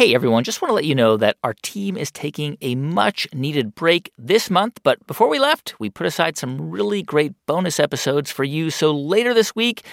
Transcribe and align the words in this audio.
Hey 0.00 0.14
everyone, 0.14 0.44
just 0.44 0.62
want 0.62 0.70
to 0.70 0.74
let 0.74 0.86
you 0.86 0.94
know 0.94 1.18
that 1.18 1.36
our 1.44 1.52
team 1.52 1.98
is 1.98 2.10
taking 2.10 2.56
a 2.62 2.74
much 2.74 3.28
needed 3.34 3.74
break 3.74 4.10
this 4.16 4.48
month, 4.48 4.80
but 4.82 5.06
before 5.06 5.28
we 5.28 5.38
left, 5.38 5.78
we 5.78 5.90
put 5.90 6.06
aside 6.06 6.38
some 6.38 6.70
really 6.70 7.02
great 7.02 7.34
bonus 7.44 7.78
episodes 7.78 8.30
for 8.30 8.42
you. 8.42 8.70
So 8.70 8.96
later 8.96 9.34
this 9.34 9.54
week, 9.54 9.84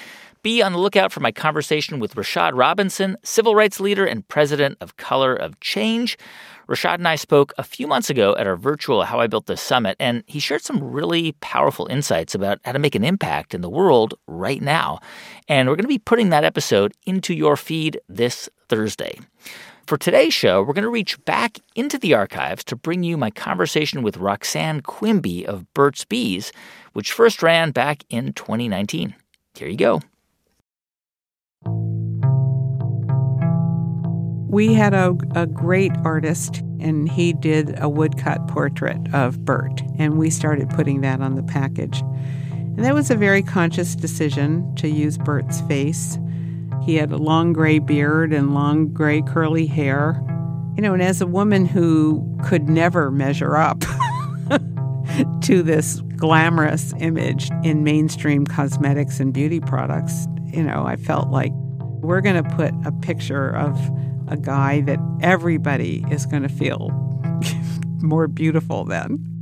be 0.43 0.61
on 0.61 0.71
the 0.71 0.77
lookout 0.77 1.11
for 1.11 1.19
my 1.19 1.33
conversation 1.33 1.99
with 1.99 2.15
Rashad 2.15 2.51
Robinson, 2.53 3.17
civil 3.21 3.53
rights 3.53 3.81
leader 3.81 4.05
and 4.05 4.25
president 4.29 4.77
of 4.79 4.95
Color 4.95 5.35
of 5.35 5.59
Change. 5.59 6.17
Rashad 6.69 6.93
and 6.93 7.07
I 7.09 7.17
spoke 7.17 7.51
a 7.57 7.63
few 7.63 7.85
months 7.85 8.09
ago 8.09 8.33
at 8.37 8.47
our 8.47 8.55
virtual 8.55 9.03
How 9.03 9.19
I 9.19 9.27
Built 9.27 9.47
This 9.47 9.59
Summit, 9.59 9.97
and 9.99 10.23
he 10.25 10.39
shared 10.39 10.61
some 10.61 10.81
really 10.81 11.33
powerful 11.41 11.85
insights 11.87 12.33
about 12.33 12.61
how 12.63 12.71
to 12.71 12.79
make 12.79 12.95
an 12.95 13.03
impact 13.03 13.53
in 13.53 13.59
the 13.59 13.69
world 13.69 14.13
right 14.25 14.61
now. 14.61 15.01
And 15.49 15.67
we're 15.67 15.75
going 15.75 15.83
to 15.83 15.89
be 15.89 15.99
putting 15.99 16.29
that 16.29 16.45
episode 16.45 16.93
into 17.05 17.33
your 17.33 17.57
feed 17.57 17.99
this 18.07 18.49
Thursday. 18.69 19.19
For 19.87 19.97
today's 19.97 20.33
show, 20.33 20.61
we're 20.61 20.73
going 20.73 20.83
to 20.83 20.89
reach 20.89 21.23
back 21.23 21.59
into 21.73 21.97
the 21.97 22.13
archives 22.13 22.65
to 22.65 22.75
bring 22.75 23.03
you 23.03 23.15
my 23.15 23.31
conversation 23.31 24.03
with 24.03 24.17
Roxanne 24.17 24.81
Quimby 24.81 25.47
of 25.47 25.73
Burt's 25.73 26.03
Bees, 26.03 26.51
which 26.91 27.13
first 27.13 27.41
ran 27.41 27.71
back 27.71 28.03
in 28.09 28.33
2019. 28.33 29.15
Here 29.53 29.69
you 29.69 29.77
go. 29.77 30.01
We 34.49 34.73
had 34.73 34.93
a, 34.93 35.15
a 35.35 35.47
great 35.47 35.93
artist, 36.03 36.57
and 36.81 37.09
he 37.09 37.31
did 37.31 37.79
a 37.79 37.87
woodcut 37.87 38.45
portrait 38.49 38.99
of 39.13 39.45
Burt, 39.45 39.81
and 39.97 40.17
we 40.17 40.29
started 40.29 40.69
putting 40.69 40.99
that 40.99 41.21
on 41.21 41.35
the 41.35 41.43
package. 41.43 42.01
And 42.51 42.83
that 42.83 42.93
was 42.93 43.09
a 43.09 43.15
very 43.15 43.41
conscious 43.41 43.95
decision 43.95 44.75
to 44.75 44.89
use 44.89 45.17
Burt's 45.17 45.61
face 45.61 46.17
he 46.87 46.95
had 46.95 47.11
a 47.11 47.17
long 47.17 47.51
gray 47.51 47.79
beard 47.79 48.31
and 48.31 48.53
long 48.53 48.93
gray 48.93 49.21
curly 49.21 49.67
hair. 49.67 50.23
You 50.77 50.81
know, 50.81 50.93
and 50.93 51.03
as 51.03 51.19
a 51.19 51.27
woman 51.27 51.65
who 51.65 52.37
could 52.45 52.69
never 52.69 53.11
measure 53.11 53.57
up 53.57 53.81
to 55.41 55.61
this 55.61 55.99
glamorous 56.15 56.93
image 56.99 57.49
in 57.61 57.83
mainstream 57.83 58.45
cosmetics 58.45 59.19
and 59.19 59.33
beauty 59.33 59.59
products, 59.59 60.27
you 60.45 60.63
know, 60.63 60.85
I 60.85 60.95
felt 60.95 61.29
like 61.29 61.51
we're 61.99 62.21
going 62.21 62.41
to 62.41 62.49
put 62.55 62.73
a 62.85 62.93
picture 62.93 63.53
of 63.53 63.77
a 64.29 64.37
guy 64.37 64.79
that 64.81 64.99
everybody 65.21 66.05
is 66.09 66.25
going 66.25 66.43
to 66.43 66.49
feel 66.49 66.89
more 68.01 68.29
beautiful 68.29 68.85
than. 68.85 69.36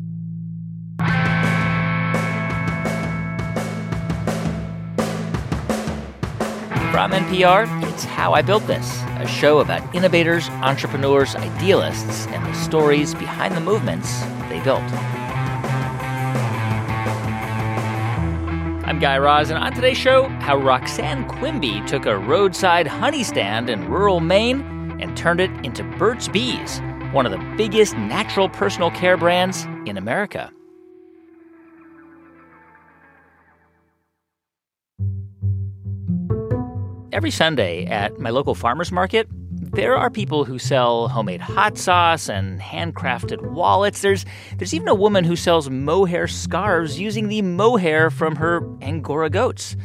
From 6.95 7.11
NPR, 7.11 7.91
it's 7.91 8.05
How 8.05 8.31
I 8.31 8.41
Built 8.41 8.65
This, 8.67 9.01
a 9.19 9.27
show 9.27 9.59
about 9.59 9.93
innovators, 9.93 10.47
entrepreneurs, 10.47 11.35
idealists, 11.35 12.25
and 12.27 12.45
the 12.45 12.53
stories 12.53 13.13
behind 13.13 13.53
the 13.53 13.59
movements 13.59 14.21
they 14.47 14.61
built. 14.63 14.79
I'm 18.87 18.99
Guy 18.99 19.17
Raz, 19.17 19.49
and 19.49 19.59
on 19.61 19.73
today's 19.73 19.97
show, 19.97 20.29
how 20.39 20.55
Roxanne 20.55 21.27
Quimby 21.27 21.81
took 21.85 22.05
a 22.05 22.17
roadside 22.17 22.87
honey 22.87 23.23
stand 23.25 23.69
in 23.69 23.89
rural 23.89 24.21
Maine 24.21 24.61
and 25.01 25.17
turned 25.17 25.41
it 25.41 25.51
into 25.65 25.83
Burt's 25.99 26.29
Bees, 26.29 26.79
one 27.11 27.25
of 27.25 27.33
the 27.33 27.55
biggest 27.57 27.97
natural 27.97 28.47
personal 28.47 28.89
care 28.89 29.17
brands 29.17 29.65
in 29.85 29.97
America. 29.97 30.54
Every 37.15 37.31
Sunday 37.31 37.85
at 37.85 38.19
my 38.19 38.29
local 38.29 38.55
farmer's 38.55 38.91
market, 38.91 39.29
there 39.31 39.95
are 39.95 40.09
people 40.09 40.43
who 40.43 40.59
sell 40.59 41.07
homemade 41.07 41.39
hot 41.39 41.77
sauce 41.77 42.27
and 42.27 42.59
handcrafted 42.59 43.41
wallets. 43.51 44.01
There's, 44.01 44.25
there's 44.57 44.73
even 44.73 44.89
a 44.89 44.93
woman 44.93 45.23
who 45.23 45.37
sells 45.37 45.69
mohair 45.69 46.27
scarves 46.27 46.99
using 46.99 47.29
the 47.29 47.41
mohair 47.41 48.09
from 48.09 48.35
her 48.35 48.67
Angora 48.81 49.29
goats. 49.29 49.77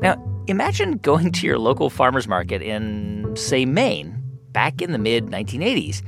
Now, 0.00 0.16
imagine 0.46 0.96
going 0.96 1.32
to 1.32 1.46
your 1.46 1.58
local 1.58 1.90
farmer's 1.90 2.26
market 2.26 2.62
in, 2.62 3.30
say, 3.36 3.66
Maine, 3.66 4.18
back 4.52 4.80
in 4.80 4.92
the 4.92 4.98
mid 4.98 5.26
1980s. 5.26 6.00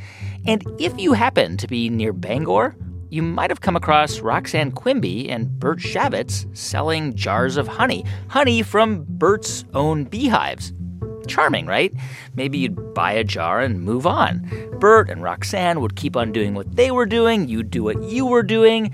And 0.46 0.64
if 0.80 0.98
you 0.98 1.12
happen 1.12 1.58
to 1.58 1.66
be 1.66 1.90
near 1.90 2.14
Bangor, 2.14 2.74
you 3.12 3.22
might 3.22 3.50
have 3.50 3.60
come 3.60 3.76
across 3.76 4.20
Roxanne 4.20 4.72
Quimby 4.72 5.28
and 5.28 5.60
Burt 5.60 5.80
Shavitz 5.80 6.46
selling 6.56 7.14
jars 7.14 7.58
of 7.58 7.68
honey, 7.68 8.06
honey 8.28 8.62
from 8.62 9.04
Burt's 9.06 9.66
own 9.74 10.04
beehives. 10.04 10.72
Charming, 11.26 11.66
right? 11.66 11.92
Maybe 12.36 12.56
you'd 12.56 12.94
buy 12.94 13.12
a 13.12 13.22
jar 13.22 13.60
and 13.60 13.82
move 13.82 14.06
on. 14.06 14.40
Burt 14.80 15.10
and 15.10 15.22
Roxanne 15.22 15.82
would 15.82 15.94
keep 15.94 16.16
on 16.16 16.32
doing 16.32 16.54
what 16.54 16.74
they 16.74 16.90
were 16.90 17.04
doing, 17.04 17.48
you'd 17.48 17.70
do 17.70 17.84
what 17.84 18.02
you 18.02 18.24
were 18.24 18.42
doing. 18.42 18.90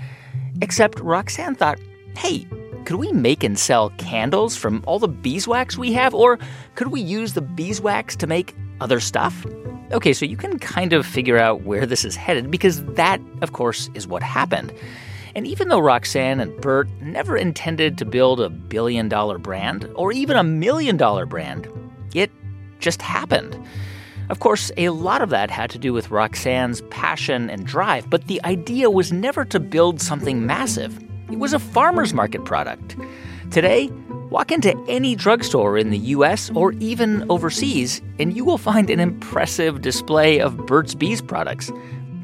Except 0.61 0.99
Roxanne 0.99 1.55
thought, 1.55 1.79
hey, 2.17 2.45
could 2.83 2.97
we 2.97 3.13
make 3.13 3.41
and 3.45 3.57
sell 3.57 3.89
candles 3.91 4.57
from 4.57 4.83
all 4.85 4.99
the 4.99 5.07
beeswax 5.07 5.77
we 5.77 5.93
have? 5.93 6.13
Or 6.13 6.37
could 6.75 6.89
we 6.89 6.99
use 6.99 7.35
the 7.35 7.41
beeswax 7.41 8.17
to 8.17 8.27
make 8.27 8.53
other 8.81 8.99
stuff? 8.99 9.45
Okay, 9.91 10.13
so 10.13 10.25
you 10.25 10.37
can 10.37 10.59
kind 10.59 10.93
of 10.93 11.05
figure 11.05 11.37
out 11.37 11.63
where 11.63 11.85
this 11.85 12.05
is 12.05 12.15
headed 12.15 12.51
because 12.51 12.83
that, 12.93 13.19
of 13.41 13.53
course, 13.53 13.89
is 13.93 14.07
what 14.07 14.21
happened. 14.21 14.73
And 15.35 15.47
even 15.47 15.69
though 15.69 15.79
Roxanne 15.79 16.39
and 16.39 16.59
Burt 16.61 16.89
never 17.01 17.37
intended 17.37 17.97
to 17.97 18.05
build 18.05 18.39
a 18.39 18.49
billion 18.49 19.09
dollar 19.09 19.37
brand 19.37 19.89
or 19.95 20.11
even 20.11 20.37
a 20.37 20.43
million 20.43 20.97
dollar 20.97 21.25
brand, 21.25 21.67
it 22.13 22.31
just 22.79 23.01
happened. 23.01 23.57
Of 24.29 24.39
course, 24.39 24.71
a 24.77 24.89
lot 24.89 25.21
of 25.21 25.31
that 25.31 25.49
had 25.49 25.71
to 25.71 25.79
do 25.79 25.91
with 25.91 26.11
Roxanne's 26.11 26.81
passion 26.89 27.49
and 27.49 27.65
drive, 27.65 28.09
but 28.09 28.27
the 28.27 28.39
idea 28.43 28.91
was 28.91 29.11
never 29.11 29.43
to 29.45 29.59
build 29.59 30.01
something 30.01 30.45
massive. 30.45 30.99
It 31.31 31.39
was 31.39 31.53
a 31.53 31.59
farmer's 31.59 32.13
market 32.13 32.45
product. 32.45 32.95
Today, 33.51 33.89
Walk 34.29 34.51
into 34.51 34.77
any 34.87 35.15
drugstore 35.15 35.75
in 35.75 35.89
the 35.89 35.97
US 35.97 36.51
or 36.51 36.73
even 36.73 37.25
overseas, 37.31 37.99
and 38.19 38.35
you 38.35 38.45
will 38.45 38.59
find 38.59 38.91
an 38.91 38.99
impressive 38.99 39.81
display 39.81 40.39
of 40.39 40.67
Burt's 40.67 40.93
Bees 40.93 41.19
products. 41.19 41.71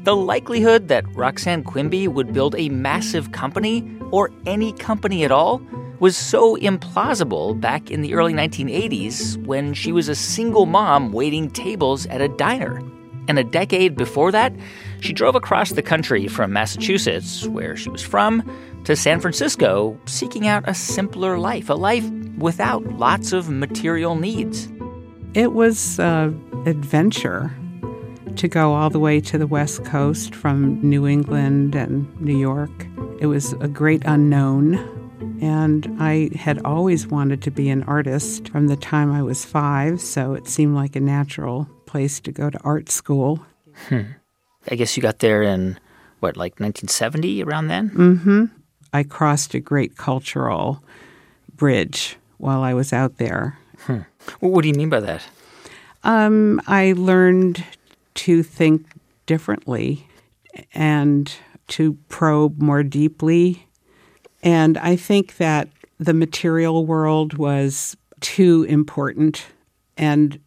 The 0.04 0.14
likelihood 0.14 0.86
that 0.86 1.04
Roxanne 1.16 1.64
Quimby 1.64 2.06
would 2.06 2.32
build 2.32 2.54
a 2.56 2.68
massive 2.68 3.32
company, 3.32 3.90
or 4.12 4.30
any 4.46 4.72
company 4.74 5.24
at 5.24 5.32
all, 5.32 5.60
was 5.98 6.16
so 6.16 6.56
implausible 6.58 7.60
back 7.60 7.90
in 7.90 8.02
the 8.02 8.14
early 8.14 8.32
1980s 8.32 9.44
when 9.44 9.74
she 9.74 9.90
was 9.90 10.08
a 10.08 10.14
single 10.14 10.66
mom 10.66 11.10
waiting 11.10 11.50
tables 11.50 12.06
at 12.06 12.20
a 12.20 12.28
diner. 12.28 12.80
And 13.28 13.38
a 13.38 13.44
decade 13.44 13.96
before 13.96 14.30
that, 14.32 14.52
she 15.00 15.12
drove 15.12 15.34
across 15.34 15.70
the 15.72 15.82
country 15.82 16.28
from 16.28 16.52
Massachusetts, 16.52 17.46
where 17.48 17.76
she 17.76 17.90
was 17.90 18.02
from, 18.02 18.42
to 18.84 18.94
San 18.94 19.20
Francisco, 19.20 19.98
seeking 20.06 20.46
out 20.46 20.68
a 20.68 20.74
simpler 20.74 21.38
life, 21.38 21.68
a 21.68 21.74
life 21.74 22.08
without 22.38 22.84
lots 22.98 23.32
of 23.32 23.50
material 23.50 24.14
needs. 24.14 24.68
It 25.34 25.52
was 25.52 25.98
an 25.98 26.40
adventure 26.66 27.52
to 28.36 28.48
go 28.48 28.74
all 28.74 28.90
the 28.90 29.00
way 29.00 29.20
to 29.20 29.38
the 29.38 29.46
West 29.46 29.84
Coast 29.84 30.34
from 30.34 30.80
New 30.82 31.06
England 31.06 31.74
and 31.74 32.20
New 32.20 32.36
York. 32.38 32.86
It 33.18 33.26
was 33.26 33.54
a 33.54 33.68
great 33.68 34.02
unknown. 34.04 34.92
And 35.40 35.94
I 35.98 36.30
had 36.34 36.64
always 36.64 37.06
wanted 37.06 37.42
to 37.42 37.50
be 37.50 37.68
an 37.68 37.82
artist 37.84 38.48
from 38.48 38.68
the 38.68 38.76
time 38.76 39.12
I 39.12 39.22
was 39.22 39.44
five, 39.44 40.00
so 40.00 40.32
it 40.34 40.48
seemed 40.48 40.74
like 40.74 40.96
a 40.96 41.00
natural 41.00 41.68
place 41.86 42.20
to 42.20 42.32
go 42.32 42.50
to 42.50 42.58
art 42.60 42.90
school. 42.90 43.44
Hmm. 43.88 44.02
I 44.68 44.74
guess 44.74 44.96
you 44.96 45.02
got 45.02 45.20
there 45.20 45.42
in, 45.42 45.78
what, 46.20 46.36
like 46.36 46.60
1970, 46.60 47.42
around 47.42 47.68
then? 47.68 47.90
Mm 47.90 48.22
hmm. 48.22 48.44
I 48.92 49.02
crossed 49.02 49.54
a 49.54 49.60
great 49.60 49.96
cultural 49.96 50.82
bridge 51.54 52.16
while 52.38 52.62
I 52.62 52.74
was 52.74 52.92
out 52.92 53.18
there. 53.18 53.58
Hmm. 53.80 54.00
What 54.40 54.62
do 54.62 54.68
you 54.68 54.74
mean 54.74 54.88
by 54.88 55.00
that? 55.00 55.22
Um, 56.02 56.60
I 56.66 56.94
learned 56.96 57.64
to 58.14 58.42
think 58.42 58.86
differently 59.26 60.06
and 60.72 61.32
to 61.68 61.94
probe 62.08 62.60
more 62.60 62.82
deeply. 62.82 63.66
And 64.42 64.78
I 64.78 64.96
think 64.96 65.36
that 65.36 65.68
the 65.98 66.14
material 66.14 66.86
world 66.86 67.34
was 67.34 67.96
too 68.20 68.64
important, 68.68 69.46
and 69.96 70.38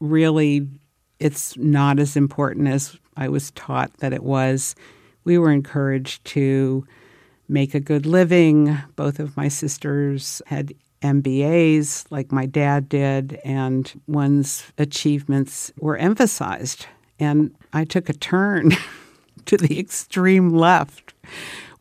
really, 0.00 0.68
it's 1.18 1.56
not 1.56 1.98
as 1.98 2.16
important 2.16 2.68
as 2.68 2.98
I 3.16 3.28
was 3.28 3.50
taught 3.52 3.92
that 3.98 4.12
it 4.12 4.22
was. 4.22 4.74
We 5.24 5.38
were 5.38 5.50
encouraged 5.50 6.24
to 6.26 6.86
make 7.48 7.74
a 7.74 7.80
good 7.80 8.06
living. 8.06 8.78
Both 8.96 9.18
of 9.18 9.36
my 9.36 9.48
sisters 9.48 10.42
had 10.46 10.74
MBAs 11.02 12.06
like 12.10 12.32
my 12.32 12.46
dad 12.46 12.88
did, 12.88 13.40
and 13.44 14.00
one's 14.06 14.64
achievements 14.78 15.72
were 15.78 15.96
emphasized. 15.96 16.86
And 17.18 17.54
I 17.72 17.84
took 17.84 18.08
a 18.08 18.14
turn 18.14 18.72
to 19.46 19.56
the 19.56 19.78
extreme 19.78 20.50
left 20.50 21.14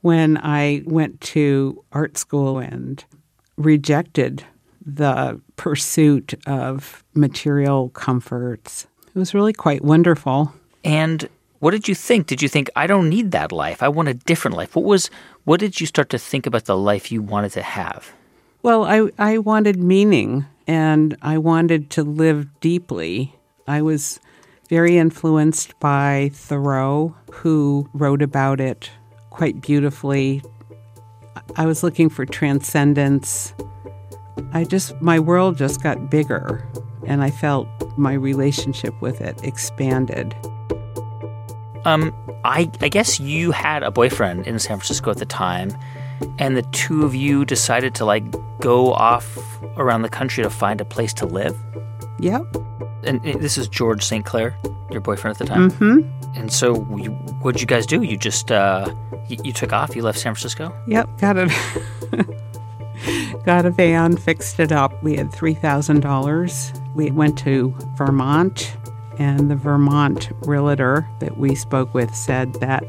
when 0.01 0.37
I 0.37 0.83
went 0.85 1.19
to 1.21 1.83
art 1.91 2.17
school 2.17 2.59
and 2.59 3.03
rejected 3.57 4.43
the 4.85 5.41
pursuit 5.55 6.35
of 6.45 7.03
material 7.15 7.89
comforts. 7.89 8.85
It 9.15 9.19
was 9.19 9.33
really 9.33 9.53
quite 9.53 9.81
wonderful. 9.81 10.53
And 10.83 11.29
what 11.59 11.71
did 11.71 11.87
you 11.87 11.95
think? 11.95 12.27
Did 12.27 12.41
you 12.41 12.49
think 12.49 12.69
I 12.75 12.85
don't 12.85 13.09
need 13.09 13.31
that 13.31 13.53
life? 13.53 13.81
I 13.81 13.87
want 13.87 14.09
a 14.09 14.13
different 14.13 14.57
life. 14.57 14.75
What 14.75 14.83
was 14.83 15.09
what 15.45 15.61
did 15.61 15.79
you 15.79 15.87
start 15.87 16.09
to 16.09 16.19
think 16.19 16.45
about 16.45 16.65
the 16.65 16.75
life 16.75 17.13
you 17.13 17.21
wanted 17.21 17.53
to 17.53 17.61
have? 17.61 18.13
Well, 18.61 18.83
I 18.83 19.09
I 19.17 19.37
wanted 19.37 19.77
meaning 19.77 20.45
and 20.67 21.15
I 21.21 21.37
wanted 21.37 21.89
to 21.91 22.03
live 22.03 22.47
deeply. 22.59 23.33
I 23.67 23.81
was 23.81 24.19
very 24.69 24.97
influenced 24.97 25.79
by 25.79 26.31
Thoreau, 26.33 27.15
who 27.31 27.89
wrote 27.93 28.21
about 28.21 28.59
it 28.59 28.91
quite 29.29 29.61
beautifully. 29.61 30.41
I 31.55 31.65
was 31.65 31.83
looking 31.83 32.09
for 32.09 32.25
transcendence. 32.25 33.53
I 34.51 34.63
just, 34.63 34.99
my 35.01 35.19
world 35.19 35.57
just 35.57 35.81
got 35.81 36.09
bigger, 36.09 36.67
and 37.05 37.23
I 37.23 37.31
felt 37.31 37.67
my 37.97 38.13
relationship 38.13 38.99
with 39.01 39.21
it 39.21 39.43
expanded. 39.43 40.35
Um, 41.85 42.13
I, 42.43 42.69
I 42.81 42.89
guess 42.89 43.19
you 43.19 43.51
had 43.51 43.83
a 43.83 43.91
boyfriend 43.91 44.47
in 44.47 44.59
San 44.59 44.77
Francisco 44.77 45.11
at 45.11 45.17
the 45.17 45.25
time, 45.25 45.75
and 46.39 46.57
the 46.57 46.63
two 46.63 47.03
of 47.03 47.13
you 47.15 47.45
decided 47.45 47.95
to 47.95 48.05
like 48.05 48.23
go 48.59 48.93
off 48.93 49.37
around 49.77 50.01
the 50.01 50.09
country 50.09 50.43
to 50.43 50.49
find 50.49 50.81
a 50.81 50.85
place 50.85 51.13
to 51.15 51.25
live. 51.25 51.55
Yep. 52.19 52.55
And 53.03 53.21
this 53.23 53.57
is 53.57 53.67
George 53.67 54.03
St. 54.03 54.25
Clair, 54.25 54.57
your 54.89 55.01
boyfriend 55.01 55.35
at 55.35 55.39
the 55.39 55.45
time. 55.45 55.69
Mm-hmm. 55.71 56.37
And 56.37 56.51
so, 56.51 56.75
you, 56.97 57.11
what'd 57.41 57.61
you 57.61 57.67
guys 57.67 57.85
do? 57.85 58.01
You 58.01 58.17
just 58.17 58.51
uh, 58.51 58.93
you, 59.27 59.37
you 59.43 59.53
took 59.53 59.73
off. 59.73 59.95
You 59.95 60.01
left 60.01 60.17
San 60.17 60.33
Francisco. 60.33 60.75
Yep. 60.87 61.19
Got 61.19 61.37
it. 61.37 61.51
got 63.45 63.65
a 63.65 63.69
van, 63.71 64.17
fixed 64.17 64.59
it 64.59 64.71
up. 64.71 65.01
We 65.03 65.15
had 65.15 65.31
three 65.31 65.53
thousand 65.53 66.01
dollars. 66.01 66.71
We 66.95 67.11
went 67.11 67.37
to 67.39 67.75
Vermont, 67.95 68.75
and 69.19 69.49
the 69.51 69.55
Vermont 69.55 70.29
realtor 70.45 71.07
that 71.19 71.37
we 71.37 71.55
spoke 71.55 71.93
with 71.93 72.13
said 72.15 72.53
that 72.55 72.83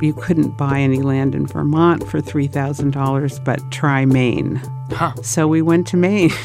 you 0.00 0.12
couldn't 0.14 0.56
buy 0.56 0.80
any 0.80 1.00
land 1.00 1.34
in 1.34 1.46
Vermont 1.46 2.08
for 2.08 2.20
three 2.20 2.46
thousand 2.48 2.92
dollars, 2.92 3.38
but 3.40 3.60
try 3.70 4.04
Maine. 4.04 4.56
Huh. 4.90 5.14
So 5.22 5.46
we 5.48 5.62
went 5.62 5.86
to 5.88 5.96
Maine. 5.96 6.30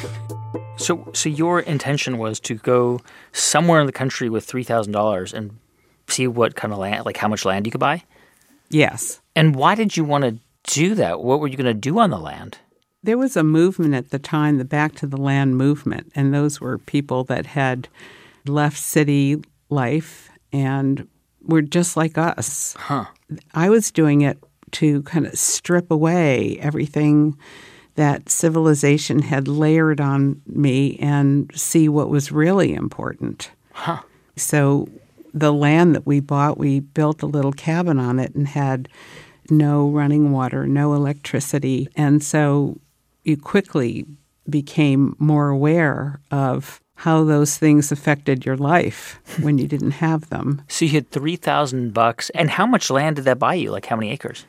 So, 0.78 1.08
so 1.14 1.30
your 1.30 1.60
intention 1.60 2.18
was 2.18 2.40
to 2.40 2.56
go 2.56 3.02
somewhere 3.34 3.82
in 3.82 3.86
the 3.86 3.92
country 3.92 4.30
with 4.30 4.46
three 4.46 4.64
thousand 4.64 4.94
dollars 4.94 5.32
and 5.32 5.60
see 6.08 6.26
what 6.28 6.56
kind 6.56 6.74
of 6.74 6.80
land, 6.80 7.06
like 7.06 7.18
how 7.18 7.28
much 7.28 7.46
land 7.46 7.68
you 7.68 7.72
could 7.72 7.80
buy. 7.80 8.04
yes. 8.70 9.22
And 9.36 9.54
why 9.56 9.76
did 9.76 9.96
you 9.96 10.04
want 10.04 10.24
to 10.24 10.40
do 10.74 10.96
that? 10.96 11.22
What 11.22 11.40
were 11.40 11.48
you 11.48 11.56
going 11.56 11.68
to 11.68 11.74
do 11.76 12.00
on 12.00 12.10
the 12.10 12.18
land? 12.18 12.58
There 13.04 13.18
was 13.18 13.36
a 13.36 13.44
movement 13.44 13.96
at 13.96 14.12
the 14.12 14.20
time, 14.20 14.58
the 14.58 14.66
Back 14.66 14.94
to 14.96 15.08
the 15.08 15.20
Land 15.20 15.58
movement, 15.58 16.12
and 16.14 16.34
those 16.34 16.62
were 16.62 16.78
people 16.78 17.24
that 17.26 17.48
had 17.48 17.88
left 18.46 18.78
city 18.78 19.42
life 19.70 20.30
and 20.54 21.08
were 21.44 21.62
just 21.64 21.98
like 21.98 22.18
us. 22.18 22.76
Huh. 22.78 23.06
I 23.54 23.70
was 23.70 23.92
doing 23.92 24.22
it 24.22 24.38
to 24.72 25.02
kind 25.04 25.26
of 25.26 25.38
strip 25.38 25.90
away 25.90 26.58
everything 26.60 27.38
that 27.96 28.30
civilization 28.30 29.22
had 29.22 29.48
layered 29.48 30.00
on 30.00 30.42
me 30.46 30.98
and 31.00 31.52
see 31.56 31.90
what 31.90 32.10
was 32.10 32.32
really 32.32 32.74
important. 32.74 33.52
Huh. 33.74 34.02
So 34.36 34.88
the 35.34 35.52
land 35.52 35.96
that 35.96 36.06
we 36.06 36.20
bought, 36.20 36.58
we 36.58 36.80
built 36.80 37.22
a 37.22 37.28
little 37.28 37.52
cabin 37.52 38.00
on 38.00 38.20
it 38.20 38.34
and 38.36 38.48
had 38.48 38.88
no 39.50 39.90
running 39.90 40.32
water, 40.32 40.68
no 40.68 40.94
electricity. 40.94 41.90
And 41.96 42.24
so 42.24 42.80
you 43.24 43.38
quickly 43.38 44.06
became 44.50 45.16
more 45.20 45.50
aware 45.50 46.20
of 46.32 46.82
how 46.96 47.24
those 47.24 47.58
things 47.58 47.92
affected 47.92 48.46
your 48.46 48.58
life 48.58 49.20
when 49.42 49.58
you 49.58 49.68
didn't 49.68 49.92
have 49.92 50.30
them. 50.30 50.62
So 50.68 50.86
you 50.86 50.92
had 50.92 51.10
three 51.12 51.36
thousand 51.36 51.94
bucks, 51.94 52.30
and 52.32 52.50
how 52.50 52.66
much 52.66 52.90
land 52.90 53.16
did 53.18 53.26
that 53.26 53.40
buy 53.40 53.56
you? 53.56 53.72
Like 53.72 53.86
how 53.86 53.96
many 53.96 54.12
acres? 54.12 54.46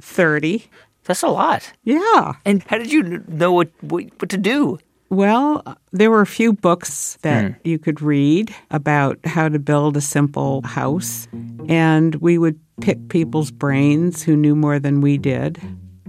30. 0.00 0.68
That's 1.04 1.22
a 1.22 1.28
lot. 1.28 1.72
Yeah. 1.84 2.32
And 2.44 2.62
how 2.64 2.78
did 2.78 2.92
you 2.92 3.22
know 3.28 3.52
what 3.52 3.70
what, 3.80 4.04
what 4.18 4.30
to 4.30 4.38
do? 4.38 4.78
Well, 5.10 5.76
there 5.90 6.10
were 6.10 6.22
a 6.22 6.26
few 6.26 6.54
books 6.54 7.18
that 7.20 7.44
hmm. 7.44 7.68
you 7.68 7.78
could 7.78 8.00
read 8.00 8.54
about 8.70 9.18
how 9.26 9.48
to 9.50 9.58
build 9.58 9.96
a 9.96 10.00
simple 10.00 10.62
house, 10.62 11.28
and 11.68 12.14
we 12.14 12.38
would 12.38 12.58
pick 12.80 13.08
people's 13.08 13.50
brains 13.50 14.22
who 14.22 14.36
knew 14.36 14.56
more 14.56 14.78
than 14.78 15.02
we 15.02 15.18
did. 15.18 15.60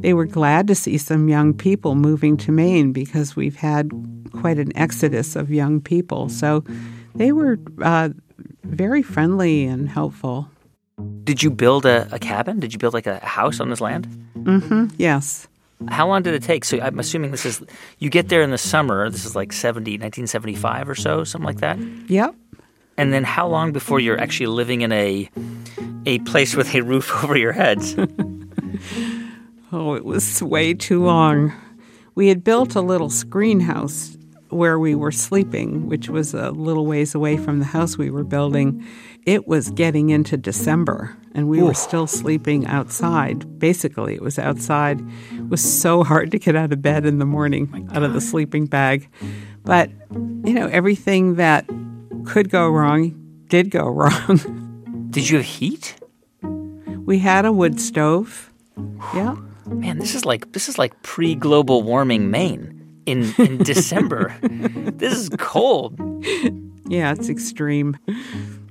They 0.04 0.14
were 0.14 0.26
glad 0.26 0.68
to 0.68 0.76
see 0.76 0.98
some 0.98 1.30
young 1.30 1.54
people 1.54 1.96
moving 1.96 2.36
to 2.38 2.52
Maine 2.52 2.92
because 2.92 3.38
we've 3.38 3.56
had 3.56 3.90
quite 4.34 4.60
an 4.60 4.76
exodus 4.76 5.38
of 5.38 5.50
young 5.50 5.80
people. 5.80 6.28
So 6.28 6.66
they 7.16 7.32
were 7.32 7.58
uh, 7.82 8.10
very 8.66 9.02
friendly 9.02 9.64
and 9.64 9.88
helpful. 9.88 10.50
Did 11.24 11.42
you 11.42 11.50
build 11.50 11.86
a, 11.86 12.10
a 12.12 12.20
cabin? 12.20 12.60
Did 12.60 12.74
you 12.74 12.80
build 12.80 12.94
like 12.94 13.08
a 13.08 13.20
house 13.20 13.62
on 13.62 13.70
this 13.70 13.80
land? 13.80 14.08
Mm 14.36 14.64
hmm 14.64 14.86
Yes. 14.98 15.48
How 15.88 16.06
long 16.06 16.22
did 16.22 16.34
it 16.34 16.44
take? 16.44 16.66
So 16.66 16.82
I'm 16.82 17.00
assuming 17.00 17.32
this 17.32 17.46
is 17.46 17.64
you 18.00 18.10
get 18.10 18.28
there 18.28 18.42
in 18.42 18.52
the 18.52 18.58
summer. 18.58 19.10
This 19.10 19.24
is 19.24 19.38
like 19.38 19.54
70, 19.54 19.92
1975 19.92 20.90
or 20.90 20.96
so, 20.96 21.24
something 21.24 21.46
like 21.46 21.62
that. 21.62 21.80
Yep. 22.10 22.36
And 22.98 23.14
then 23.14 23.24
how 23.24 23.48
long 23.48 23.72
before 23.72 24.02
you're 24.02 24.20
actually 24.20 24.48
living 24.48 24.82
in 24.82 24.92
a 24.92 25.30
a 26.06 26.20
place 26.20 26.56
with 26.56 26.76
a 26.76 26.82
roof 26.82 27.10
over 27.24 27.38
your 27.38 27.54
heads? 27.54 27.96
Oh, 29.76 29.96
it 29.96 30.06
was 30.06 30.42
way 30.44 30.76
too 30.76 31.04
long. 31.04 31.52
We 32.14 32.28
had 32.28 32.44
built 32.44 32.76
a 32.76 32.82
little 32.82 33.10
screen 33.10 33.60
house 33.60 34.16
where 34.50 34.78
we 34.78 34.94
were 34.94 35.12
sleeping, 35.12 35.88
which 35.88 36.10
was 36.10 36.36
a 36.36 36.52
little 36.52 36.86
ways 36.86 37.16
away 37.16 37.38
from 37.38 37.58
the 37.58 37.66
house 37.66 37.98
we 37.98 38.12
were 38.12 38.24
building. 38.24 38.86
It 39.26 39.48
was 39.48 39.72
getting 39.72 40.12
into 40.12 40.38
December, 40.38 41.18
and 41.34 41.50
we 41.50 41.64
were 41.64 41.74
still 41.74 42.06
sleeping 42.06 42.68
outside. 42.68 43.58
Basically, 43.58 44.14
it 44.14 44.22
was 44.22 44.38
outside. 44.38 45.02
It 45.32 45.50
was 45.50 45.64
so 45.64 46.04
hard 46.04 46.30
to 46.32 46.38
get 46.38 46.56
out 46.56 46.72
of 46.72 46.84
bed 46.84 47.08
in 47.08 47.18
the 47.18 47.26
morning, 47.26 47.90
out 47.96 48.04
of 48.04 48.14
the 48.14 48.22
sleeping 48.22 48.68
bag. 48.68 49.10
But, 49.64 49.90
you 50.12 50.54
know, 50.54 50.68
everything 50.68 51.36
that 51.38 51.66
could 52.26 52.52
go 52.52 52.70
wrong 52.70 53.16
did 53.48 53.72
go 53.72 53.88
wrong. 53.90 55.08
Did 55.10 55.30
you 55.30 55.38
have 55.38 55.46
heat? 55.48 55.96
we 56.44 57.20
had 57.20 57.44
a 57.44 57.52
wood 57.52 57.82
stove. 57.82 58.54
Yeah. 59.14 59.36
Man, 59.66 60.00
this 60.00 60.16
is 60.16 60.26
like 60.26 60.52
this 60.54 60.68
is 60.70 60.78
like 60.78 61.02
pre-global 61.04 61.84
warming 61.84 62.30
Maine 62.32 63.02
in 63.06 63.34
in 63.38 63.58
December. 63.64 64.36
this 64.42 65.14
is 65.14 65.30
cold. 65.38 65.98
Yeah, 66.88 67.12
it's 67.14 67.30
extreme. 67.30 67.98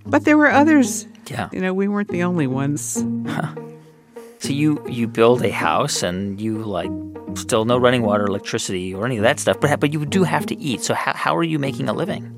But 0.07 0.25
there 0.25 0.37
were 0.37 0.51
others. 0.51 1.07
Yeah. 1.29 1.49
You 1.53 1.61
know, 1.61 1.73
we 1.73 1.89
weren't 1.89 2.09
the 2.09 2.23
only 2.25 2.47
ones. 2.47 3.05
So 4.41 4.49
you 4.49 4.85
you 4.89 5.07
build 5.07 5.43
a 5.45 5.51
house 5.51 6.03
and 6.03 6.41
you 6.41 6.59
like 6.59 6.91
still 7.35 7.65
no 7.65 7.79
running 7.79 8.03
water, 8.03 8.27
electricity, 8.27 8.93
or 8.95 9.07
any 9.07 9.17
of 9.17 9.23
that 9.23 9.39
stuff. 9.41 9.61
But 9.61 9.81
but 9.81 9.93
you 9.93 10.05
do 10.05 10.25
have 10.25 10.47
to 10.47 10.59
eat. 10.59 10.83
So 10.83 10.95
how 10.95 11.15
how 11.15 11.37
are 11.37 11.45
you 11.45 11.59
making 11.59 11.89
a 11.89 11.93
living? 11.93 12.29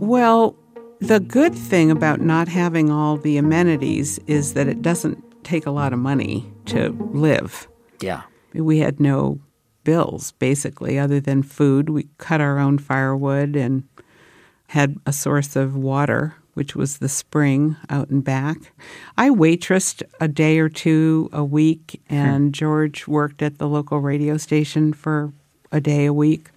Well, 0.00 0.56
the 1.00 1.20
good 1.20 1.54
thing 1.54 1.90
about 1.90 2.20
not 2.20 2.48
having 2.48 2.90
all 2.90 3.16
the 3.16 3.36
amenities 3.38 4.18
is 4.26 4.54
that 4.54 4.66
it 4.68 4.82
doesn't 4.82 5.22
take 5.44 5.66
a 5.66 5.70
lot 5.70 5.92
of 5.92 5.98
money 5.98 6.44
to 6.66 6.90
live. 7.12 7.68
Yeah. 8.00 8.22
We 8.52 8.78
had 8.78 9.00
no 9.00 9.40
bills, 9.84 10.32
basically, 10.32 10.98
other 10.98 11.20
than 11.20 11.42
food. 11.42 11.88
We 11.88 12.08
cut 12.18 12.40
our 12.40 12.58
own 12.58 12.78
firewood 12.78 13.56
and 13.56 13.84
had 14.68 14.96
a 15.06 15.12
source 15.12 15.54
of 15.56 15.76
water, 15.76 16.34
which 16.54 16.74
was 16.74 16.98
the 16.98 17.08
spring 17.08 17.76
out 17.88 18.08
and 18.08 18.24
back. 18.24 18.72
I 19.16 19.30
waitressed 19.30 20.02
a 20.20 20.28
day 20.28 20.58
or 20.58 20.68
two 20.68 21.30
a 21.32 21.44
week, 21.44 22.02
and 22.08 22.52
George 22.52 23.06
worked 23.06 23.42
at 23.42 23.58
the 23.58 23.68
local 23.68 24.00
radio 24.00 24.36
station 24.36 24.92
for 24.92 25.32
a 25.70 25.80
day 25.80 26.06
a 26.06 26.12
week. 26.12 26.50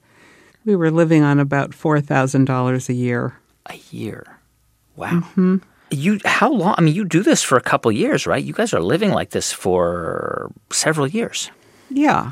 We 0.66 0.76
were 0.76 0.92
living 0.92 1.24
on 1.24 1.40
about 1.40 1.72
$4,000 1.72 2.90
a 2.90 2.94
year. 2.94 3.38
A 3.68 3.76
year. 3.92 4.40
Wow. 4.96 5.12
Mm-hmm. 5.12 5.58
You 5.92 6.20
how 6.26 6.52
long? 6.52 6.76
I 6.78 6.82
mean, 6.82 6.94
you 6.96 7.06
do 7.06 7.24
this 7.24 7.42
for 7.44 7.58
a 7.58 7.62
couple 7.62 7.92
years, 7.92 8.28
right? 8.28 8.44
You 8.44 8.54
guys 8.54 8.74
are 8.74 8.82
living 8.82 9.12
like 9.12 9.32
this 9.32 9.52
for 9.52 10.52
several 10.72 11.08
years. 11.08 11.50
Yeah. 11.90 12.32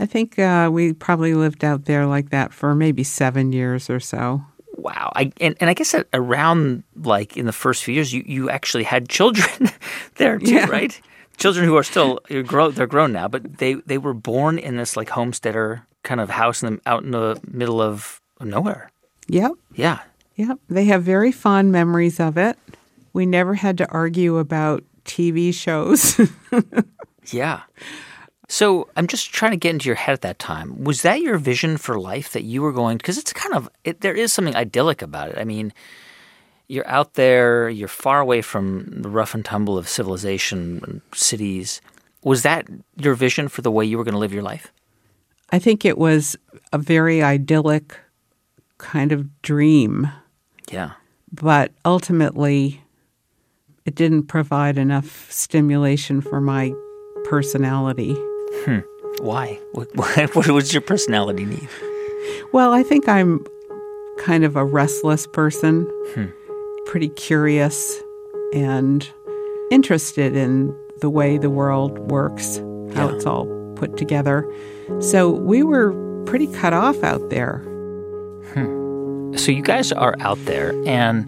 I 0.00 0.06
think 0.06 0.38
uh, 0.38 0.68
we 0.72 0.92
probably 0.92 1.34
lived 1.34 1.64
out 1.64 1.86
there 1.86 2.06
like 2.06 2.30
that 2.30 2.52
for 2.52 2.74
maybe 2.74 3.02
seven 3.04 3.52
years 3.52 3.90
or 3.90 3.98
so. 4.00 4.42
Wow. 4.76 5.10
I 5.16 5.32
and, 5.40 5.56
and 5.60 5.68
I 5.70 5.74
guess 5.74 5.94
around 6.12 6.84
like 7.02 7.36
in 7.36 7.46
the 7.46 7.52
first 7.52 7.82
few 7.82 7.94
years, 7.94 8.12
you, 8.12 8.22
you 8.26 8.50
actually 8.50 8.84
had 8.84 9.08
children 9.08 9.70
there 10.16 10.38
too, 10.38 10.54
Yeah. 10.54 10.66
right? 10.70 11.00
Children 11.36 11.64
who 11.66 11.76
are 11.76 11.82
still 11.84 12.20
grow, 12.46 12.70
they're 12.70 12.86
grown 12.86 13.12
now, 13.12 13.28
but 13.28 13.58
they 13.58 13.74
they 13.86 13.98
were 13.98 14.14
born 14.14 14.58
in 14.58 14.76
this 14.76 14.96
like 14.96 15.08
homesteader 15.10 15.86
kind 16.02 16.20
of 16.20 16.30
house 16.30 16.62
in 16.62 16.74
the, 16.76 16.80
out 16.86 17.02
in 17.04 17.10
the 17.12 17.40
middle 17.50 17.80
of 17.80 18.20
nowhere. 18.40 18.90
Yep. 19.28 19.52
Yeah. 19.74 19.98
Yep. 20.36 20.58
They 20.68 20.84
have 20.86 21.02
very 21.02 21.32
fond 21.32 21.72
memories 21.72 22.20
of 22.20 22.36
it. 22.38 22.56
We 23.12 23.26
never 23.26 23.54
had 23.54 23.78
to 23.78 23.88
argue 23.90 24.36
about 24.38 24.84
TV 25.04 25.52
shows. 25.54 26.20
Yeah. 27.30 27.60
So 28.48 28.88
I'm 28.96 29.06
just 29.06 29.34
trying 29.34 29.50
to 29.50 29.58
get 29.58 29.70
into 29.72 29.86
your 29.86 29.96
head 29.96 30.14
at 30.14 30.22
that 30.22 30.38
time. 30.38 30.82
Was 30.84 31.02
that 31.02 31.20
your 31.20 31.36
vision 31.36 31.76
for 31.76 32.00
life 32.00 32.32
that 32.32 32.44
you 32.44 32.62
were 32.62 32.72
going? 32.72 32.96
Because 32.96 33.18
it's 33.18 33.34
kind 33.34 33.54
of 33.54 33.68
it, 33.84 34.00
there 34.00 34.14
is 34.14 34.32
something 34.32 34.56
idyllic 34.56 35.02
about 35.02 35.28
it. 35.28 35.36
I 35.38 35.44
mean, 35.44 35.74
you're 36.68 36.88
out 36.88 37.14
there, 37.14 37.68
you're 37.68 37.86
far 37.86 38.20
away 38.20 38.40
from 38.40 38.86
the 39.02 39.10
rough 39.10 39.34
and 39.34 39.44
tumble 39.44 39.76
of 39.76 39.90
civilization 39.90 40.80
and 40.86 41.02
cities. 41.14 41.82
Was 42.24 42.42
that 42.44 42.66
your 42.96 43.14
vision 43.14 43.48
for 43.48 43.60
the 43.60 43.70
way 43.70 43.84
you 43.84 43.98
were 43.98 44.04
going 44.04 44.14
to 44.14 44.18
live 44.18 44.32
your 44.32 44.42
life? 44.42 44.72
I 45.50 45.58
think 45.58 45.84
it 45.84 45.98
was 45.98 46.34
a 46.72 46.78
very 46.78 47.22
idyllic 47.22 47.98
kind 48.78 49.12
of 49.12 49.42
dream, 49.42 50.10
Yeah. 50.72 50.92
but 51.30 51.72
ultimately 51.84 52.82
it 53.88 53.94
didn't 53.94 54.24
provide 54.24 54.76
enough 54.76 55.32
stimulation 55.32 56.20
for 56.20 56.42
my 56.42 56.74
personality. 57.24 58.14
Hmm. 58.66 58.80
Why? 59.20 59.58
What, 59.72 59.88
what, 59.96 60.34
what 60.36 60.46
was 60.48 60.74
your 60.74 60.82
personality 60.82 61.46
need? 61.46 61.66
Well, 62.52 62.74
I 62.74 62.82
think 62.82 63.08
I'm 63.08 63.46
kind 64.18 64.44
of 64.44 64.56
a 64.56 64.64
restless 64.64 65.26
person, 65.26 65.86
hmm. 66.14 66.26
pretty 66.84 67.08
curious 67.08 68.02
and 68.52 69.08
interested 69.70 70.36
in 70.36 70.76
the 71.00 71.08
way 71.08 71.38
the 71.38 71.48
world 71.48 71.98
works, 72.10 72.58
how 72.94 73.08
Yeah. 73.08 73.14
it's 73.14 73.24
all 73.24 73.46
put 73.74 73.96
together. 73.96 74.46
So 75.00 75.30
we 75.30 75.62
were 75.62 75.94
pretty 76.26 76.48
cut 76.48 76.74
off 76.74 77.02
out 77.02 77.30
there. 77.30 77.58
Hmm. 78.52 79.34
So 79.38 79.50
you 79.50 79.62
guys 79.62 79.92
are 79.92 80.14
out 80.20 80.42
there, 80.44 80.74
and 80.86 81.24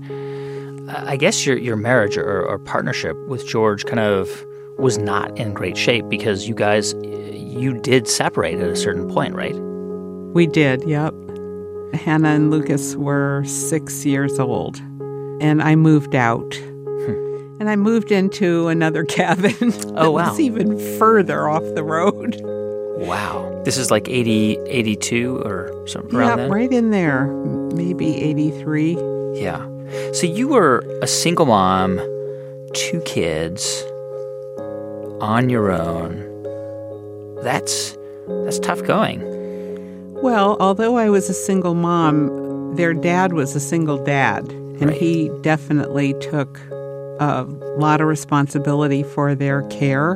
I 0.93 1.17
guess 1.17 1.47
your 1.47 1.57
your 1.59 1.77
marriage 1.77 2.17
or, 2.17 2.43
or 2.47 2.59
partnership 2.59 3.17
with 3.29 3.47
George 3.47 3.85
kind 3.87 4.01
of 4.01 4.45
was 4.79 4.99
not 4.99 5.37
in 5.39 5.53
great 5.53 5.77
shape 5.77 6.09
because 6.09 6.49
you 6.49 6.55
guys 6.55 6.95
you 7.05 7.75
did 7.81 8.09
separate 8.09 8.59
at 8.61 8.69
a 8.69 8.77
certain 8.77 9.09
point, 9.09 9.35
right? 9.35 9.55
We 10.35 10.47
did, 10.47 10.85
yep. 10.89 11.13
Hannah 11.93 12.29
and 12.31 12.51
Lucas 12.51 12.95
were 12.97 13.43
six 13.45 14.05
years 14.07 14.39
old, 14.39 14.79
and 15.41 15.61
I 15.63 15.75
moved 15.75 16.15
out. 16.15 16.55
Hmm. 16.55 17.57
And 17.61 17.69
I 17.69 17.77
moved 17.77 18.13
into 18.13 18.69
another 18.69 19.05
cabin 19.19 19.55
Oh, 19.97 20.13
wow. 20.13 20.37
even 20.39 20.79
further 20.99 21.49
off 21.49 21.65
the 21.75 21.83
road. 21.83 22.41
Wow. 23.07 23.61
This 23.65 23.77
is 23.77 23.91
like 23.91 24.09
80, 24.09 24.59
82 24.67 25.39
or 25.39 25.87
something 25.89 26.15
around 26.15 26.39
yeah, 26.39 26.47
right 26.47 26.71
in 26.73 26.91
there, 26.91 27.27
maybe 27.75 28.15
83. 28.23 28.93
Yeah. 29.35 29.67
So 30.13 30.27
you 30.27 30.49
were 30.49 30.85
a 31.03 31.07
single 31.07 31.47
mom, 31.47 31.99
two 32.75 33.01
kids, 33.05 33.85
on 35.21 35.51
your 35.51 35.71
own. 35.71 36.27
That's 37.43 37.97
that's 38.45 38.59
tough 38.59 38.83
going. 38.85 39.23
Well, 40.23 40.57
although 40.61 40.97
I 40.97 41.09
was 41.09 41.29
a 41.29 41.35
single 41.35 41.75
mom, 41.75 42.77
their 42.77 42.95
dad 42.95 43.33
was 43.33 43.57
a 43.57 43.61
single 43.61 44.03
dad, 44.05 44.49
and 44.51 44.89
Right. 44.89 44.97
he 44.97 45.31
definitely 45.41 46.15
took 46.21 46.61
a 47.19 47.47
lot 47.77 48.01
of 48.01 48.07
responsibility 48.07 49.03
for 49.03 49.35
their 49.35 49.63
care. 49.63 50.13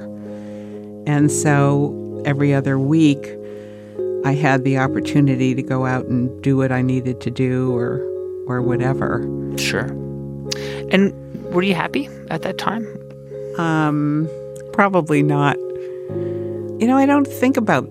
And 1.07 1.31
so 1.31 2.23
every 2.25 2.55
other 2.55 2.79
week, 2.79 3.37
I 4.25 4.33
had 4.35 4.65
the 4.65 4.79
opportunity 4.79 5.55
to 5.55 5.63
go 5.63 5.85
out 5.85 6.07
and 6.07 6.41
do 6.43 6.57
what 6.57 6.73
I 6.73 6.81
needed 6.81 7.21
to 7.23 7.31
do 7.31 7.77
or 7.77 8.01
or 8.47 8.63
whatever. 8.63 9.23
Sure. 9.57 9.87
And 10.91 11.13
were 11.53 11.63
you 11.63 11.75
happy 11.75 12.09
at 12.31 12.43
that 12.43 12.59
time? 12.59 12.87
Um, 13.59 14.29
probably 14.73 15.23
not. 15.23 15.57
You 16.81 16.87
know, 16.87 16.97
I 16.97 17.07
don't 17.07 17.27
think 17.27 17.57
about 17.57 17.89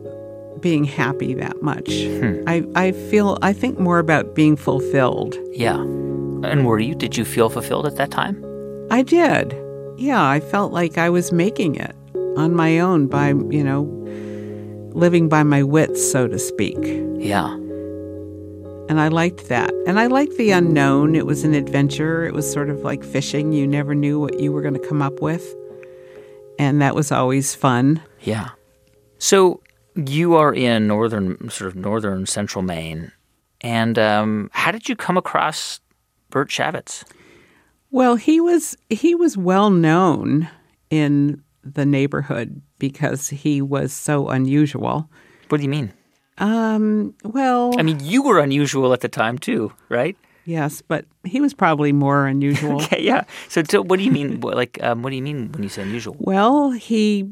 being 0.62 0.83
happy 0.83 1.33
that 1.33 1.62
much. 1.62 1.89
I, 2.48 2.65
I 2.75 2.91
feel 2.91 3.38
I 3.41 3.53
think 3.53 3.79
more 3.79 4.00
about 4.00 4.36
being 4.36 4.55
fulfilled. 4.55 5.38
Yeah. 5.51 5.79
And 5.79 6.65
were 6.65 6.79
you? 6.79 6.95
Did 6.95 7.17
you 7.17 7.25
feel 7.25 7.50
fulfilled 7.50 7.86
at 7.86 7.95
that 7.98 8.12
time? 8.12 8.43
I 8.91 9.01
did. 9.01 9.55
Yeah, 9.98 10.24
I 10.27 10.39
felt 10.39 10.74
like 10.74 10.98
I 10.98 11.10
was 11.10 11.31
making 11.31 11.75
it 11.75 11.95
on 12.38 12.55
my 12.55 12.79
own 12.79 13.07
by, 13.07 13.29
you 13.29 13.63
know, 13.63 13.83
living 14.93 15.29
by 15.29 15.43
my 15.43 15.63
wits, 15.63 16.12
so 16.12 16.27
to 16.27 16.39
speak. 16.39 16.77
Yeah. 17.15 17.57
And 18.89 18.99
I 18.99 19.07
liked 19.07 19.49
that. 19.49 19.71
And 19.87 19.99
I 19.99 20.07
liked 20.07 20.37
the 20.37 20.51
unknown. 20.51 21.15
It 21.15 21.25
was 21.25 21.43
an 21.43 21.53
adventure. 21.53 22.25
It 22.25 22.33
was 22.33 22.51
sort 22.51 22.69
of 22.69 22.81
like 22.81 23.03
fishing. 23.03 23.53
You 23.53 23.65
never 23.65 23.95
knew 23.95 24.19
what 24.19 24.39
you 24.39 24.51
were 24.51 24.61
going 24.61 24.73
to 24.75 24.87
come 24.87 25.01
up 25.01 25.21
with. 25.21 25.55
And 26.59 26.81
that 26.81 26.93
was 26.93 27.11
always 27.11 27.55
fun. 27.55 28.01
Yeah. 28.21 28.49
So 29.17 29.61
you 29.95 30.35
are 30.35 30.53
in 30.53 30.87
northern, 30.87 31.49
sort 31.49 31.69
of 31.69 31.75
northern 31.75 32.25
central 32.25 32.61
Maine, 32.61 33.11
and 33.61 33.97
um, 33.97 34.49
how 34.53 34.71
did 34.71 34.89
you 34.89 34.95
come 34.95 35.17
across 35.17 35.79
Burt 36.29 36.49
Shavitz? 36.49 37.03
Well, 37.91 38.15
he 38.15 38.41
was 38.41 38.75
he 38.89 39.15
was 39.15 39.37
well 39.37 39.69
known 39.69 40.49
in 40.89 41.43
the 41.63 41.85
neighborhood 41.85 42.61
because 42.79 43.29
he 43.29 43.61
was 43.61 43.93
so 43.93 44.29
unusual. 44.29 45.09
What 45.49 45.59
do 45.59 45.63
you 45.63 45.69
mean? 45.69 45.93
Um, 46.37 47.13
well, 47.23 47.79
I 47.79 47.83
mean, 47.83 47.99
you 48.01 48.23
were 48.23 48.39
unusual 48.39 48.93
at 48.93 49.01
the 49.01 49.09
time 49.09 49.37
too, 49.37 49.71
right? 49.89 50.17
yes, 50.45 50.81
but 50.81 51.05
he 51.23 51.39
was 51.39 51.53
probably 51.53 51.93
more 51.93 52.27
unusual. 52.27 52.81
Okay, 52.83 53.01
yeah. 53.01 53.23
So, 53.47 53.63
so 53.63 53.81
what 53.81 53.97
do 53.97 54.03
you 54.03 54.11
mean? 54.11 54.39
Like, 54.41 54.81
um, 54.83 55.01
what 55.03 55.11
do 55.11 55.15
you 55.15 55.21
mean 55.21 55.51
when 55.51 55.63
you 55.63 55.69
say 55.69 55.83
unusual? 55.83 56.15
Well, 56.19 56.71
he 56.71 57.29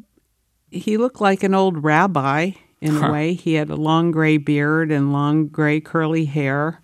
he 0.69 0.97
looked 0.97 1.19
like 1.19 1.43
an 1.43 1.53
old 1.53 1.83
rabbi 1.83 2.51
in 2.79 2.97
a 2.97 3.11
way. 3.11 3.33
He 3.33 3.55
had 3.55 3.69
a 3.69 3.75
long 3.75 4.11
gray 4.11 4.37
beard 4.37 4.91
and 4.91 5.11
long 5.11 5.47
gray 5.47 5.81
curly 5.81 6.25
hair, 6.25 6.81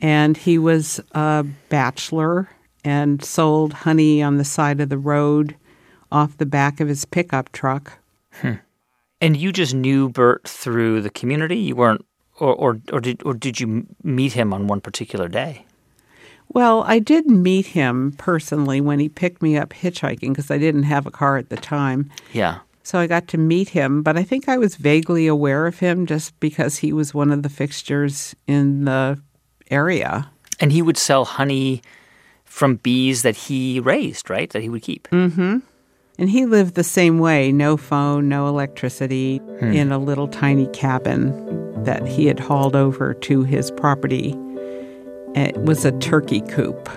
and 0.00 0.36
he 0.36 0.58
was 0.58 1.00
a 1.12 1.44
bachelor 1.68 2.48
and 2.84 3.22
sold 3.24 3.72
honey 3.72 4.22
on 4.22 4.36
the 4.36 4.44
side 4.44 4.80
of 4.80 4.88
the 4.88 4.98
road 4.98 5.56
off 6.10 6.38
the 6.38 6.46
back 6.46 6.80
of 6.80 6.88
his 6.88 7.04
pickup 7.04 7.50
truck. 7.52 7.98
And 9.20 9.36
you 9.36 9.52
just 9.52 9.74
knew 9.74 10.08
Burt 10.08 10.46
through 10.46 11.00
the 11.00 11.10
community. 11.10 11.56
You 11.56 11.76
weren't, 11.76 12.04
or 12.38 12.54
or 12.54 12.80
or 12.92 13.00
did 13.00 13.22
or 13.24 13.34
did 13.34 13.60
you 13.60 13.86
meet 14.02 14.32
him 14.32 14.52
on 14.52 14.66
one 14.66 14.80
particular 14.80 15.28
day? 15.28 15.64
Well, 16.48 16.84
I 16.86 16.98
did 16.98 17.26
meet 17.26 17.66
him 17.66 18.12
personally 18.18 18.80
when 18.80 18.98
he 18.98 19.08
picked 19.08 19.42
me 19.42 19.56
up 19.56 19.70
hitchhiking 19.70 20.28
because 20.30 20.50
I 20.50 20.58
didn't 20.58 20.84
have 20.84 21.06
a 21.06 21.10
car 21.10 21.36
at 21.36 21.48
the 21.48 21.56
time. 21.56 22.10
Yeah. 22.32 22.58
So 22.82 23.00
I 23.00 23.08
got 23.08 23.26
to 23.28 23.38
meet 23.38 23.70
him, 23.70 24.02
but 24.02 24.16
I 24.16 24.22
think 24.22 24.48
I 24.48 24.58
was 24.58 24.76
vaguely 24.76 25.26
aware 25.26 25.66
of 25.66 25.80
him 25.80 26.06
just 26.06 26.38
because 26.38 26.76
he 26.78 26.92
was 26.92 27.12
one 27.12 27.32
of 27.32 27.42
the 27.42 27.48
fixtures 27.48 28.36
in 28.46 28.84
the 28.84 29.20
area. 29.70 30.30
And 30.60 30.70
he 30.70 30.82
would 30.82 30.96
sell 30.96 31.24
honey 31.24 31.82
from 32.44 32.76
bees 32.76 33.22
that 33.22 33.36
he 33.36 33.80
raised, 33.80 34.30
right? 34.30 34.48
That 34.50 34.62
he 34.62 34.68
would 34.68 34.82
keep. 34.82 35.08
Mm-hmm. 35.08 35.58
And 36.18 36.30
he 36.30 36.46
lived 36.46 36.74
the 36.74 36.84
same 36.84 37.18
way 37.18 37.52
no 37.52 37.76
phone, 37.76 38.28
no 38.28 38.48
electricity, 38.48 39.40
in 39.60 39.92
a 39.92 39.98
little 39.98 40.28
tiny 40.28 40.66
cabin 40.68 41.84
that 41.84 42.06
he 42.06 42.26
had 42.26 42.40
hauled 42.40 42.74
over 42.74 43.12
to 43.14 43.42
his 43.42 43.70
property. 43.72 44.34
It 45.34 45.56
was 45.58 45.84
a 45.84 45.92
turkey 45.98 46.40
coop. 46.42 46.88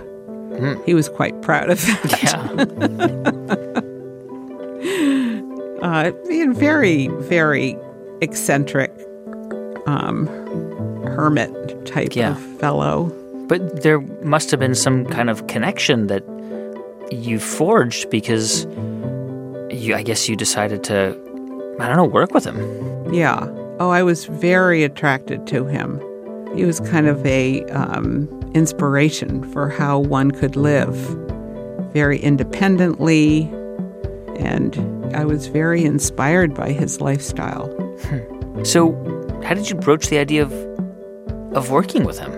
He 0.86 0.94
was 0.94 1.10
quite 1.10 1.42
proud 1.42 1.70
of 1.70 1.82
that. 1.86 2.20
Yeah. 2.24 3.82
Uh, 5.82 6.12
being 6.28 6.54
very, 6.54 7.08
very 7.08 7.78
eccentric 8.22 8.92
um, 9.88 10.28
hermit 11.06 11.50
type 11.86 12.10
Yeah. 12.16 12.32
of 12.32 12.60
fellow. 12.60 13.06
But 13.48 13.82
there 13.84 14.02
must 14.24 14.52
have 14.52 14.60
been 14.60 14.76
some 14.76 15.06
kind 15.06 15.30
of 15.30 15.48
connection 15.48 16.08
that 16.08 16.24
you 17.12 17.40
forged 17.40 18.10
because 18.10 18.66
you, 19.72 19.96
I 19.96 20.04
guess 20.04 20.28
you 20.28 20.36
decided 20.36 20.84
to, 20.86 21.16
I 21.80 21.88
don't 21.88 21.98
know, 21.98 22.06
work 22.06 22.34
with 22.34 22.46
him. 22.46 23.14
Yeah. 23.14 23.48
Oh, 23.80 23.90
I 23.90 24.04
was 24.04 24.26
very 24.26 24.84
attracted 24.84 25.48
to 25.48 25.66
him. 25.66 26.02
He 26.56 26.66
was 26.66 26.80
kind 26.80 27.08
of 27.08 27.26
a 27.26 27.64
um, 27.66 28.28
inspiration 28.54 29.50
for 29.52 29.70
how 29.70 30.00
one 30.00 30.32
could 30.32 30.56
live 30.56 30.96
very 31.94 32.20
independently, 32.20 33.44
and 34.38 35.16
I 35.16 35.26
was 35.26 35.48
very 35.48 35.86
inspired 35.86 36.54
by 36.54 36.72
his 36.72 37.02
lifestyle. 37.02 37.76
So, 38.64 38.92
how 39.44 39.54
did 39.54 39.70
you 39.70 39.76
broach 39.76 40.08
the 40.08 40.18
idea 40.18 40.44
of 40.44 40.52
of 41.54 41.72
working 41.72 42.04
with 42.04 42.20
him? 42.20 42.32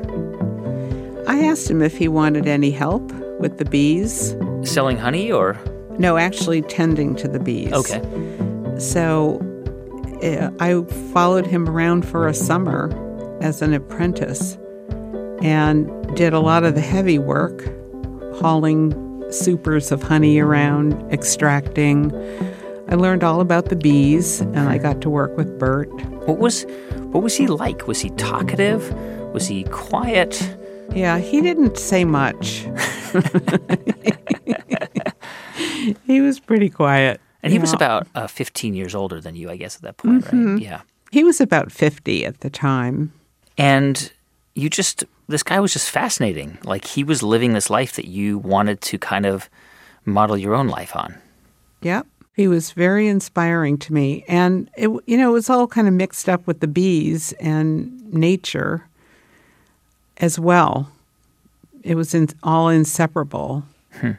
I 1.28 1.46
asked 1.46 1.70
him 1.70 1.82
if 1.82 1.98
he 1.98 2.08
wanted 2.08 2.48
any 2.48 2.72
help 2.72 3.12
with 3.40 3.58
the 3.58 3.66
bees. 3.66 4.36
Selling 4.64 4.98
honey 4.98 5.32
or 5.32 5.60
No, 6.00 6.18
actually 6.18 6.62
tending 6.64 7.16
to 7.16 7.28
the 7.28 7.40
bees. 7.40 7.74
okay. 7.74 8.02
So 8.80 9.40
uh, 10.24 10.52
I 10.60 10.82
followed 11.14 11.46
him 11.46 11.68
around 11.68 12.06
for 12.06 12.28
a 12.28 12.34
summer 12.34 12.90
as 13.42 13.62
an 13.62 13.74
apprentice 13.74 14.58
and 15.42 15.90
did 16.16 16.34
a 16.34 16.40
lot 16.40 16.64
of 16.64 16.76
the 16.76 16.82
heavy 16.82 17.18
work, 17.20 17.64
hauling 18.36 18.94
supers 19.32 19.92
of 19.92 20.04
honey 20.04 20.40
around, 20.40 20.94
extracting. 21.12 22.12
I 22.90 22.96
learned 22.96 23.24
all 23.24 23.42
about 23.42 23.66
the 23.70 23.76
bees 23.76 24.42
and 24.42 24.60
I 24.60 24.78
got 24.78 25.02
to 25.02 25.10
work 25.10 25.36
with 25.38 25.58
Burt. 25.58 25.90
What 26.28 26.38
was 26.38 26.66
what 27.12 27.24
was 27.24 27.36
he 27.36 27.48
like? 27.48 27.88
Was 27.88 28.00
he 28.00 28.10
talkative? 28.12 28.94
Was 29.34 29.48
he 29.48 29.64
quiet? 29.66 30.56
Yeah, 30.94 31.20
he 31.20 31.42
didn't 31.42 31.78
say 31.78 32.04
much. 32.06 32.68
he 36.12 36.22
was 36.22 36.40
pretty 36.40 36.70
quiet. 36.70 37.20
And 37.44 37.52
he 37.52 37.58
was 37.60 37.74
about 37.74 38.08
uh, 38.14 38.28
15 38.28 38.76
years 38.76 38.94
older 38.94 39.20
than 39.20 39.36
you, 39.36 39.50
I 39.50 39.58
guess, 39.58 39.76
at 39.76 39.82
that 39.82 39.98
point, 39.98 40.26
Mm-hmm. 40.26 40.54
right? 40.54 40.62
Yeah. 40.62 40.82
He 41.12 41.24
was 41.24 41.42
about 41.42 41.72
50 41.72 42.26
at 42.26 42.42
the 42.42 42.50
time. 42.52 43.12
And 43.58 44.12
you 44.54 44.70
just, 44.70 45.04
this 45.28 45.42
guy 45.44 45.60
was 45.60 45.74
just 45.74 45.90
fascinating. 45.90 46.60
Like 46.64 46.86
he 46.86 47.04
was 47.04 47.24
living 47.24 47.54
this 47.54 47.70
life 47.70 47.96
that 47.96 48.06
you 48.06 48.38
wanted 48.38 48.80
to 48.82 48.98
kind 49.00 49.26
of 49.26 49.50
model 50.06 50.38
your 50.38 50.54
own 50.54 50.68
life 50.68 50.96
on. 50.96 51.16
Yep. 51.82 52.06
He 52.36 52.48
was 52.48 52.72
very 52.72 53.08
inspiring 53.08 53.78
to 53.80 53.94
me. 53.94 54.24
And, 54.28 54.70
it, 54.78 54.90
you 55.06 55.18
know, 55.18 55.30
it 55.30 55.34
was 55.34 55.50
all 55.50 55.68
kind 55.68 55.88
of 55.88 55.94
mixed 55.94 56.30
up 56.30 56.46
with 56.48 56.60
the 56.60 56.68
bees 56.68 57.34
and 57.34 58.14
nature 58.14 58.88
as 60.18 60.38
well. 60.40 60.92
It 61.84 61.96
was 61.96 62.14
in, 62.14 62.30
all 62.44 62.70
inseparable. 62.70 63.64
But 64.02 64.16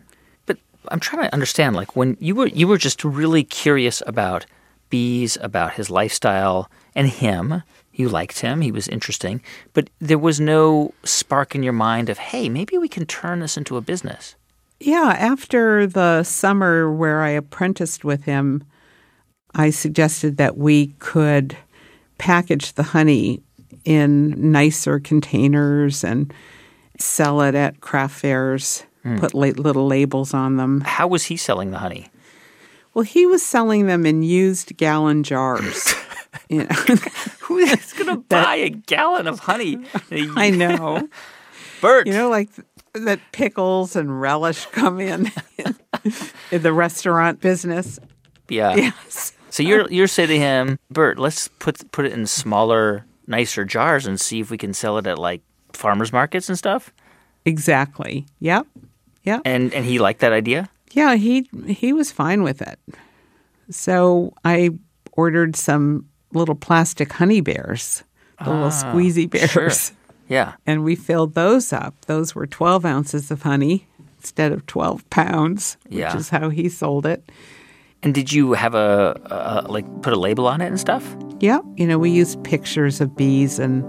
I'm 0.88 1.00
trying 1.00 1.24
to 1.24 1.34
understand, 1.34 1.76
like 1.76 1.96
when 1.96 2.16
you 2.20 2.34
were 2.34 2.48
you 2.48 2.68
were 2.68 2.78
just 2.78 3.04
really 3.04 3.44
curious 3.44 4.02
about 4.06 4.46
bees, 4.90 5.38
about 5.40 5.74
his 5.74 5.90
lifestyle, 5.90 6.70
and 6.94 7.08
him. 7.08 7.62
You 7.94 8.08
liked 8.08 8.40
him; 8.40 8.62
he 8.62 8.72
was 8.72 8.88
interesting, 8.88 9.42
but 9.74 9.90
there 9.98 10.18
was 10.18 10.40
no 10.40 10.94
spark 11.04 11.54
in 11.54 11.62
your 11.62 11.74
mind 11.74 12.08
of, 12.08 12.16
hey, 12.16 12.48
maybe 12.48 12.78
we 12.78 12.88
can 12.88 13.04
turn 13.04 13.40
this 13.40 13.58
into 13.58 13.76
a 13.76 13.82
business. 13.82 14.34
Yeah, 14.80 15.14
after 15.18 15.86
the 15.86 16.24
summer 16.24 16.90
where 16.90 17.22
I 17.22 17.30
apprenticed 17.30 18.02
with 18.02 18.24
him, 18.24 18.64
I 19.54 19.70
suggested 19.70 20.38
that 20.38 20.56
we 20.56 20.88
could 20.98 21.56
package 22.18 22.72
the 22.72 22.82
honey 22.82 23.42
in 23.84 24.52
nicer 24.52 24.98
containers 24.98 26.02
and 26.02 26.32
sell 26.98 27.42
it 27.42 27.54
at 27.54 27.80
craft 27.80 28.20
fairs, 28.20 28.84
Hmm. 29.02 29.16
put 29.18 29.34
la- 29.34 29.48
little 29.56 29.86
labels 29.86 30.32
on 30.34 30.56
them. 30.56 30.80
How 30.82 31.06
was 31.08 31.24
he 31.24 31.36
selling 31.36 31.70
the 31.72 31.78
honey? 31.78 32.08
Well, 32.94 33.04
he 33.04 33.26
was 33.26 33.42
selling 33.42 33.86
them 33.86 34.04
in 34.06 34.22
used 34.22 34.76
gallon 34.76 35.22
jars. 35.22 35.94
you 36.48 36.58
know. 36.64 36.68
Who 37.40 37.58
is 37.58 37.92
going 37.94 38.14
to 38.14 38.16
buy 38.28 38.56
a 38.56 38.68
gallon 38.70 39.26
of 39.26 39.40
honey? 39.40 39.78
I 40.10 40.50
know. 40.50 41.08
Burt. 41.80 42.06
You 42.06 42.12
know, 42.12 42.28
like 42.28 42.48
that 42.94 43.20
pickles 43.32 43.96
and 43.96 44.20
relish 44.20 44.66
come 44.66 45.00
in 45.00 45.30
in 46.50 46.62
the 46.62 46.72
restaurant 46.72 47.40
business. 47.40 47.98
yeah. 48.48 48.74
Yes. 48.76 49.32
So 49.50 49.62
you're 49.62 49.90
you're 49.90 50.06
saying 50.06 50.28
to 50.30 50.38
him, 50.38 50.78
Burt, 50.90 51.18
let's 51.18 51.48
put 51.48 51.90
put 51.92 52.06
it 52.06 52.12
in 52.12 52.26
smaller, 52.26 53.04
nicer 53.26 53.64
jars 53.64 54.06
and 54.06 54.18
see 54.20 54.40
if 54.40 54.50
we 54.50 54.56
can 54.56 54.72
sell 54.72 54.96
it 54.98 55.06
at 55.06 55.18
like 55.18 55.42
farmers 55.72 56.12
markets 56.12 56.48
and 56.48 56.56
stuff. 56.56 56.92
Exactly. 57.44 58.26
Yep. 58.40 58.66
Yep. 59.24 59.42
And 59.44 59.72
and 59.74 59.84
he 59.84 59.98
liked 59.98 60.20
that 60.20 60.32
idea. 60.32 60.68
Yeah, 60.92 61.14
he 61.14 61.48
he 61.66 61.92
was 61.92 62.10
fine 62.12 62.42
with 62.42 62.60
it. 62.62 62.78
So 63.70 64.34
I 64.44 64.70
ordered 65.12 65.56
some 65.56 66.06
little 66.32 66.54
plastic 66.54 67.12
honey 67.12 67.40
bears, 67.40 68.02
the 68.42 68.50
little 68.50 68.66
ah, 68.66 68.70
squeezy 68.70 69.28
bears, 69.30 69.50
sure. 69.50 69.70
Yeah. 70.28 70.54
and 70.66 70.82
we 70.84 70.96
filled 70.96 71.34
those 71.34 71.72
up. 71.72 71.94
Those 72.06 72.34
were 72.34 72.46
twelve 72.46 72.84
ounces 72.84 73.30
of 73.30 73.42
honey 73.42 73.86
instead 74.18 74.52
of 74.52 74.66
twelve 74.66 75.08
pounds, 75.10 75.76
which 75.88 75.98
Yeah. 75.98 76.16
is 76.16 76.28
how 76.30 76.48
he 76.50 76.68
sold 76.68 77.06
it. 77.06 77.30
And 78.02 78.12
did 78.14 78.32
you 78.32 78.52
have 78.54 78.74
a, 78.74 79.64
a 79.66 79.70
like 79.70 79.86
put 80.02 80.12
a 80.12 80.18
label 80.18 80.46
on 80.48 80.60
it 80.60 80.66
and 80.66 80.80
stuff? 80.80 81.16
Yeah, 81.40 81.60
you 81.76 81.86
know, 81.86 81.98
we 81.98 82.10
used 82.10 82.42
pictures 82.44 83.00
of 83.00 83.16
bees 83.16 83.58
and 83.58 83.84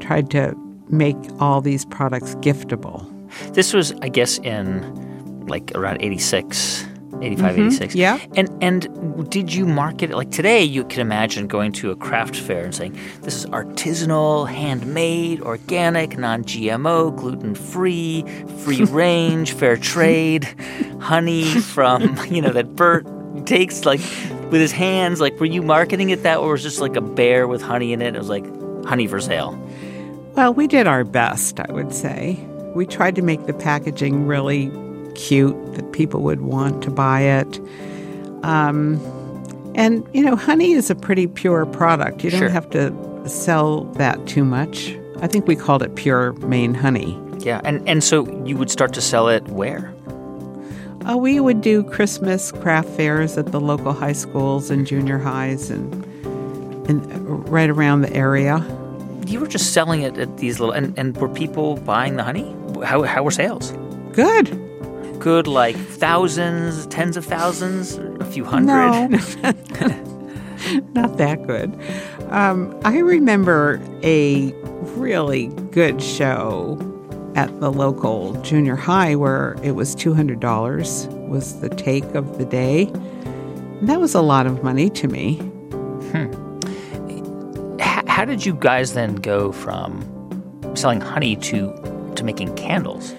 tried 0.00 0.30
to 0.30 0.54
make 0.88 1.16
all 1.40 1.60
these 1.60 1.84
products 1.86 2.34
giftable. 2.36 3.10
This 3.52 3.72
was, 3.72 3.92
I 4.02 4.08
guess, 4.08 4.38
in 4.38 5.46
like 5.46 5.72
around 5.74 5.98
86, 6.00 6.86
85, 7.22 7.52
mm-hmm. 7.52 7.66
86. 7.66 7.94
yeah. 7.94 8.18
And 8.36 8.50
and 8.62 9.30
did 9.30 9.52
you 9.52 9.66
market 9.66 10.10
it 10.10 10.16
like 10.16 10.30
today? 10.30 10.62
You 10.62 10.84
can 10.84 11.00
imagine 11.00 11.46
going 11.46 11.72
to 11.72 11.90
a 11.90 11.96
craft 11.96 12.36
fair 12.36 12.64
and 12.64 12.74
saying, 12.74 12.98
"This 13.22 13.36
is 13.36 13.46
artisanal, 13.46 14.48
handmade, 14.48 15.40
organic, 15.40 16.18
non-GMO, 16.18 17.16
gluten-free, 17.16 18.24
free 18.58 18.84
range, 18.84 19.52
fair 19.52 19.76
trade, 19.76 20.44
honey 21.00 21.44
from 21.44 22.18
you 22.30 22.40
know 22.40 22.52
that 22.52 22.74
Burt 22.76 23.06
takes 23.46 23.84
like 23.84 24.00
with 24.50 24.60
his 24.60 24.72
hands." 24.72 25.20
Like, 25.20 25.38
were 25.40 25.46
you 25.46 25.62
marketing 25.62 26.10
it 26.10 26.22
that, 26.22 26.38
or 26.38 26.52
was 26.52 26.62
it 26.62 26.68
just 26.68 26.80
like 26.80 26.96
a 26.96 27.00
bear 27.00 27.46
with 27.46 27.62
honey 27.62 27.92
in 27.92 28.02
it? 28.02 28.14
It 28.14 28.18
was 28.18 28.28
like 28.28 28.44
honey 28.84 29.06
for 29.06 29.20
sale. 29.20 29.58
Well, 30.34 30.52
we 30.52 30.66
did 30.66 30.88
our 30.88 31.04
best, 31.04 31.60
I 31.60 31.70
would 31.72 31.94
say. 31.94 32.44
We 32.74 32.86
tried 32.86 33.14
to 33.16 33.22
make 33.22 33.46
the 33.46 33.54
packaging 33.54 34.26
really 34.26 34.70
cute 35.14 35.56
that 35.74 35.92
people 35.92 36.22
would 36.22 36.40
want 36.40 36.82
to 36.82 36.90
buy 36.90 37.20
it. 37.22 37.60
Um, 38.42 39.00
and, 39.74 40.06
you 40.12 40.22
know, 40.22 40.36
honey 40.36 40.72
is 40.72 40.90
a 40.90 40.94
pretty 40.94 41.26
pure 41.26 41.66
product. 41.66 42.22
You 42.24 42.30
don't 42.30 42.40
Sure. 42.40 42.48
have 42.48 42.68
to 42.70 42.92
sell 43.28 43.84
that 43.94 44.26
too 44.26 44.44
much. 44.44 44.96
I 45.22 45.26
think 45.26 45.46
we 45.46 45.56
called 45.56 45.82
it 45.82 45.94
pure 45.94 46.32
Maine 46.34 46.74
honey. 46.74 47.18
Yeah, 47.38 47.60
and 47.64 47.86
and 47.88 48.02
so 48.02 48.26
you 48.44 48.56
would 48.56 48.70
start 48.70 48.92
to 48.94 49.00
sell 49.00 49.28
it 49.28 49.46
where? 49.48 49.92
Uh, 51.08 51.16
we 51.16 51.38
would 51.40 51.60
do 51.60 51.82
Christmas 51.84 52.50
craft 52.52 52.88
fairs 52.90 53.36
at 53.36 53.52
the 53.52 53.60
local 53.60 53.92
high 53.92 54.12
schools 54.14 54.70
and 54.70 54.86
junior 54.86 55.18
highs 55.18 55.70
and, 55.70 55.92
and 56.88 57.48
right 57.48 57.68
around 57.68 58.00
the 58.00 58.12
area. 58.14 58.64
You 59.26 59.40
were 59.40 59.46
just 59.46 59.72
selling 59.72 60.00
it 60.02 60.16
at 60.18 60.38
these 60.38 60.60
little, 60.60 60.74
and, 60.74 60.98
and 60.98 61.16
were 61.18 61.28
people 61.28 61.76
buying 61.78 62.16
the 62.16 62.22
honey? 62.24 62.54
How, 62.82 63.02
how 63.02 63.22
were 63.22 63.30
sales? 63.30 63.72
Good. 64.12 64.60
Good, 65.18 65.46
like 65.46 65.76
thousands, 65.76 66.86
tens 66.86 67.16
of 67.16 67.24
thousands, 67.24 67.96
a 67.96 68.24
few 68.24 68.44
hundred. 68.44 69.10
No, 69.10 69.18
not 70.92 71.16
that 71.18 71.46
good. 71.46 71.78
Um, 72.30 72.78
I 72.84 72.98
remember 72.98 73.80
a 74.02 74.52
really 74.96 75.48
good 75.70 76.02
show 76.02 76.78
at 77.36 77.60
the 77.60 77.70
local 77.70 78.34
junior 78.42 78.76
high 78.76 79.14
where 79.16 79.56
it 79.62 79.72
was 79.72 79.94
$200 79.96 81.28
was 81.28 81.60
the 81.60 81.68
take 81.68 82.04
of 82.14 82.38
the 82.38 82.44
day. 82.44 82.84
And 82.84 83.88
that 83.88 84.00
was 84.00 84.14
a 84.14 84.20
lot 84.22 84.46
of 84.46 84.62
money 84.62 84.88
to 84.90 85.08
me. 85.08 85.40
H- 87.80 88.04
how 88.06 88.24
did 88.24 88.46
you 88.46 88.54
guys 88.54 88.94
then 88.94 89.16
go 89.16 89.52
from 89.52 90.02
selling 90.74 91.00
honey 91.00 91.36
to 91.36 91.72
to 92.24 92.32
making 92.32 92.54
candles? 92.56 93.14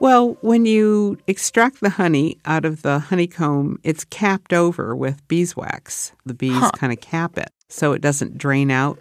Well, 0.00 0.36
when 0.40 0.66
you 0.66 1.18
extract 1.26 1.80
the 1.80 1.90
honey 1.90 2.38
out 2.44 2.64
of 2.64 2.82
the 2.82 2.98
honeycomb, 2.98 3.78
it's 3.82 4.04
capped 4.04 4.52
over 4.52 4.94
with 4.94 5.26
beeswax. 5.28 6.12
The 6.26 6.34
bees 6.34 6.70
kind 6.72 6.92
of 6.92 7.00
cap 7.00 7.38
it 7.38 7.50
so 7.68 7.92
it 7.92 8.02
doesn't 8.02 8.36
drain 8.36 8.70
out. 8.70 8.98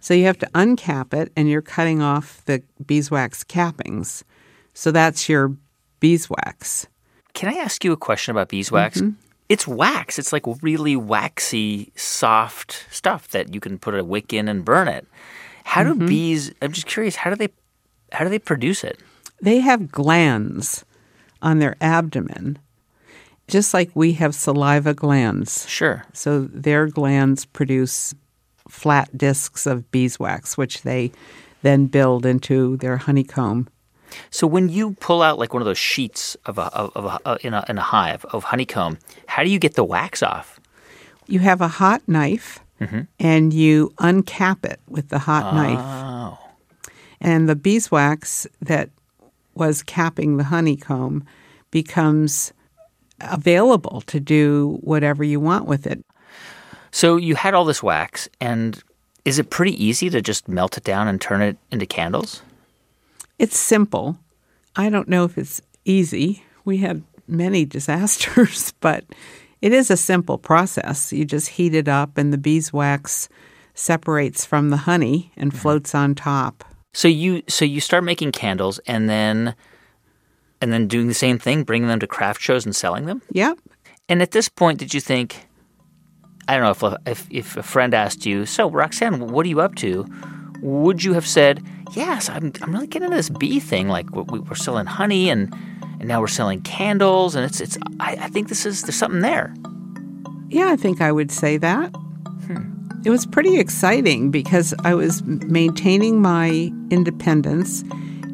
So 0.00 0.14
you 0.14 0.24
have 0.24 0.38
to 0.38 0.50
uncap 0.54 1.14
it 1.14 1.32
and 1.36 1.48
you're 1.48 1.62
cutting 1.62 2.02
off 2.02 2.44
the 2.46 2.62
beeswax 2.84 3.44
cappings. 3.44 4.22
So 4.74 4.90
that's 4.90 5.28
your 5.28 5.54
beeswax. 6.00 6.86
Can 7.34 7.52
I 7.52 7.58
ask 7.58 7.84
you 7.84 7.92
a 7.92 7.96
question 7.96 8.32
about 8.32 8.48
beeswax? 8.48 9.00
Mm-hmm. 9.00 9.12
It's 9.48 9.68
wax. 9.68 10.18
It's 10.18 10.32
like 10.32 10.44
really 10.62 10.96
waxy, 10.96 11.92
soft 11.94 12.86
stuff 12.90 13.28
that 13.28 13.54
you 13.54 13.60
can 13.60 13.78
put 13.78 13.94
a 13.94 14.04
wick 14.04 14.32
in 14.32 14.48
and 14.48 14.64
burn 14.64 14.88
it. 14.88 15.06
How 15.64 15.84
do 15.84 15.94
mm-hmm. 15.94 16.06
bees? 16.06 16.52
I'm 16.60 16.72
just 16.72 16.86
curious. 16.86 17.16
How 17.16 17.30
do 17.30 17.36
they? 17.36 17.48
How 18.12 18.24
do 18.24 18.30
they 18.30 18.38
produce 18.38 18.84
it? 18.84 18.98
They 19.40 19.60
have 19.60 19.90
glands 19.90 20.84
on 21.40 21.58
their 21.58 21.76
abdomen, 21.80 22.58
just 23.48 23.74
like 23.74 23.90
we 23.94 24.12
have 24.14 24.34
saliva 24.34 24.94
glands. 24.94 25.68
Sure. 25.68 26.04
So 26.12 26.42
their 26.42 26.86
glands 26.86 27.44
produce 27.44 28.14
flat 28.68 29.16
discs 29.18 29.66
of 29.66 29.90
beeswax, 29.90 30.56
which 30.56 30.82
they 30.82 31.10
then 31.62 31.86
build 31.86 32.24
into 32.24 32.76
their 32.78 32.96
honeycomb. 32.96 33.68
So 34.30 34.46
when 34.46 34.68
you 34.68 34.92
pull 35.00 35.22
out 35.22 35.38
like 35.38 35.52
one 35.54 35.62
of 35.62 35.66
those 35.66 35.78
sheets 35.78 36.36
of 36.46 36.58
a, 36.58 36.64
of, 36.74 36.92
of 36.94 37.04
a, 37.06 37.18
uh, 37.28 37.38
in 37.40 37.54
a 37.54 37.64
in 37.68 37.78
a 37.78 37.82
hive 37.82 38.24
of 38.26 38.44
honeycomb, 38.44 38.98
how 39.26 39.42
do 39.42 39.50
you 39.50 39.58
get 39.58 39.74
the 39.74 39.84
wax 39.84 40.22
off? 40.22 40.60
You 41.26 41.40
have 41.40 41.60
a 41.60 41.68
hot 41.68 42.02
knife 42.06 42.60
and 43.18 43.52
you 43.54 43.92
uncap 43.98 44.64
it 44.64 44.80
with 44.88 45.08
the 45.08 45.20
hot 45.20 45.54
knife. 45.54 46.38
And 47.22 47.48
the 47.48 47.56
beeswax 47.56 48.46
that 48.60 48.90
was 49.54 49.82
capping 49.82 50.36
the 50.36 50.44
honeycomb 50.44 51.24
becomes 51.70 52.52
available 53.20 54.02
to 54.08 54.18
do 54.18 54.78
whatever 54.82 55.22
you 55.22 55.38
want 55.38 55.66
with 55.66 55.86
it. 55.86 56.04
so 56.90 57.16
you 57.16 57.36
had 57.36 57.54
all 57.54 57.64
this 57.64 57.82
wax, 57.82 58.28
and 58.40 58.82
is 59.24 59.38
it 59.38 59.50
pretty 59.50 59.82
easy 59.82 60.10
to 60.10 60.20
just 60.20 60.48
melt 60.48 60.76
it 60.76 60.84
down 60.84 61.06
and 61.06 61.20
turn 61.20 61.40
it 61.40 61.56
into 61.70 61.86
candles? 61.86 62.42
It's 63.38 63.56
simple. 63.56 64.18
I 64.74 64.90
don't 64.90 65.08
know 65.08 65.24
if 65.24 65.38
it's 65.38 65.62
easy. 65.84 66.44
We 66.64 66.78
had 66.78 67.04
many 67.28 67.64
disasters, 67.76 68.72
but 68.80 69.04
it 69.60 69.72
is 69.72 69.90
a 69.90 69.96
simple 69.96 70.38
process. 70.38 71.12
You 71.12 71.24
just 71.24 71.50
heat 71.50 71.74
it 71.74 71.88
up, 71.88 72.18
and 72.18 72.32
the 72.32 72.38
beeswax 72.38 73.28
separates 73.74 74.44
from 74.44 74.70
the 74.70 74.78
honey 74.78 75.32
and 75.36 75.52
mm-hmm. 75.52 75.60
floats 75.60 75.94
on 75.94 76.16
top. 76.16 76.64
So 76.94 77.08
you 77.08 77.42
so 77.48 77.64
you 77.64 77.80
start 77.80 78.04
making 78.04 78.32
candles 78.32 78.78
and 78.86 79.08
then 79.08 79.54
and 80.60 80.72
then 80.72 80.86
doing 80.86 81.08
the 81.08 81.14
same 81.14 81.38
thing, 81.38 81.64
bringing 81.64 81.88
them 81.88 82.00
to 82.00 82.06
craft 82.06 82.40
shows 82.40 82.64
and 82.64 82.76
selling 82.76 83.06
them. 83.06 83.22
Yep. 83.32 83.58
And 84.08 84.22
at 84.22 84.32
this 84.32 84.48
point, 84.48 84.78
did 84.78 84.92
you 84.94 85.00
think? 85.00 85.46
I 86.48 86.56
don't 86.56 86.64
know 86.82 86.88
if 86.88 86.96
if, 87.06 87.26
if 87.30 87.56
a 87.56 87.62
friend 87.62 87.94
asked 87.94 88.26
you, 88.26 88.46
"So 88.46 88.70
Roxanne, 88.70 89.28
what 89.32 89.46
are 89.46 89.48
you 89.48 89.60
up 89.60 89.74
to?" 89.76 90.04
Would 90.60 91.02
you 91.02 91.14
have 91.14 91.26
said, 91.26 91.64
"Yes, 91.92 92.28
I'm 92.28 92.52
I'm 92.62 92.72
really 92.72 92.86
getting 92.86 93.06
into 93.06 93.16
this 93.16 93.30
bee 93.30 93.58
thing. 93.58 93.88
Like 93.88 94.10
we- 94.14 94.40
we're 94.40 94.54
selling 94.54 94.86
honey 94.86 95.30
and 95.30 95.52
and 95.98 96.06
now 96.08 96.20
we're 96.20 96.26
selling 96.28 96.60
candles, 96.62 97.34
and 97.34 97.44
it's 97.44 97.60
it's. 97.60 97.78
I, 98.00 98.12
I 98.20 98.28
think 98.28 98.48
this 98.48 98.66
is 98.66 98.82
there's 98.82 98.96
something 98.96 99.20
there." 99.20 99.54
Yeah, 100.48 100.68
I 100.68 100.76
think 100.76 101.00
I 101.00 101.10
would 101.10 101.30
say 101.30 101.56
that. 101.56 101.88
Hmm. 102.46 102.81
It 103.04 103.10
was 103.10 103.26
pretty 103.26 103.58
exciting 103.58 104.30
because 104.30 104.74
I 104.84 104.94
was 104.94 105.22
maintaining 105.24 106.22
my 106.22 106.72
independence, 106.90 107.82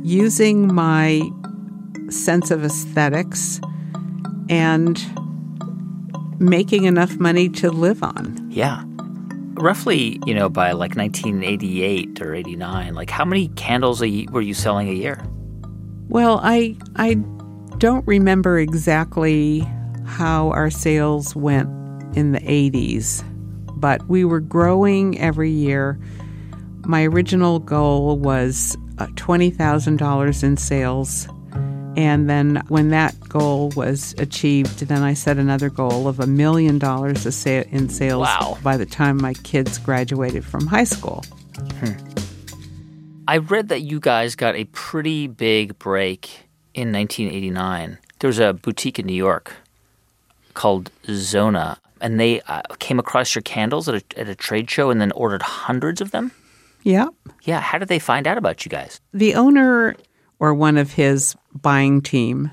using 0.02 0.72
my 0.72 1.22
sense 2.10 2.50
of 2.50 2.64
aesthetics, 2.64 3.60
and 4.48 5.00
making 6.40 6.84
enough 6.84 7.18
money 7.18 7.48
to 7.48 7.70
live 7.70 8.02
on. 8.02 8.46
Yeah. 8.50 8.84
Roughly, 9.54 10.20
you 10.24 10.34
know, 10.34 10.48
by 10.48 10.72
like 10.72 10.94
1988 10.94 12.20
or 12.20 12.34
89, 12.34 12.94
like 12.94 13.10
how 13.10 13.24
many 13.24 13.48
candles 13.48 14.02
a, 14.02 14.26
were 14.30 14.40
you 14.40 14.54
selling 14.54 14.88
a 14.88 14.92
year? 14.92 15.24
Well, 16.08 16.40
I 16.42 16.76
I 16.96 17.14
don't 17.78 18.06
remember 18.06 18.58
exactly 18.58 19.60
how 20.06 20.50
our 20.50 20.70
sales 20.70 21.36
went 21.36 21.68
in 22.16 22.32
the 22.32 22.40
80s, 22.40 23.22
but 23.80 24.06
we 24.08 24.24
were 24.24 24.40
growing 24.40 25.18
every 25.18 25.50
year. 25.50 25.98
My 26.84 27.04
original 27.04 27.58
goal 27.58 28.16
was 28.18 28.76
uh, 28.98 29.06
$20,000 29.08 30.42
in 30.42 30.56
sales. 30.56 31.28
And 31.96 32.30
then 32.30 32.62
when 32.68 32.90
that 32.90 33.18
goal 33.28 33.72
was 33.74 34.14
achieved, 34.18 34.80
then 34.86 35.02
I 35.02 35.14
set 35.14 35.36
another 35.36 35.68
goal 35.68 36.06
of 36.06 36.20
a 36.20 36.26
million 36.26 36.78
dollars 36.78 37.26
in 37.44 37.88
sales 37.88 38.20
Wow. 38.26 38.56
by 38.62 38.76
the 38.76 38.86
time 38.86 39.16
my 39.16 39.34
kids 39.34 39.78
graduated 39.78 40.44
from 40.44 40.66
high 40.68 40.84
school. 40.84 41.24
I 43.26 43.38
read 43.38 43.68
that 43.68 43.80
you 43.82 44.00
guys 44.00 44.36
got 44.36 44.54
a 44.54 44.64
pretty 44.66 45.26
big 45.26 45.78
break 45.78 46.48
in 46.72 46.92
1989. 46.92 47.98
There 48.20 48.28
was 48.28 48.38
a 48.38 48.52
boutique 48.54 48.98
in 48.98 49.06
New 49.06 49.12
York 49.14 49.52
called 50.54 50.90
Zona, 51.10 51.78
and 52.00 52.18
they 52.18 52.40
uh, 52.42 52.62
came 52.78 52.98
across 52.98 53.34
your 53.34 53.42
candles 53.42 53.88
at 53.88 53.94
a, 53.96 54.20
at 54.20 54.28
a 54.28 54.34
trade 54.34 54.70
show 54.70 54.90
and 54.90 55.00
then 55.00 55.12
ordered 55.12 55.42
hundreds 55.42 56.00
of 56.00 56.10
them. 56.10 56.30
Yeah. 56.82 57.08
Yeah, 57.42 57.60
how 57.60 57.78
did 57.78 57.88
they 57.88 57.98
find 57.98 58.26
out 58.26 58.38
about 58.38 58.64
you 58.64 58.70
guys? 58.70 59.00
the 59.12 59.34
owner 59.34 59.96
or 60.38 60.54
one 60.54 60.76
of 60.76 60.92
his 60.92 61.34
buying 61.60 62.00
team 62.00 62.50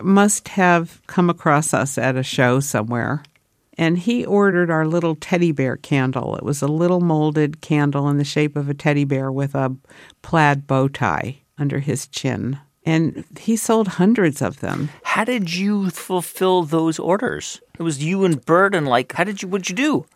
must 0.00 0.46
have 0.48 1.00
come 1.08 1.28
across 1.28 1.74
us 1.74 1.98
at 1.98 2.14
a 2.16 2.22
show 2.22 2.60
somewhere 2.60 3.22
and 3.76 3.98
he 3.98 4.24
ordered 4.24 4.70
our 4.70 4.86
little 4.86 5.16
teddy 5.16 5.50
bear 5.50 5.76
candle 5.76 6.36
it 6.36 6.44
was 6.44 6.62
a 6.62 6.68
little 6.68 7.00
molded 7.00 7.60
candle 7.60 8.08
in 8.08 8.16
the 8.16 8.24
shape 8.24 8.54
of 8.56 8.68
a 8.68 8.74
teddy 8.74 9.04
bear 9.04 9.32
with 9.32 9.56
a 9.56 9.74
plaid 10.22 10.68
bow 10.68 10.86
tie 10.86 11.38
under 11.58 11.80
his 11.80 12.06
chin 12.06 12.58
and 12.86 13.24
he 13.38 13.56
sold 13.56 13.88
hundreds 13.88 14.40
of 14.40 14.60
them 14.60 14.88
How 15.02 15.24
did 15.24 15.52
you 15.52 15.90
fulfill 15.90 16.62
those 16.62 16.98
orders? 16.98 17.60
It 17.78 17.82
was 17.82 18.02
you 18.02 18.24
and 18.24 18.42
Burt, 18.44 18.74
and 18.74 18.86
like, 18.86 19.12
how 19.12 19.24
did 19.24 19.42
you? 19.42 19.48
What'd 19.48 19.68
you 19.68 19.76
do? 19.76 20.06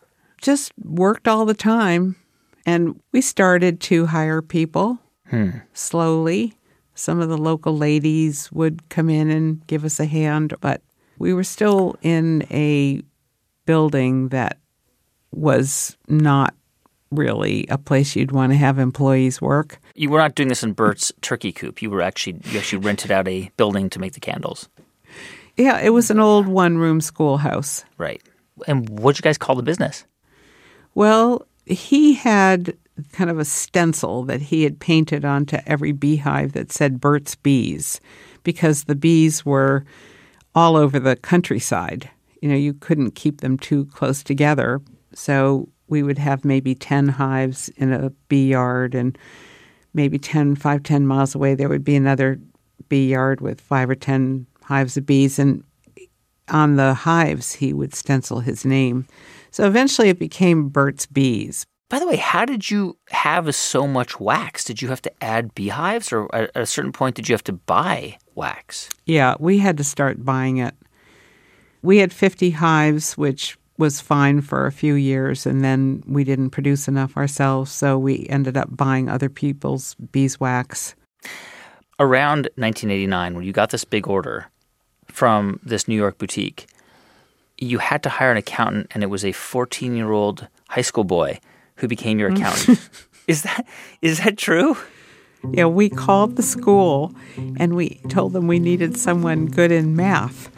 just 0.41 0.73
worked 0.83 1.27
all 1.27 1.45
the 1.45 1.53
time 1.53 2.15
and 2.65 2.99
we 3.11 3.21
started 3.21 3.79
to 3.79 4.07
hire 4.07 4.41
people 4.41 4.99
hmm. 5.29 5.49
slowly. 5.73 6.53
Some 6.93 7.19
of 7.19 7.29
the 7.29 7.37
local 7.37 7.77
ladies 7.77 8.51
would 8.51 8.89
come 8.89 9.09
in 9.09 9.31
and 9.31 9.65
give 9.67 9.85
us 9.85 9.99
a 9.99 10.05
hand, 10.05 10.53
but 10.59 10.81
we 11.17 11.33
were 11.33 11.43
still 11.43 11.95
in 12.01 12.45
a 12.51 13.01
building 13.65 14.29
that 14.29 14.57
was 15.31 15.95
not 16.07 16.53
really 17.11 17.65
a 17.69 17.77
place 17.77 18.15
you'd 18.15 18.31
want 18.31 18.51
to 18.51 18.57
have 18.57 18.79
employees 18.79 19.41
work. 19.41 19.79
You 19.95 20.09
were 20.09 20.19
not 20.19 20.35
doing 20.35 20.49
this 20.49 20.63
in 20.63 20.73
Burt's 20.73 21.11
turkey 21.21 21.51
coop. 21.51 21.81
You 21.81 21.89
were 21.89 22.01
actually 22.01 22.39
you 22.45 22.57
actually 22.57 22.79
rented 22.79 23.11
out 23.11 23.27
a 23.27 23.49
building 23.57 23.89
to 23.91 23.99
make 23.99 24.13
the 24.13 24.19
candles, 24.19 24.69
Yeah, 25.57 25.79
it 25.79 25.89
was 25.89 26.09
an 26.09 26.19
old 26.19 26.47
one 26.47 26.77
room 26.77 27.01
schoolhouse. 27.01 27.83
right? 27.97 28.21
And 28.67 28.87
what'd 28.89 29.19
you 29.19 29.23
guys 29.23 29.37
call 29.37 29.55
the 29.55 29.63
business? 29.63 30.05
Well, 30.95 31.45
he 31.65 32.13
had 32.13 32.75
kind 33.13 33.29
of 33.29 33.39
a 33.39 33.45
stencil 33.45 34.23
that 34.23 34.41
he 34.41 34.63
had 34.63 34.79
painted 34.79 35.25
onto 35.25 35.57
every 35.65 35.91
beehive 35.91 36.53
that 36.53 36.71
said 36.71 36.99
Burt's 37.01 37.35
Bees 37.35 37.99
because 38.43 38.83
the 38.83 38.95
bees 38.95 39.45
were 39.45 39.85
all 40.53 40.75
over 40.75 40.99
the 40.99 41.15
countryside. 41.15 42.09
You 42.41 42.49
know, 42.49 42.55
you 42.55 42.73
couldn't 42.73 43.15
keep 43.15 43.41
them 43.41 43.57
too 43.57 43.85
close 43.85 44.21
together. 44.23 44.81
So 45.13 45.69
we 45.91 46.01
would 46.01 46.17
have 46.17 46.43
maybe 46.43 46.73
10 46.73 47.09
hives 47.09 47.69
in 47.75 47.91
a 47.91 48.09
bee 48.29 48.47
yard 48.47 48.95
and 48.95 49.17
maybe 49.93 50.17
10, 50.17 50.55
5, 50.55 50.83
10 50.83 51.05
miles 51.05 51.35
away 51.35 51.53
there 51.53 51.69
would 51.69 51.83
be 51.83 51.95
another 51.95 52.39
bee 52.89 53.09
yard 53.09 53.41
with 53.41 53.61
five 53.61 53.89
or 53.89 53.95
10 53.95 54.47
hives 54.63 54.97
of 54.97 55.05
bees. 55.05 55.37
And 55.37 55.63
on 56.49 56.77
the 56.77 56.93
hives, 56.93 57.53
he 57.53 57.73
would 57.73 57.93
stencil 57.93 58.39
his 58.39 58.65
name. 58.65 59.05
So 59.51 59.67
eventually 59.67 60.09
it 60.09 60.17
became 60.17 60.69
Burt's 60.69 61.05
Bees. 61.05 61.65
By 61.89 61.99
the 61.99 62.07
way, 62.07 62.15
how 62.15 62.45
did 62.45 62.71
you 62.71 62.97
have 63.09 63.53
so 63.53 63.85
much 63.85 64.17
wax? 64.17 64.63
Did 64.63 64.81
you 64.81 64.87
have 64.87 65.01
to 65.01 65.11
add 65.21 65.53
beehives, 65.53 66.13
or 66.13 66.33
at 66.33 66.49
a 66.55 66.65
certain 66.65 66.93
point 66.93 67.17
did 67.17 67.27
you 67.27 67.33
have 67.33 67.43
to 67.43 67.53
buy 67.53 68.17
wax? 68.33 68.87
Yeah, 69.05 69.35
we 69.39 69.57
had 69.57 69.75
to 69.75 69.83
start 69.83 70.23
buying 70.23 70.57
it. 70.57 70.73
We 71.81 71.97
had 71.97 72.13
50 72.13 72.51
hives, 72.51 73.17
which 73.17 73.57
was 73.81 73.99
fine 73.99 74.41
for 74.41 74.67
a 74.67 74.71
few 74.71 74.93
years, 74.93 75.47
and 75.47 75.63
then 75.63 76.03
we 76.07 76.23
didn't 76.23 76.51
produce 76.51 76.87
enough 76.87 77.17
ourselves, 77.17 77.71
so 77.71 77.97
we 77.97 78.27
ended 78.29 78.55
up 78.55 78.77
buying 78.77 79.09
other 79.09 79.27
people's 79.27 79.95
beeswax. 80.11 80.93
Around 81.99 82.43
1989, 82.55 83.33
when 83.33 83.43
you 83.43 83.51
got 83.51 83.71
this 83.71 83.83
big 83.83 84.07
order 84.07 84.45
from 85.07 85.59
this 85.63 85.87
New 85.87 85.95
York 85.95 86.19
boutique, 86.19 86.67
you 87.57 87.79
had 87.79 88.03
to 88.03 88.09
hire 88.09 88.29
an 88.29 88.37
accountant, 88.37 88.85
and 88.91 89.01
it 89.01 89.07
was 89.07 89.25
a 89.25 89.31
14 89.31 89.95
year 89.95 90.11
old 90.11 90.47
high 90.69 90.81
school 90.81 91.03
boy 91.03 91.39
who 91.77 91.87
became 91.87 92.19
your 92.19 92.29
mm. 92.29 92.37
accountant. 92.37 92.87
is 93.27 93.41
that 93.41 93.65
is 94.03 94.19
that 94.19 94.37
true? 94.37 94.77
Yeah, 95.53 95.65
we 95.65 95.89
called 95.89 96.35
the 96.35 96.43
school 96.43 97.15
and 97.57 97.75
we 97.75 97.99
told 98.09 98.33
them 98.33 98.45
we 98.45 98.59
needed 98.59 98.95
someone 98.95 99.47
good 99.47 99.71
in 99.71 99.95
math. 99.95 100.51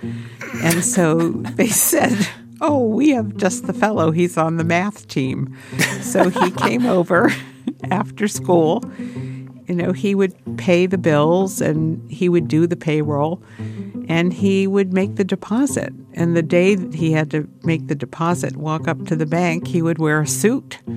And 0.61 0.83
so 0.83 1.29
they 1.29 1.67
said, 1.69 2.27
Oh, 2.65 2.87
we 2.87 3.09
have 3.09 3.35
just 3.35 3.67
the 3.67 3.73
fellow. 3.73 4.11
He's 4.11 4.37
on 4.37 4.55
the 4.55 4.63
math 4.63 5.05
team. 5.09 5.53
So 6.01 6.29
he 6.29 6.49
came 6.65 6.85
over 6.85 7.29
after 7.91 8.29
school. 8.29 8.81
You 9.67 9.75
know, 9.75 9.91
he 9.91 10.15
would 10.15 10.33
pay 10.57 10.85
the 10.85 10.97
bills 10.97 11.59
and 11.59 12.09
he 12.09 12.29
would 12.29 12.47
do 12.47 12.65
the 12.65 12.77
payroll 12.77 13.43
and 14.07 14.31
he 14.31 14.65
would 14.65 14.93
make 14.93 15.15
the 15.15 15.25
deposit. 15.25 15.93
And 16.13 16.37
the 16.37 16.41
day 16.41 16.75
that 16.75 16.93
he 16.93 17.11
had 17.11 17.29
to 17.31 17.49
make 17.63 17.87
the 17.87 17.95
deposit, 17.95 18.55
walk 18.55 18.87
up 18.87 19.07
to 19.07 19.15
the 19.17 19.25
bank, 19.25 19.67
he 19.67 19.81
would 19.81 19.99
wear 19.99 20.21
a 20.21 20.27
suit. 20.27 20.79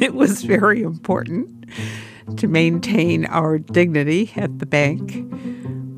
it 0.00 0.14
was 0.14 0.42
very 0.42 0.82
important 0.82 1.66
to 2.36 2.46
maintain 2.46 3.26
our 3.26 3.58
dignity 3.58 4.32
at 4.36 4.58
the 4.58 4.66
bank. 4.66 5.24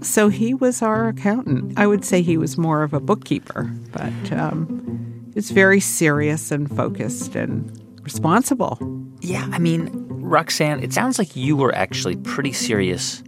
So 0.03 0.29
he 0.29 0.55
was 0.55 0.83
our 0.83 1.09
accountant. 1.09 1.79
I 1.79 1.87
would 1.87 2.05
say 2.05 2.23
he 2.23 2.39
was 2.39 2.57
more 2.57 2.83
of 2.83 2.95
a 2.95 3.01
bookkeeper, 3.01 3.71
but 3.93 4.33
um, 4.33 5.33
it's 5.37 5.51
very 5.51 5.81
serious 5.81 6.51
and 6.51 6.75
focused 6.75 7.35
and 7.35 7.71
responsible. 8.03 8.79
Yeah, 9.21 9.47
I 9.53 9.59
mean, 9.59 9.91
Roxanne, 10.09 10.83
it 10.83 10.93
sounds 10.93 11.19
like 11.19 11.37
you 11.37 11.57
were 11.57 11.75
actually 11.75 12.17
pretty 12.17 12.53
serious 12.53 13.23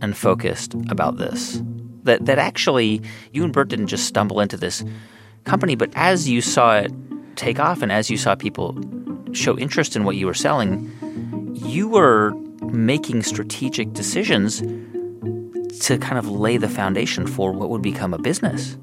and 0.00 0.16
focused 0.16 0.74
about 0.88 1.18
this. 1.18 1.62
That 2.04 2.26
that 2.26 2.38
actually 2.38 3.02
you 3.32 3.44
and 3.44 3.52
Burt 3.52 3.68
didn't 3.68 3.88
just 3.88 4.06
stumble 4.06 4.40
into 4.40 4.56
this 4.56 4.84
company, 5.44 5.74
but 5.74 5.90
as 5.94 6.28
you 6.28 6.40
saw 6.40 6.78
it 6.78 6.92
take 7.36 7.58
off 7.58 7.82
and 7.82 7.90
as 7.90 8.10
you 8.10 8.16
saw 8.16 8.34
people 8.34 8.78
show 9.32 9.58
interest 9.58 9.96
in 9.96 10.04
what 10.04 10.16
you 10.16 10.26
were 10.26 10.34
selling, 10.34 10.90
you 11.54 11.88
were 11.88 12.32
making 12.72 13.22
strategic 13.22 13.92
decisions 13.92 14.62
to 15.80 15.98
kind 15.98 16.18
of 16.18 16.28
lay 16.28 16.56
the 16.56 16.68
foundation 16.68 17.26
for 17.26 17.52
what 17.52 17.70
would 17.70 17.82
become 17.82 18.14
a 18.14 18.18
business. 18.18 18.76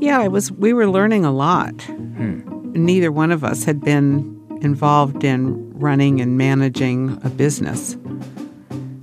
Yeah, 0.00 0.22
it 0.22 0.30
was. 0.30 0.52
We 0.52 0.72
were 0.72 0.88
learning 0.88 1.24
a 1.24 1.32
lot. 1.32 1.82
Hmm. 1.82 2.40
Neither 2.72 3.10
one 3.10 3.32
of 3.32 3.44
us 3.44 3.64
had 3.64 3.80
been 3.80 4.34
involved 4.60 5.24
in 5.24 5.72
running 5.78 6.20
and 6.20 6.36
managing 6.36 7.18
a 7.24 7.28
business, 7.30 7.96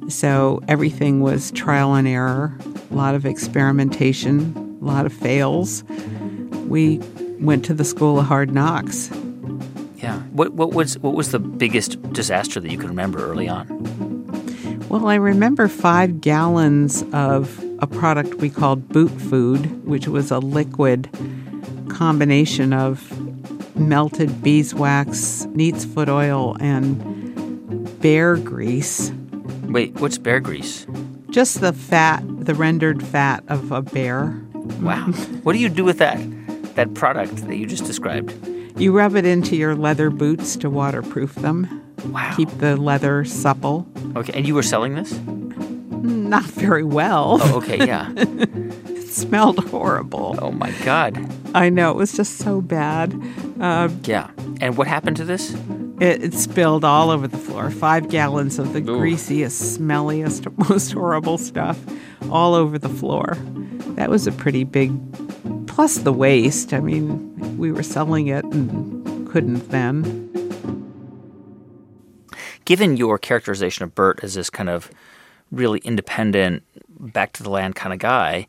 so 0.07 0.61
everything 0.67 1.21
was 1.21 1.51
trial 1.51 1.93
and 1.95 2.07
error. 2.07 2.57
A 2.91 2.93
lot 2.93 3.15
of 3.15 3.25
experimentation, 3.25 4.77
a 4.81 4.85
lot 4.85 5.05
of 5.05 5.13
fails. 5.13 5.83
We 6.67 6.99
went 7.39 7.65
to 7.65 7.73
the 7.73 7.83
school 7.85 8.19
of 8.19 8.25
hard 8.25 8.53
knocks. 8.53 9.09
Yeah. 9.97 10.19
What 10.31 10.53
what 10.53 10.73
was 10.73 10.97
what 10.99 11.15
was 11.15 11.31
the 11.31 11.39
biggest 11.39 12.01
disaster 12.13 12.59
that 12.59 12.71
you 12.71 12.77
can 12.77 12.89
remember 12.89 13.25
early 13.25 13.47
on? 13.47 14.14
Well, 14.95 15.07
I 15.07 15.15
remember 15.15 15.67
five 15.67 16.21
gallons 16.21 17.03
of 17.11 17.61
a 17.79 17.85
product 17.85 18.35
we 18.35 18.49
called 18.49 18.87
Boot 18.87 19.11
Food, 19.11 19.85
which 19.85 20.07
was 20.07 20.31
a 20.31 20.39
liquid 20.39 21.09
combination 21.89 22.71
of 22.71 23.11
melted 23.75 24.41
beeswax, 24.41 25.47
neat's 25.47 25.83
foot 25.83 26.07
oil, 26.07 26.55
and 26.61 27.99
bear 27.99 28.37
grease. 28.37 29.11
Wait, 29.63 29.99
what's 29.99 30.17
bear 30.17 30.39
grease? 30.39 30.87
Just 31.29 31.59
the 31.59 31.73
fat, 31.73 32.23
the 32.25 32.55
rendered 32.55 33.05
fat 33.05 33.43
of 33.49 33.73
a 33.73 33.81
bear. 33.81 34.41
Wow. 34.79 35.07
what 35.43 35.51
do 35.51 35.59
you 35.59 35.67
do 35.67 35.83
with 35.83 35.97
that? 35.97 36.17
That 36.75 36.93
product 36.93 37.35
that 37.47 37.57
you 37.57 37.65
just 37.65 37.83
described? 37.83 38.33
You 38.79 38.93
rub 38.93 39.17
it 39.17 39.25
into 39.25 39.57
your 39.57 39.75
leather 39.75 40.09
boots 40.09 40.55
to 40.55 40.69
waterproof 40.69 41.35
them. 41.35 41.84
Wow. 42.11 42.33
Keep 42.35 42.49
the 42.59 42.77
leather 42.77 43.25
supple. 43.25 43.87
Okay, 44.15 44.33
and 44.33 44.47
you 44.47 44.55
were 44.55 44.63
selling 44.63 44.95
this? 44.95 45.17
Not 46.05 46.43
very 46.43 46.83
well. 46.83 47.39
Oh, 47.41 47.57
okay, 47.57 47.85
yeah. 47.85 48.11
it 48.15 49.07
smelled 49.07 49.59
horrible. 49.69 50.37
Oh 50.41 50.51
my 50.51 50.71
god. 50.83 51.17
I 51.55 51.69
know 51.69 51.89
it 51.91 51.95
was 51.95 52.13
just 52.13 52.37
so 52.37 52.61
bad. 52.61 53.19
Uh, 53.59 53.89
yeah. 54.03 54.29
And 54.61 54.77
what 54.77 54.87
happened 54.87 55.17
to 55.17 55.25
this? 55.25 55.53
It, 55.99 56.23
it, 56.23 56.33
spilled 56.33 56.83
all 56.83 57.09
over 57.09 57.27
the 57.27 57.37
floor. 57.37 57.71
Five 57.71 58.09
gallons 58.09 58.59
of 58.59 58.73
the 58.73 58.79
Ooh. 58.79 58.99
greasiest, 58.99 59.79
smelliest, 59.79 60.51
most 60.69 60.91
horrible 60.91 61.37
stuff 61.37 61.79
all 62.29 62.53
over 62.53 62.77
the 62.77 62.89
floor. 62.89 63.37
That 63.95 64.09
was 64.09 64.27
a 64.27 64.31
pretty 64.31 64.65
big. 64.65 64.91
Plus 65.67 65.99
the 65.99 66.13
waste. 66.13 66.73
I 66.73 66.81
mean, 66.81 67.57
we 67.57 67.71
were 67.71 67.83
selling 67.83 68.27
it 68.27 68.43
and 68.45 69.27
couldn't 69.29 69.69
then. 69.69 70.29
Given 72.65 72.97
your 72.97 73.17
characterization 73.17 73.83
of 73.83 73.95
Burt 73.95 74.19
as 74.23 74.33
this 74.33 74.49
kind 74.49 74.69
of 74.69 74.89
really 75.51 75.79
independent, 75.79 76.63
back 76.99 77.33
to 77.33 77.43
the 77.43 77.49
land 77.49 77.75
kind 77.75 77.93
of 77.93 77.99
guy, 77.99 78.47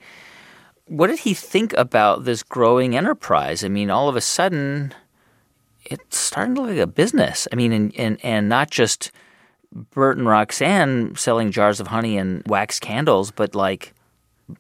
what 0.87 1.09
did 1.09 1.21
he 1.21 1.35
think 1.35 1.73
about 1.75 2.25
this 2.25 2.43
growing 2.43 2.97
enterprise? 2.97 3.65
I 3.65 3.69
mean, 3.69 3.91
all 3.91 4.09
of 4.09 4.17
a 4.17 4.21
sudden, 4.21 4.95
it's 5.85 6.17
starting 6.17 6.55
to 6.55 6.63
look 6.63 6.71
like 6.71 6.79
a 6.79 6.87
business. 6.87 7.47
I 7.53 7.57
mean, 7.57 7.73
and, 7.73 7.97
and, 7.97 8.25
and 8.25 8.49
not 8.49 8.71
just 8.71 9.11
Burt 9.73 10.17
and 10.17 10.27
Roxanne 10.27 11.15
selling 11.17 11.51
jars 11.51 11.81
of 11.81 11.89
honey 11.89 12.17
and 12.17 12.43
wax 12.47 12.81
candles, 12.81 13.31
but 13.31 13.55
like 13.55 13.93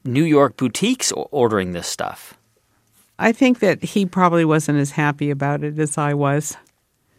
New 0.04 0.24
York 0.24 0.56
boutiques 0.56 1.12
ordering 1.12 1.72
this 1.72 1.86
stuff. 1.86 2.34
I 3.18 3.32
think 3.32 3.60
that 3.60 3.82
he 3.82 4.04
probably 4.04 4.44
wasn't 4.44 4.78
as 4.78 4.90
happy 4.90 5.30
about 5.30 5.64
it 5.64 5.78
as 5.78 5.96
I 5.96 6.12
was. 6.12 6.56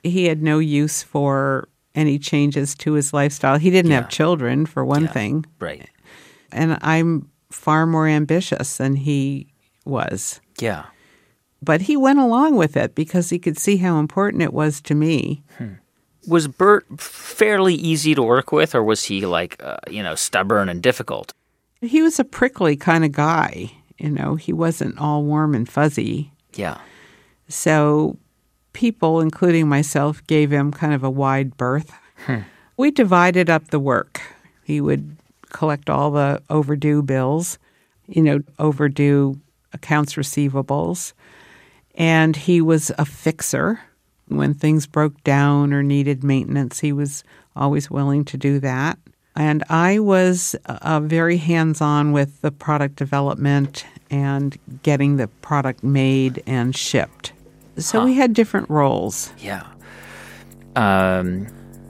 He 0.03 0.25
had 0.25 0.43
no 0.43 0.59
use 0.59 1.01
for 1.01 1.67
any 1.97 2.19
changes 2.19 2.75
to 2.75 2.93
his 2.93 3.11
lifestyle. 3.11 3.57
He 3.57 3.71
didn't 3.71 3.91
yeah. 3.91 4.01
have 4.01 4.09
children, 4.09 4.65
for 4.65 4.85
one 4.85 5.03
yeah. 5.03 5.11
thing. 5.11 5.45
Right. 5.59 5.89
And 6.51 6.77
I'm 6.81 7.29
far 7.51 7.85
more 7.85 8.07
ambitious 8.07 8.77
than 8.77 8.95
he 8.95 9.47
was. 9.83 10.39
Yeah. 10.59 10.85
But 11.61 11.81
he 11.81 11.97
went 11.97 12.19
along 12.19 12.55
with 12.55 12.77
it 12.77 12.93
because 12.93 13.29
he 13.31 13.39
could 13.39 13.57
see 13.57 13.77
how 13.77 13.99
important 13.99 14.43
it 14.43 14.53
was 14.53 14.79
to 14.81 14.95
me. 14.95 15.43
Hmm. 15.57 15.73
Was 16.27 16.47
Burt 16.47 16.85
fairly 16.99 17.73
easy 17.73 18.13
to 18.13 18.21
work 18.21 18.51
with, 18.51 18.75
or 18.75 18.83
was 18.83 19.05
he 19.05 19.25
like, 19.25 19.61
uh, 19.63 19.77
you 19.89 20.03
know, 20.03 20.13
stubborn 20.13 20.69
and 20.69 20.83
difficult? 20.83 21.33
He 21.81 22.01
was 22.01 22.19
a 22.19 22.23
prickly 22.23 22.75
kind 22.75 23.03
of 23.05 23.11
guy. 23.11 23.71
You 23.97 24.11
know, 24.11 24.35
he 24.35 24.53
wasn't 24.53 24.99
all 24.99 25.23
warm 25.23 25.55
and 25.55 25.67
fuzzy. 25.67 26.31
Yeah. 26.53 26.77
So 27.47 28.17
people, 28.77 29.21
including 29.21 29.67
myself, 29.67 30.21
gave 30.27 30.51
him 30.51 30.71
kind 30.71 30.93
of 30.93 31.03
a 31.03 31.09
wide 31.09 31.57
berth. 31.57 31.91
Hmm. 32.27 32.41
We 32.77 32.91
divided 32.91 33.49
up 33.49 33.69
the 33.69 33.79
work. 33.79 34.21
He 34.65 34.79
would 34.79 35.17
collect 35.49 35.89
all 35.89 36.11
the 36.11 36.43
overdue 36.51 37.01
bills, 37.01 37.57
you 38.07 38.21
know, 38.21 38.39
overdue 38.59 39.41
accounts 39.73 40.13
receivables. 40.13 41.13
And 41.95 42.35
he 42.35 42.61
was 42.61 42.91
a 42.99 43.05
fixer. 43.05 43.79
When 44.27 44.53
things 44.53 44.85
broke 44.85 45.23
down 45.23 45.73
or 45.73 45.81
needed 45.81 46.23
maintenance, 46.23 46.79
he 46.79 46.93
was 46.93 47.23
always 47.55 47.89
willing 47.89 48.25
to 48.25 48.37
do 48.37 48.59
that. 48.59 48.99
And 49.35 49.63
I 49.69 49.97
was 49.97 50.55
uh, 50.67 50.99
very 50.99 51.37
hands 51.37 51.81
on 51.81 52.11
with 52.11 52.41
the 52.41 52.51
product 52.51 52.95
development 52.95 53.87
and 54.11 54.55
getting 54.83 55.17
the 55.17 55.29
product 55.29 55.83
made 55.83 56.43
and 56.45 56.75
shipped. 56.75 57.33
So 57.77 57.99
huh. 57.99 58.05
we 58.05 58.15
had 58.15 58.33
different 58.33 58.69
roles. 58.69 59.31
Yeah. 59.37 59.63
Um, 60.75 61.45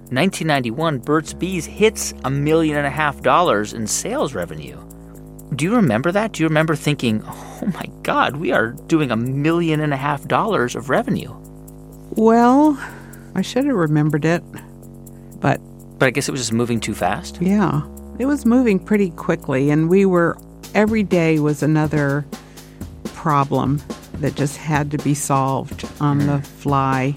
1991, 0.10 1.00
Burt's 1.00 1.34
Bees 1.34 1.66
hits 1.66 2.14
a 2.24 2.30
million 2.30 2.78
and 2.78 2.88
a 2.88 2.92
half 2.92 3.22
dollars 3.22 3.74
in 3.74 3.88
sales 3.88 4.34
revenue. 4.34 4.82
Do 5.56 5.66
you 5.66 5.76
remember 5.76 6.12
that? 6.12 6.34
Do 6.34 6.44
you 6.44 6.48
remember 6.48 6.76
thinking, 6.76 7.24
oh 7.26 7.72
my 7.74 7.86
God, 8.04 8.38
we 8.38 8.52
are 8.52 8.72
doing 8.88 9.12
a 9.12 9.18
million 9.18 9.80
and 9.80 9.94
a 9.94 9.98
half 9.98 10.28
dollars 10.28 10.76
of 10.76 10.90
revenue? 10.90 11.34
Well, 12.12 12.78
I 13.36 13.42
should 13.42 13.66
have 13.66 13.76
remembered 13.76 14.26
it, 14.26 14.44
but 15.40 15.60
but 16.00 16.06
I 16.06 16.12
guess 16.12 16.28
it 16.28 16.32
was 16.32 16.42
just 16.42 16.54
moving 16.54 16.80
too 16.80 16.94
fast? 16.94 17.42
Yeah. 17.42 17.82
It 18.20 18.26
was 18.26 18.46
moving 18.46 18.80
pretty 18.80 19.10
quickly, 19.12 19.70
and 19.70 19.90
we 19.90 20.06
were, 20.06 20.38
every 20.74 21.04
day 21.04 21.40
was 21.40 21.64
another 21.64 22.26
problem 23.06 23.82
that 24.20 24.36
just 24.36 24.58
had 24.58 24.92
to 24.92 24.98
be 24.98 25.14
solved 25.14 25.88
on 26.00 26.20
the 26.20 26.42
fly 26.42 27.16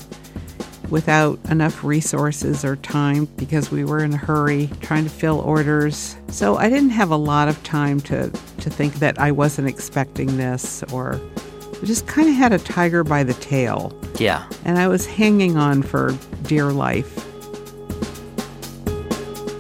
without 0.91 1.39
enough 1.49 1.85
resources 1.85 2.65
or 2.65 2.77
time 2.77 3.27
because 3.37 3.71
we 3.71 3.85
were 3.85 4.03
in 4.03 4.13
a 4.13 4.17
hurry 4.17 4.69
trying 4.81 5.05
to 5.05 5.11
fill 5.11 5.41
orders. 5.41 6.17
So 6.29 6.57
I 6.57 6.69
didn't 6.69 6.91
have 6.91 7.11
a 7.11 7.17
lot 7.17 7.49
of 7.49 7.63
time 7.63 8.01
to, 8.01 8.31
to 8.31 8.71
think 8.71 8.95
that 8.95 9.19
I 9.19 9.31
wasn't 9.31 9.69
expecting 9.69 10.37
this 10.37 10.83
or 10.93 11.21
I 11.81 11.87
just 11.87 12.07
kind 12.07 12.29
of 12.29 12.35
had 12.35 12.53
a 12.53 12.59
tiger 12.59 13.05
by 13.05 13.23
the 13.23 13.35
tail. 13.35 13.99
Yeah. 14.19 14.47
And 14.65 14.79
I 14.79 14.89
was 14.89 15.07
hanging 15.07 15.57
on 15.57 15.83
for 15.83 16.17
dear 16.43 16.73
life. 16.73 17.17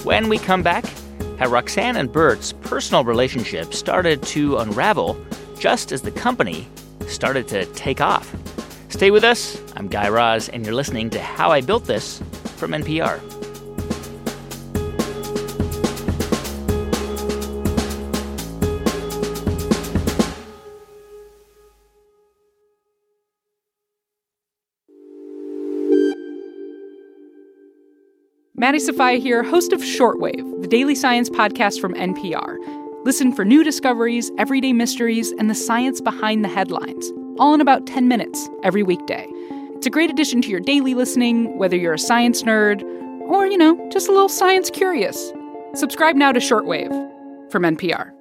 When 0.04 0.28
we 0.28 0.38
come 0.38 0.62
back, 0.62 0.84
how 1.38 1.48
Roxanne 1.48 1.96
and 1.96 2.12
Burt's 2.12 2.52
personal 2.52 3.04
relationship 3.04 3.72
started 3.72 4.22
to 4.24 4.58
unravel 4.58 5.16
just 5.58 5.92
as 5.92 6.02
the 6.02 6.10
company 6.10 6.68
started 7.10 7.48
to 7.48 7.66
take 7.66 8.00
off. 8.00 8.34
Stay 8.88 9.10
with 9.10 9.24
us. 9.24 9.60
I'm 9.76 9.88
Guy 9.88 10.08
Raz, 10.08 10.48
and 10.48 10.64
you're 10.64 10.74
listening 10.74 11.10
to 11.10 11.20
How 11.20 11.50
I 11.50 11.60
Built 11.60 11.84
This 11.84 12.22
from 12.56 12.72
NPR. 12.72 13.20
Maddie 28.54 28.78
Sofia 28.78 29.18
here, 29.18 29.42
host 29.42 29.72
of 29.72 29.80
Shortwave, 29.80 30.60
the 30.60 30.68
daily 30.68 30.94
science 30.94 31.30
podcast 31.30 31.80
from 31.80 31.94
NPR. 31.94 32.79
Listen 33.02 33.32
for 33.32 33.46
new 33.46 33.64
discoveries, 33.64 34.30
everyday 34.36 34.74
mysteries, 34.74 35.32
and 35.32 35.48
the 35.48 35.54
science 35.54 36.02
behind 36.02 36.44
the 36.44 36.48
headlines, 36.48 37.10
all 37.38 37.54
in 37.54 37.62
about 37.62 37.86
10 37.86 38.08
minutes 38.08 38.50
every 38.62 38.82
weekday. 38.82 39.26
It's 39.74 39.86
a 39.86 39.90
great 39.90 40.10
addition 40.10 40.42
to 40.42 40.50
your 40.50 40.60
daily 40.60 40.92
listening, 40.92 41.56
whether 41.56 41.76
you're 41.76 41.94
a 41.94 41.98
science 41.98 42.42
nerd 42.42 42.82
or, 43.22 43.46
you 43.46 43.56
know, 43.56 43.88
just 43.90 44.08
a 44.08 44.12
little 44.12 44.28
science 44.28 44.68
curious. 44.68 45.32
Subscribe 45.72 46.14
now 46.14 46.30
to 46.30 46.40
Shortwave 46.40 46.90
from 47.50 47.62
NPR. 47.62 48.12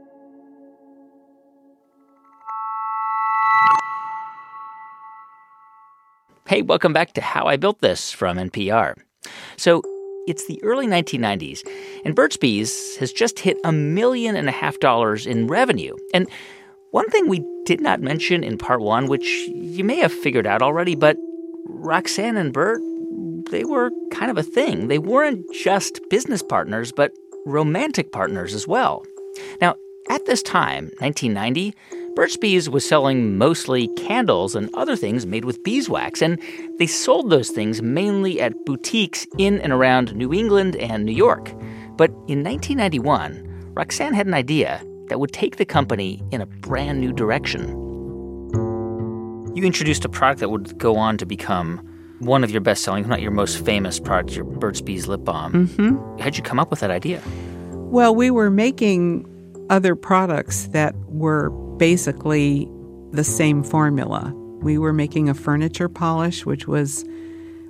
Hey, 6.47 6.61
welcome 6.61 6.93
back 6.93 7.11
to 7.13 7.21
How 7.21 7.47
I 7.47 7.57
Built 7.57 7.79
This 7.79 8.13
from 8.13 8.37
NPR. 8.37 8.95
So, 9.57 9.83
it's 10.27 10.45
the 10.45 10.61
early 10.63 10.87
1990s, 10.87 11.67
and 12.05 12.15
Burt's 12.15 12.37
Bees 12.37 12.95
has 12.97 13.11
just 13.11 13.39
hit 13.39 13.57
a 13.63 13.71
million 13.71 14.35
and 14.35 14.47
a 14.47 14.51
half 14.53 14.79
dollars 14.79 15.25
in 15.25 15.47
revenue. 15.47 15.95
And 16.13 16.27
one 16.91 17.09
thing 17.09 17.27
we 17.27 17.45
did 17.65 17.81
not 17.81 18.01
mention 18.01 18.43
in 18.43 18.57
part 18.57 18.81
one, 18.81 19.07
which 19.07 19.27
you 19.47 19.83
may 19.83 19.97
have 19.97 20.11
figured 20.11 20.47
out 20.47 20.61
already, 20.61 20.95
but 20.95 21.17
Roxanne 21.67 22.37
and 22.37 22.51
Burt, 22.51 22.81
they 23.51 23.63
were 23.63 23.91
kind 24.11 24.31
of 24.31 24.37
a 24.37 24.43
thing. 24.43 24.87
They 24.87 24.99
weren't 24.99 25.45
just 25.53 26.01
business 26.09 26.41
partners, 26.41 26.91
but 26.91 27.11
romantic 27.45 28.11
partners 28.11 28.53
as 28.53 28.67
well. 28.67 29.05
Now, 29.61 29.75
at 30.09 30.25
this 30.25 30.41
time, 30.41 30.85
1990, 30.99 31.73
Burt's 32.19 32.35
Bees 32.35 32.69
was 32.69 32.85
selling 32.85 33.37
mostly 33.37 33.87
candles 33.95 34.53
and 34.53 34.69
other 34.73 34.97
things 34.97 35.25
made 35.25 35.45
with 35.45 35.63
beeswax, 35.63 36.21
and 36.21 36.37
they 36.77 36.85
sold 36.85 37.29
those 37.29 37.47
things 37.49 37.81
mainly 37.81 38.41
at 38.41 38.65
boutiques 38.65 39.25
in 39.37 39.61
and 39.61 39.71
around 39.71 40.13
New 40.13 40.33
England 40.33 40.75
and 40.75 41.05
New 41.05 41.13
York. 41.13 41.53
But 41.95 42.09
in 42.27 42.43
1991, 42.43 43.71
Roxanne 43.73 44.13
had 44.13 44.27
an 44.27 44.33
idea 44.33 44.83
that 45.07 45.21
would 45.21 45.31
take 45.31 45.55
the 45.55 45.63
company 45.63 46.21
in 46.31 46.41
a 46.41 46.45
brand 46.45 46.99
new 46.99 47.13
direction. 47.13 47.69
You 49.55 49.63
introduced 49.63 50.03
a 50.03 50.09
product 50.09 50.41
that 50.41 50.49
would 50.49 50.77
go 50.77 50.97
on 50.97 51.17
to 51.19 51.25
become 51.25 51.77
one 52.19 52.43
of 52.43 52.51
your 52.51 52.59
best 52.59 52.83
selling, 52.83 53.03
if 53.05 53.09
not 53.09 53.21
your 53.21 53.31
most 53.31 53.63
famous 53.63 53.97
product, 53.97 54.35
your 54.35 54.43
Burt's 54.43 54.81
Bees 54.81 55.07
lip 55.07 55.23
balm. 55.23 55.53
Mm-hmm. 55.69 56.19
How'd 56.19 56.35
you 56.35 56.43
come 56.43 56.59
up 56.59 56.69
with 56.69 56.81
that 56.81 56.91
idea? 56.91 57.21
Well, 57.71 58.13
we 58.13 58.29
were 58.29 58.49
making 58.49 59.25
other 59.69 59.95
products 59.95 60.67
that 60.73 60.93
were 61.07 61.49
basically 61.79 62.69
the 63.11 63.23
same 63.23 63.63
formula. 63.63 64.31
We 64.61 64.77
were 64.77 64.93
making 64.93 65.29
a 65.29 65.33
furniture 65.33 65.89
polish, 65.89 66.45
which 66.45 66.67
was 66.67 67.05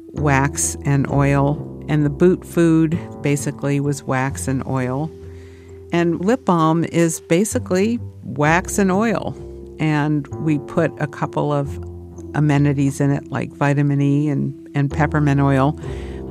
wax 0.08 0.76
and 0.84 1.10
oil, 1.10 1.86
and 1.88 2.06
the 2.06 2.10
boot 2.10 2.44
food 2.44 3.00
basically 3.22 3.80
was 3.80 4.04
wax 4.04 4.48
and 4.48 4.66
oil. 4.68 5.10
And 5.94 6.24
lip 6.24 6.46
balm 6.46 6.84
is 6.86 7.22
basically 7.22 8.00
wax 8.24 8.78
and 8.78 8.92
oil. 8.92 9.36
And 9.80 10.28
we 10.44 10.60
put 10.60 10.92
a 11.00 11.08
couple 11.08 11.54
of 11.54 11.78
amenities 12.36 13.00
in 13.00 13.12
it, 13.12 13.32
like 13.32 13.52
vitamin 13.54 14.02
E 14.02 14.28
and, 14.30 14.70
and 14.76 14.92
peppermint 14.92 15.40
oil. 15.40 15.72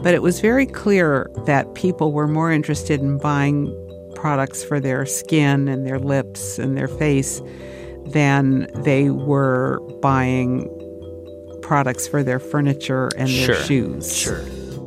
But 0.03 0.15
it 0.15 0.23
was 0.23 0.41
very 0.41 0.67
clear 0.67 1.29
that 1.47 1.75
people 1.75 2.13
were 2.13 2.29
more 2.29 2.53
interested 2.53 3.01
in 3.01 3.19
buying 3.19 3.67
products 4.19 4.65
for 4.65 4.81
their 4.81 5.07
skin 5.07 5.69
and 5.69 5.87
their 5.87 5.99
lips 5.99 6.59
and 6.59 6.77
their 6.77 6.89
face 6.89 7.41
than 8.07 8.67
they 8.83 9.11
were 9.11 9.81
buying 10.03 10.69
products 11.63 12.09
for 12.09 12.23
their 12.23 12.39
furniture 12.39 13.11
and 13.17 13.29
their 13.29 13.55
Sure, 13.55 13.65
shoes. 13.65 14.17
Sure. 14.17 14.43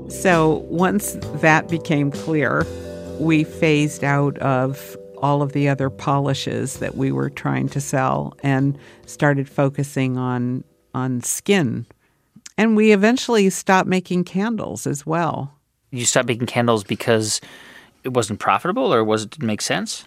So 0.10 0.66
once 0.70 1.14
that 1.36 1.70
became 1.70 2.12
clear, 2.12 2.66
we 3.20 3.44
phased 3.44 4.04
out 4.04 4.38
of 4.40 4.98
all 5.20 5.42
of 5.42 5.54
the 5.54 5.70
other 5.70 5.90
polishes 5.90 6.80
that 6.80 6.96
we 6.96 7.12
were 7.12 7.30
trying 7.30 7.70
to 7.70 7.80
sell 7.80 8.34
and 8.44 8.78
started 9.06 9.48
focusing 9.48 10.18
on 10.18 10.64
on 10.94 11.22
skin. 11.22 11.86
And 12.58 12.76
we 12.76 12.92
eventually 12.92 13.50
stopped 13.50 13.88
making 13.88 14.26
candles 14.26 14.86
as 14.86 15.06
well. 15.06 15.58
You 15.92 16.06
stopped 16.06 16.28
making 16.28 16.48
candles 16.48 16.84
because 16.84 17.40
it 18.04 18.14
wasn't 18.14 18.40
profitable 18.40 18.94
or 18.94 19.04
was 19.04 19.24
it 19.24 19.32
didn't 19.32 19.48
make 19.48 19.62
sense? 19.62 20.06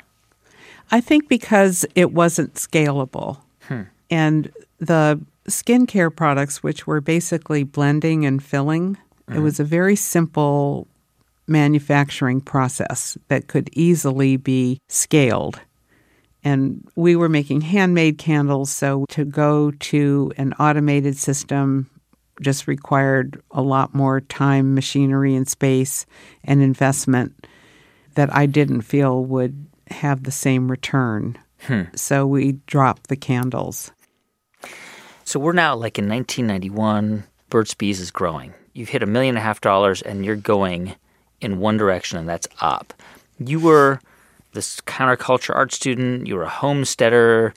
I 0.90 1.00
think 1.00 1.28
because 1.28 1.86
it 1.94 2.12
wasn't 2.12 2.54
scalable. 2.54 3.38
Hmm. 3.62 3.82
And 4.10 4.52
the 4.78 5.20
skincare 5.48 6.14
products, 6.14 6.62
which 6.62 6.86
were 6.86 7.00
basically 7.00 7.64
blending 7.64 8.26
and 8.26 8.42
filling, 8.42 8.98
it 9.28 9.32
mm-hmm. 9.32 9.42
was 9.42 9.58
a 9.58 9.64
very 9.64 9.96
simple 9.96 10.86
manufacturing 11.46 12.40
process 12.40 13.18
that 13.28 13.48
could 13.48 13.70
easily 13.72 14.36
be 14.36 14.80
scaled. 14.88 15.60
And 16.42 16.86
we 16.94 17.16
were 17.16 17.28
making 17.28 17.62
handmade 17.62 18.18
candles, 18.18 18.70
so 18.70 19.06
to 19.10 19.24
go 19.24 19.70
to 19.70 20.32
an 20.36 20.52
automated 20.54 21.16
system 21.16 21.88
just 22.42 22.66
required 22.66 23.40
a 23.52 23.62
lot 23.62 23.94
more 23.94 24.20
time, 24.20 24.74
machinery, 24.74 25.34
and 25.34 25.48
space 25.48 26.04
and 26.42 26.60
investment 26.60 27.46
that 28.14 28.34
I 28.34 28.46
didn't 28.46 28.82
feel 28.82 29.24
would 29.24 29.66
have 29.90 30.22
the 30.22 30.30
same 30.30 30.70
return. 30.70 31.38
Hmm. 31.60 31.82
So 31.94 32.26
we 32.26 32.52
dropped 32.66 33.08
the 33.08 33.16
candles. 33.16 33.92
So 35.24 35.40
we're 35.40 35.52
now 35.52 35.74
like 35.74 35.98
in 35.98 36.08
1991. 36.08 37.24
Burt's 37.50 37.74
Bees 37.74 38.00
is 38.00 38.10
growing. 38.10 38.52
You've 38.72 38.88
hit 38.88 39.02
a 39.02 39.06
million 39.06 39.36
and 39.36 39.38
a 39.38 39.46
half 39.46 39.60
dollars, 39.60 40.02
and 40.02 40.24
you're 40.24 40.36
going 40.36 40.96
in 41.40 41.60
one 41.60 41.76
direction, 41.76 42.18
and 42.18 42.28
that's 42.28 42.48
up. 42.60 42.92
You 43.38 43.60
were 43.60 44.00
this 44.52 44.80
counterculture 44.80 45.54
art 45.54 45.72
student. 45.72 46.26
You 46.26 46.36
were 46.36 46.42
a 46.42 46.48
homesteader, 46.48 47.54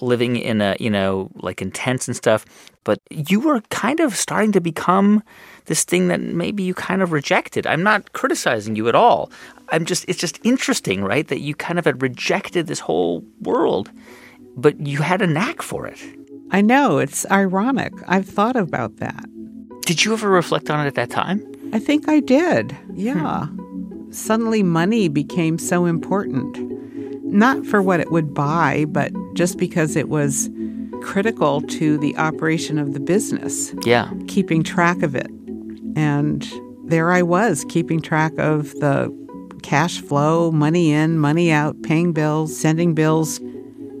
living 0.00 0.36
in 0.36 0.60
a 0.60 0.76
you 0.78 0.90
know 0.90 1.30
like 1.36 1.62
in 1.62 1.70
tents 1.70 2.08
and 2.08 2.16
stuff. 2.16 2.44
But 2.84 3.00
you 3.10 3.40
were 3.40 3.60
kind 3.70 4.00
of 4.00 4.16
starting 4.16 4.52
to 4.52 4.60
become 4.60 5.22
this 5.66 5.84
thing 5.84 6.08
that 6.08 6.20
maybe 6.20 6.62
you 6.62 6.74
kind 6.74 7.02
of 7.02 7.12
rejected. 7.12 7.66
I'm 7.66 7.82
not 7.82 8.12
criticizing 8.12 8.76
you 8.76 8.88
at 8.88 8.94
all. 8.94 9.30
I'm 9.70 9.84
just 9.84 10.04
it's 10.08 10.18
just 10.18 10.40
interesting, 10.44 11.04
right? 11.04 11.28
That 11.28 11.40
you 11.40 11.54
kind 11.54 11.78
of 11.78 11.84
had 11.84 12.02
rejected 12.02 12.66
this 12.66 12.80
whole 12.80 13.24
world, 13.40 13.90
but 14.56 14.86
you 14.86 15.02
had 15.02 15.22
a 15.22 15.26
knack 15.26 15.62
for 15.62 15.86
it. 15.86 16.00
I 16.50 16.62
know, 16.62 16.98
it's 16.98 17.30
ironic. 17.30 17.92
I've 18.06 18.26
thought 18.26 18.56
about 18.56 18.96
that. 18.96 19.26
Did 19.82 20.04
you 20.04 20.14
ever 20.14 20.30
reflect 20.30 20.70
on 20.70 20.84
it 20.84 20.88
at 20.88 20.94
that 20.94 21.10
time? 21.10 21.44
I 21.72 21.78
think 21.78 22.08
I 22.08 22.20
did. 22.20 22.72
Hmm. 22.72 22.94
Yeah. 22.96 23.46
Suddenly, 24.10 24.62
money 24.62 25.08
became 25.08 25.58
so 25.58 25.84
important. 25.84 26.56
Not 27.30 27.66
for 27.66 27.82
what 27.82 28.00
it 28.00 28.10
would 28.10 28.34
buy, 28.34 28.86
but 28.88 29.12
just 29.34 29.58
because 29.58 29.96
it 29.96 30.08
was 30.08 30.50
critical 31.02 31.60
to 31.62 31.96
the 31.98 32.16
operation 32.16 32.78
of 32.78 32.92
the 32.94 33.00
business, 33.00 33.72
Yeah. 33.84 34.10
keeping 34.26 34.62
track 34.62 35.02
of 35.02 35.14
it. 35.14 35.30
And 35.94 36.50
there 36.86 37.12
I 37.12 37.22
was, 37.22 37.64
keeping 37.68 38.00
track 38.00 38.32
of 38.38 38.72
the 38.80 39.14
cash 39.62 40.00
flow, 40.00 40.50
money 40.50 40.90
in, 40.92 41.18
money 41.18 41.50
out, 41.52 41.80
paying 41.82 42.12
bills, 42.12 42.56
sending 42.56 42.94
bills. 42.94 43.40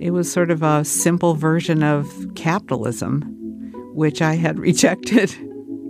It 0.00 0.12
was 0.12 0.30
sort 0.30 0.50
of 0.50 0.62
a 0.62 0.84
simple 0.84 1.34
version 1.34 1.82
of 1.82 2.06
capitalism, 2.34 3.22
which 3.94 4.22
I 4.22 4.34
had 4.36 4.58
rejected 4.68 5.34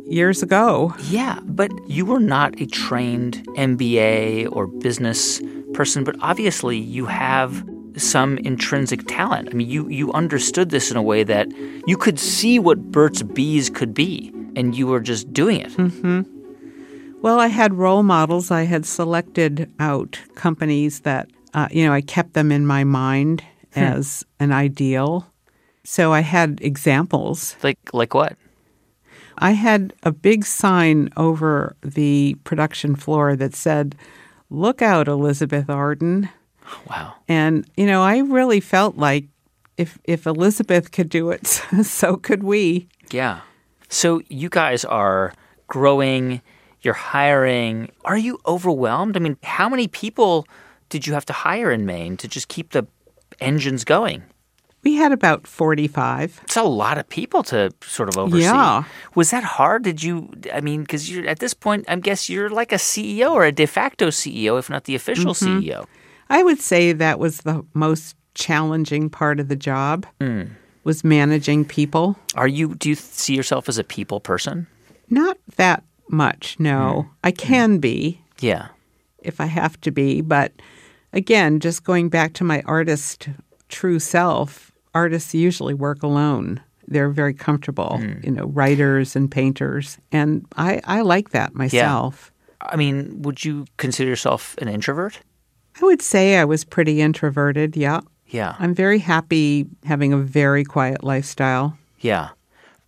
years 0.07 0.43
ago. 0.43 0.95
Yeah, 1.11 1.39
but 1.45 1.71
you 1.87 2.05
were 2.07 2.21
not 2.21 2.61
a 2.61 2.67
trained 2.67 3.47
MBA 3.57 4.49
or 4.51 4.67
business 4.67 5.41
person, 5.75 6.05
but 6.05 6.17
obviously 6.21 6.77
you 6.77 7.07
have 7.07 7.69
some 7.97 8.39
intrinsic 8.39 9.07
talent. 9.07 9.49
I 9.51 9.55
mean, 9.55 9.69
you, 9.69 9.89
you 9.89 10.13
understood 10.13 10.71
this 10.71 10.91
in 10.91 10.97
a 10.97 11.03
way 11.03 11.25
that 11.25 11.49
you 11.87 11.97
could 11.97 12.19
see 12.19 12.59
what 12.59 12.93
Burt's 12.93 13.23
Bees 13.23 13.71
could 13.71 13.93
be, 13.93 14.33
and 14.55 14.77
you 14.77 14.87
were 14.87 15.01
just 15.01 15.33
doing 15.33 15.61
it. 15.61 16.27
Well, 17.21 17.41
I 17.41 17.49
had 17.49 17.75
role 17.75 18.05
models. 18.05 18.51
I 18.51 18.63
had 18.63 18.87
selected 18.87 19.71
out 19.81 20.21
companies 20.37 21.01
that, 21.01 21.29
uh, 21.55 21.69
you 21.73 21.85
know, 21.85 21.93
I 21.93 22.01
kept 22.01 22.35
them 22.35 22.53
in 22.53 22.67
my 22.67 22.85
mind 22.85 23.43
as 23.75 24.25
an 24.39 24.53
ideal. 24.53 25.27
So 25.85 26.13
I 26.13 26.21
had 26.21 26.61
examples. 26.61 27.57
Like, 27.63 27.79
like 27.93 28.15
what? 28.15 28.37
I 29.39 29.53
had 29.53 29.95
a 30.03 30.13
big 30.13 30.45
sign 30.45 31.11
over 31.17 31.77
the 31.83 32.37
production 32.45 32.95
floor 32.95 33.37
that 33.37 33.55
said, 33.55 33.97
Look 34.51 34.81
out, 34.83 35.09
Elizabeth 35.09 35.69
Arden. 35.69 36.31
Wow. 36.89 37.15
And, 37.29 37.69
you 37.77 37.87
know, 37.87 38.03
I 38.03 38.19
really 38.19 38.61
felt 38.61 38.97
like 38.97 39.27
if, 39.77 39.99
if 40.05 40.27
Elizabeth 40.27 40.91
could 40.91 41.09
do 41.09 41.31
it, 41.31 41.47
so 41.83 42.17
could 42.17 42.43
we. 42.43 42.89
Yeah. 43.11 43.41
So 43.89 44.21
you 44.29 44.49
guys 44.49 44.85
are 44.85 45.33
growing, 45.67 46.43
you're 46.83 46.95
hiring. 46.95 47.91
Are 48.05 48.19
you 48.19 48.39
overwhelmed? 48.47 49.17
I 49.17 49.21
mean, 49.21 49.37
how 49.43 49.69
many 49.69 49.89
people 49.89 50.47
did 50.89 51.07
you 51.07 51.13
have 51.15 51.27
to 51.27 51.33
hire 51.33 51.71
in 51.71 51.87
Maine 51.87 52.17
to 52.19 52.29
just 52.29 52.49
keep 52.49 52.71
the 52.71 52.87
engines 53.41 53.85
going? 53.85 54.23
We 54.85 54.95
had 54.95 55.13
about 55.13 55.47
45. 55.47 56.41
It's 56.45 56.57
a 56.57 56.63
lot 56.63 56.99
of 56.99 57.09
people 57.09 57.43
to 57.45 57.71
sort 57.83 58.09
of 58.09 58.17
oversee. 58.17 58.45
Yeah. 58.45 58.85
Was 59.15 59.31
that 59.33 59.43
hard? 59.45 59.83
Did 59.83 60.03
you, 60.03 60.31
I 60.53 60.61
mean, 60.61 60.83
because 60.83 61.11
you're 61.11 61.27
at 61.27 61.41
this 61.41 61.53
point, 61.53 61.85
I 61.89 61.97
guess 61.97 62.29
you're 62.31 62.49
like 62.49 62.73
a 62.73 62.77
CEO 62.77 63.33
or 63.33 63.45
a 63.45 63.53
de 63.53 63.67
facto 63.67 64.09
CEO, 64.09 64.59
if 64.59 64.71
not 64.71 64.85
the 64.85 64.95
official 64.95 65.35
Mm-hmm. 65.35 65.59
CEO. 65.61 65.87
I 66.31 66.43
would 66.43 66.61
say 66.61 66.93
that 66.93 67.19
was 67.19 67.39
the 67.39 67.65
most 67.75 68.15
challenging 68.35 69.11
part 69.11 69.41
of 69.41 69.49
the 69.49 69.57
job 69.57 70.07
was 70.85 71.03
managing 71.05 71.65
people. 71.65 72.17
Are 72.35 72.47
you, 72.49 72.75
do 72.77 72.89
you 72.89 72.95
see 72.95 73.35
yourself 73.35 73.69
as 73.69 73.79
a 73.79 73.85
people 73.85 74.21
person? 74.21 74.67
Not 75.11 75.39
that 75.57 75.83
much, 76.09 76.57
no. 76.61 77.09
I 77.25 77.31
can 77.33 77.79
be 77.79 78.21
Yeah. 78.41 78.69
if 79.19 79.41
I 79.41 79.47
have 79.47 79.79
to 79.83 79.91
be, 79.91 80.21
but 80.21 80.53
again, 81.13 81.59
just 81.61 81.83
going 81.85 82.09
back 82.11 82.33
to 82.35 82.45
my 82.45 82.63
artist 82.65 83.29
true 83.69 83.99
self, 83.99 84.73
artists 84.95 85.35
usually 85.35 85.75
work 85.75 86.03
alone. 86.03 86.61
They're 86.87 87.11
very 87.11 87.35
comfortable, 87.35 87.99
hmm. 87.99 88.25
you 88.25 88.31
know, 88.31 88.47
writers 88.47 89.15
and 89.15 89.31
painters, 89.31 89.99
and 90.11 90.47
I 90.57 90.81
I 90.85 91.03
like 91.03 91.31
that 91.31 91.55
myself. 91.55 92.33
I 92.61 92.77
mean, 92.77 93.23
would 93.23 93.45
you 93.45 93.67
consider 93.77 94.09
yourself 94.09 94.57
an 94.59 94.69
introvert? 94.69 95.21
I 95.81 95.85
would 95.85 96.03
say 96.03 96.39
I 96.39 96.45
was 96.45 96.65
pretty 96.65 97.01
introverted, 97.01 97.77
yeah. 97.77 98.01
Yeah. 98.27 98.57
I'm 98.59 98.75
very 98.75 98.99
happy 98.99 99.67
having 99.85 100.13
a 100.13 100.19
very 100.19 100.65
quiet 100.65 101.05
lifestyle. 101.05 101.79
Yeah. 102.01 102.31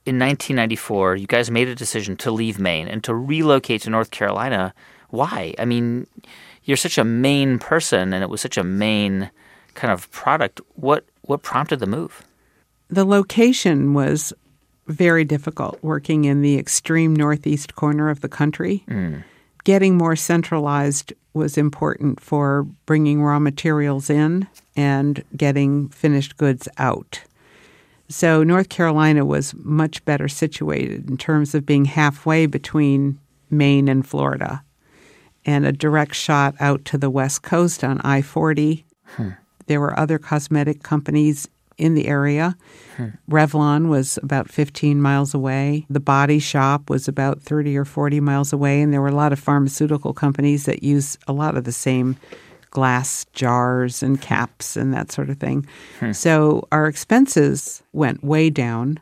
In 0.06 0.18
1994, 0.18 1.16
you 1.16 1.26
guys 1.26 1.50
made 1.50 1.68
a 1.68 1.74
decision 1.74 2.16
to 2.16 2.30
leave 2.30 2.58
Maine 2.58 2.88
and 2.88 3.04
to 3.04 3.14
relocate 3.14 3.82
to 3.82 3.90
North 3.90 4.10
Carolina. 4.10 4.74
Why? 5.10 5.54
I 5.58 5.64
mean, 5.64 6.06
you're 6.64 6.76
such 6.76 6.98
a 6.98 7.04
Maine 7.04 7.58
person 7.58 8.12
and 8.12 8.22
it 8.22 8.30
was 8.30 8.40
such 8.40 8.56
a 8.56 8.64
Maine 8.64 9.30
kind 9.74 9.92
of 9.92 10.10
product. 10.10 10.60
What 10.74 11.04
what 11.22 11.42
prompted 11.42 11.80
the 11.80 11.86
move? 11.86 12.24
The 12.88 13.04
location 13.04 13.94
was 13.94 14.32
very 14.86 15.24
difficult 15.24 15.78
working 15.82 16.24
in 16.24 16.42
the 16.42 16.58
extreme 16.58 17.14
northeast 17.14 17.76
corner 17.76 18.10
of 18.10 18.20
the 18.20 18.28
country. 18.28 18.84
Mm. 18.88 19.22
Getting 19.64 19.96
more 19.96 20.16
centralized 20.16 21.12
was 21.34 21.56
important 21.56 22.18
for 22.20 22.66
bringing 22.86 23.22
raw 23.22 23.38
materials 23.38 24.10
in 24.10 24.48
and 24.74 25.22
getting 25.36 25.88
finished 25.90 26.36
goods 26.36 26.66
out. 26.78 27.20
So, 28.08 28.42
North 28.42 28.70
Carolina 28.70 29.24
was 29.24 29.54
much 29.54 30.04
better 30.04 30.26
situated 30.26 31.08
in 31.08 31.16
terms 31.16 31.54
of 31.54 31.64
being 31.64 31.84
halfway 31.84 32.46
between 32.46 33.20
Maine 33.50 33.86
and 33.88 34.04
Florida. 34.06 34.64
and 35.46 35.64
a 35.64 35.72
direct 35.72 36.14
shot 36.14 36.54
out 36.60 36.84
to 36.84 36.98
the 36.98 37.08
west 37.08 37.40
coast 37.42 37.82
on 37.82 37.98
I 38.02 38.20
40. 38.20 38.84
Hmm. 39.04 39.30
There 39.70 39.80
were 39.80 39.96
other 39.96 40.18
cosmetic 40.18 40.82
companies 40.82 41.46
in 41.78 41.94
the 41.94 42.08
area. 42.08 42.56
Hmm. 42.96 43.10
Revlon 43.30 43.88
was 43.88 44.18
about 44.20 44.50
15 44.50 45.00
miles 45.00 45.32
away. 45.32 45.86
The 45.88 46.00
Body 46.00 46.40
Shop 46.40 46.90
was 46.90 47.06
about 47.06 47.40
30 47.40 47.78
or 47.78 47.84
40 47.84 48.18
miles 48.18 48.52
away. 48.52 48.82
And 48.82 48.92
there 48.92 49.00
were 49.00 49.06
a 49.06 49.14
lot 49.14 49.32
of 49.32 49.38
pharmaceutical 49.38 50.12
companies 50.12 50.64
that 50.64 50.82
use 50.82 51.16
a 51.28 51.32
lot 51.32 51.56
of 51.56 51.62
the 51.62 51.70
same 51.70 52.16
glass 52.70 53.26
jars 53.32 54.02
and 54.02 54.20
caps 54.20 54.76
and 54.76 54.92
that 54.92 55.12
sort 55.12 55.30
of 55.30 55.38
thing. 55.38 55.64
Hmm. 56.00 56.10
So 56.10 56.66
our 56.72 56.88
expenses 56.88 57.80
went 57.92 58.24
way 58.24 58.50
down. 58.50 58.98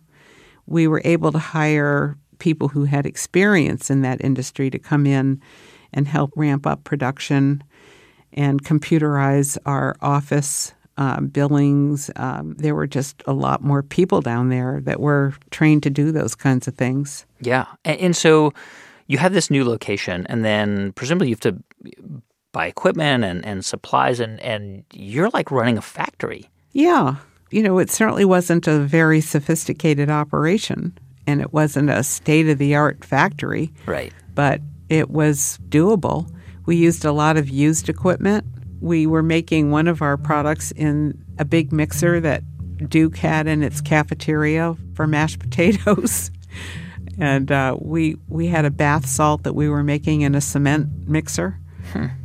We 0.66 0.86
were 0.86 1.00
able 1.06 1.32
to 1.32 1.38
hire 1.38 2.18
people 2.40 2.68
who 2.68 2.84
had 2.84 3.06
experience 3.06 3.88
in 3.88 4.02
that 4.02 4.22
industry 4.22 4.68
to 4.68 4.78
come 4.78 5.06
in 5.06 5.40
and 5.94 6.06
help 6.06 6.30
ramp 6.36 6.66
up 6.66 6.84
production 6.84 7.64
and 8.32 8.62
computerize 8.64 9.56
our 9.66 9.96
office 10.00 10.74
uh, 10.96 11.20
billings. 11.20 12.10
Um, 12.16 12.54
there 12.58 12.74
were 12.74 12.86
just 12.86 13.22
a 13.26 13.32
lot 13.32 13.62
more 13.62 13.82
people 13.82 14.20
down 14.20 14.48
there 14.48 14.80
that 14.82 15.00
were 15.00 15.32
trained 15.50 15.82
to 15.84 15.90
do 15.90 16.10
those 16.12 16.34
kinds 16.34 16.66
of 16.68 16.74
things. 16.74 17.24
Yeah. 17.40 17.66
And, 17.84 18.00
and 18.00 18.16
so 18.16 18.52
you 19.06 19.18
have 19.18 19.32
this 19.32 19.50
new 19.50 19.64
location, 19.64 20.26
and 20.28 20.44
then 20.44 20.92
presumably 20.92 21.28
you 21.28 21.34
have 21.34 21.40
to 21.40 22.22
buy 22.52 22.66
equipment 22.66 23.24
and, 23.24 23.44
and 23.44 23.64
supplies, 23.64 24.20
and, 24.20 24.40
and 24.40 24.84
you're 24.92 25.30
like 25.30 25.50
running 25.50 25.78
a 25.78 25.82
factory. 25.82 26.48
Yeah. 26.72 27.16
You 27.50 27.62
know, 27.62 27.78
it 27.78 27.90
certainly 27.90 28.24
wasn't 28.24 28.66
a 28.66 28.78
very 28.80 29.20
sophisticated 29.20 30.10
operation, 30.10 30.98
and 31.26 31.40
it 31.40 31.52
wasn't 31.52 31.90
a 31.90 32.02
state 32.02 32.48
of 32.48 32.58
the 32.58 32.74
art 32.74 33.04
factory, 33.04 33.72
Right. 33.86 34.12
but 34.34 34.60
it 34.88 35.10
was 35.10 35.58
doable. 35.68 36.28
We 36.68 36.76
used 36.76 37.06
a 37.06 37.12
lot 37.12 37.38
of 37.38 37.48
used 37.48 37.88
equipment. 37.88 38.44
We 38.82 39.06
were 39.06 39.22
making 39.22 39.70
one 39.70 39.88
of 39.88 40.02
our 40.02 40.18
products 40.18 40.70
in 40.72 41.24
a 41.38 41.46
big 41.46 41.72
mixer 41.72 42.20
that 42.20 42.42
Duke 42.90 43.16
had 43.16 43.46
in 43.46 43.62
its 43.62 43.80
cafeteria 43.80 44.76
for 44.92 45.06
mashed 45.06 45.38
potatoes. 45.46 46.30
and 47.18 47.50
uh, 47.50 47.78
we 47.80 48.16
we 48.28 48.48
had 48.48 48.66
a 48.66 48.70
bath 48.70 49.06
salt 49.06 49.44
that 49.44 49.54
we 49.54 49.70
were 49.70 49.82
making 49.82 50.20
in 50.20 50.34
a 50.34 50.42
cement 50.42 51.08
mixer. 51.08 51.58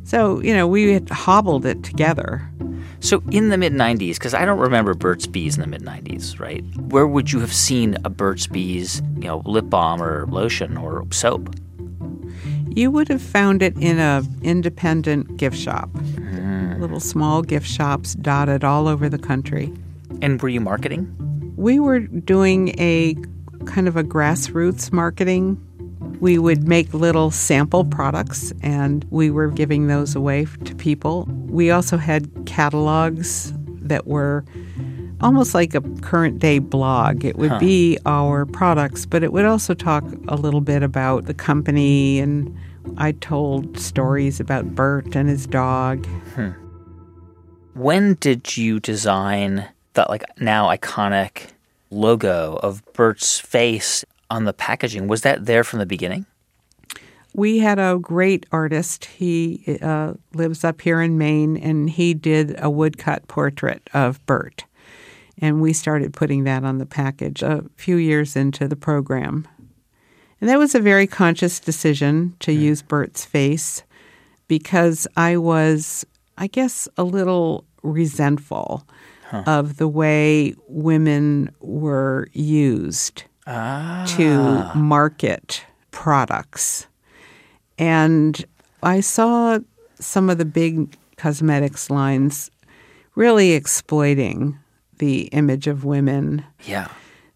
So, 0.03 0.41
you 0.41 0.53
know, 0.53 0.67
we 0.67 0.91
had 0.91 1.09
hobbled 1.09 1.65
it 1.65 1.81
together. 1.81 2.45
So 2.99 3.23
in 3.31 3.47
the 3.47 3.57
mid 3.57 3.71
90s, 3.71 4.15
because 4.15 4.33
I 4.33 4.43
don't 4.43 4.59
remember 4.59 4.93
Burt's 4.93 5.25
Bees 5.25 5.55
in 5.55 5.61
the 5.61 5.67
mid 5.67 5.83
90s, 5.83 6.37
right? 6.37 6.65
Where 6.91 7.07
would 7.07 7.31
you 7.31 7.39
have 7.39 7.53
seen 7.53 7.95
a 8.03 8.09
Burt's 8.09 8.47
Bees, 8.47 9.01
you 9.15 9.29
know, 9.29 9.41
lip 9.45 9.69
balm 9.69 10.03
or 10.03 10.27
lotion 10.27 10.75
or 10.75 11.07
soap? 11.11 11.55
You 12.76 12.89
would 12.89 13.07
have 13.09 13.21
found 13.21 13.61
it 13.61 13.78
in 13.78 13.99
a 13.99 14.24
independent 14.41 15.38
gift 15.38 15.57
shop. 15.57 15.89
Hmm. 15.89 16.82
Little 16.82 16.99
small 16.99 17.43
gift 17.43 17.67
shops 17.67 18.15
dotted 18.15 18.63
all 18.63 18.88
over 18.88 19.09
the 19.09 19.19
country. 19.19 19.71
And 20.21 20.41
were 20.41 20.49
you 20.49 20.59
marketing? 20.59 21.13
We 21.55 21.80
were 21.80 21.99
doing 21.99 22.69
a 22.80 23.15
kind 23.65 23.88
of 23.88 23.95
a 23.95 24.03
grassroots 24.03 24.91
marketing. 24.91 25.61
We 26.19 26.38
would 26.38 26.67
make 26.67 26.93
little 26.93 27.30
sample 27.30 27.86
products 27.86 28.51
and 28.61 29.05
we 29.11 29.30
were 29.30 29.49
giving 29.49 29.88
those 29.88 30.15
away 30.15 30.47
to 30.63 30.76
people. 30.76 31.26
We 31.45 31.69
also 31.69 31.97
had 31.97 32.30
catalogs 32.45 33.53
that 33.67 34.07
were 34.07 34.45
almost 35.24 35.53
like 35.53 35.74
a 35.74 35.82
current 36.01 36.39
day 36.39 36.59
blog. 36.59 37.26
It 37.26 37.38
would 37.38 37.57
be 37.59 37.97
our 38.05 38.45
products, 38.45 39.05
but 39.05 39.24
it 39.24 39.32
would 39.32 39.45
also 39.45 39.74
talk 39.74 40.03
a 40.28 40.36
little 40.36 40.61
bit 40.61 40.84
about 40.84 41.26
the 41.26 41.34
company 41.34 42.19
and 42.19 42.55
I 42.97 43.13
told 43.13 43.80
stories 43.80 44.39
about 44.39 44.76
Burt 44.76 45.15
and 45.15 45.30
his 45.30 45.47
dog. 45.47 46.05
When 47.74 48.15
did 48.15 48.55
you 48.57 48.80
design 48.80 49.67
that 49.93 50.09
like 50.09 50.24
now 50.39 50.67
iconic 50.67 51.51
logo 51.89 52.59
of 52.61 52.84
Burt's 52.93 53.39
face 53.39 54.03
on 54.30 54.45
the 54.45 54.53
packaging? 54.53 55.07
Was 55.07 55.21
that 55.21 55.45
there 55.45 55.63
from 55.63 55.80
the 55.80 55.86
beginning? 55.86 56.26
We 57.36 57.59
had 57.59 57.80
a 57.80 57.97
great 57.99 58.45
artist. 58.51 59.05
He 59.05 59.80
uh, 59.82 60.13
lives 60.34 60.63
up 60.63 60.82
here 60.82 61.01
in 61.01 61.17
Maine, 61.17 61.57
and 61.57 61.89
he 61.89 62.13
did 62.13 62.55
a 62.59 62.69
woodcut 62.69 63.28
portrait 63.28 63.89
of 63.93 64.24
Burt. 64.28 64.65
And 65.39 65.61
we 65.61 65.73
started 65.73 66.13
putting 66.13 66.43
that 66.43 66.63
on 66.63 66.77
the 66.77 66.86
package 66.86 67.41
a 67.41 67.65
few 67.75 67.97
years 67.97 68.36
into 68.36 68.67
the 68.67 68.75
program. 68.75 69.47
And 70.39 70.49
that 70.49 70.59
was 70.59 70.75
a 70.75 70.79
very 70.79 71.07
conscious 71.07 71.59
decision 71.59 72.36
to 72.39 72.51
use 72.51 72.81
Burt's 72.81 73.25
face 73.25 73.84
because 74.47 75.07
I 75.15 75.38
was, 75.38 76.05
I 76.38 76.47
guess, 76.47 76.88
a 76.97 77.03
little 77.03 77.65
resentful 77.81 78.86
of 79.47 79.77
the 79.77 79.88
way 79.88 80.53
women 80.67 81.49
were 81.59 82.27
used 82.34 83.23
to 83.45 83.47
ah. 83.47 84.71
market 84.75 85.65
products. 85.91 86.88
And 87.77 88.43
I 88.84 88.99
saw 88.99 89.59
some 89.99 90.29
of 90.29 90.38
the 90.38 90.45
big 90.45 90.95
cosmetics 91.17 91.89
lines 91.89 92.51
really 93.15 93.51
exploiting 93.53 94.57
the 94.97 95.23
image 95.27 95.67
of 95.67 95.85
women. 95.85 96.43
Yeah. 96.65 96.89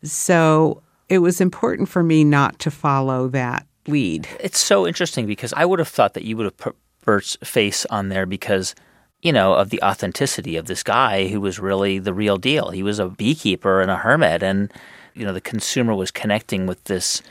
So 0.04 0.82
it 1.10 1.20
was 1.20 1.42
important 1.42 1.90
for 1.90 2.04
me 2.04 2.24
not 2.24 2.60
to 2.60 2.72
follow 2.72 3.28
that 3.30 3.66
lead. 3.88 4.28
It's 4.40 4.60
so 4.60 4.86
interesting 4.86 5.26
because 5.26 5.54
I 5.54 5.66
would 5.66 5.80
have 5.80 5.88
thought 5.88 6.14
that 6.14 6.24
you 6.24 6.38
would 6.38 6.46
have 6.46 6.58
put 6.58 6.76
Burt's 7.02 7.38
face 7.44 7.86
on 7.86 8.10
there 8.10 8.26
because, 8.26 8.76
you 9.22 9.32
know, 9.32 9.54
of 9.54 9.70
the 9.70 9.82
authenticity 9.82 10.58
of 10.58 10.66
this 10.66 10.84
guy 10.84 11.28
who 11.28 11.40
was 11.40 11.60
really 11.60 12.00
the 12.00 12.14
real 12.14 12.38
deal. 12.38 12.70
He 12.70 12.84
was 12.84 13.00
a 13.00 13.08
beekeeper 13.08 13.82
and 13.82 13.90
a 13.90 13.96
hermit, 13.96 14.44
and, 14.44 14.72
you 15.14 15.26
know, 15.26 15.34
the 15.34 15.42
consumer 15.42 15.96
was 15.96 16.12
connecting 16.12 16.68
with 16.68 16.84
this 16.86 17.22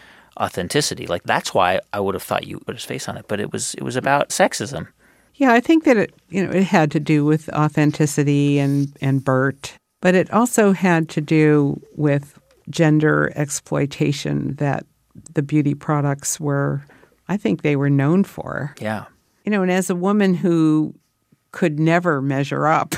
authenticity. 0.40 1.06
Like 1.06 1.22
that's 1.24 1.54
why 1.54 1.80
I 1.92 2.00
would 2.00 2.14
have 2.14 2.22
thought 2.22 2.46
you 2.46 2.60
put 2.60 2.76
his 2.76 2.84
face 2.84 3.08
on 3.08 3.16
it. 3.16 3.26
But 3.28 3.40
it 3.40 3.52
was 3.52 3.74
it 3.74 3.82
was 3.82 3.96
about 3.96 4.30
sexism. 4.30 4.88
Yeah, 5.34 5.52
I 5.52 5.60
think 5.60 5.84
that 5.84 5.96
it 5.96 6.14
you 6.28 6.44
know 6.44 6.52
it 6.52 6.64
had 6.64 6.90
to 6.92 7.00
do 7.00 7.24
with 7.24 7.48
authenticity 7.50 8.58
and 8.58 8.96
and 9.00 9.24
Burt, 9.24 9.74
but 10.00 10.14
it 10.14 10.30
also 10.32 10.72
had 10.72 11.08
to 11.10 11.20
do 11.20 11.80
with 11.94 12.38
gender 12.68 13.32
exploitation 13.36 14.54
that 14.56 14.84
the 15.34 15.42
beauty 15.42 15.74
products 15.74 16.40
were 16.40 16.84
I 17.28 17.36
think 17.36 17.62
they 17.62 17.76
were 17.76 17.90
known 17.90 18.24
for. 18.24 18.74
Yeah. 18.80 19.06
You 19.44 19.50
know, 19.50 19.62
and 19.62 19.70
as 19.70 19.90
a 19.90 19.94
woman 19.94 20.34
who 20.34 20.94
could 21.52 21.78
never 21.78 22.20
measure 22.20 22.66
up 22.66 22.94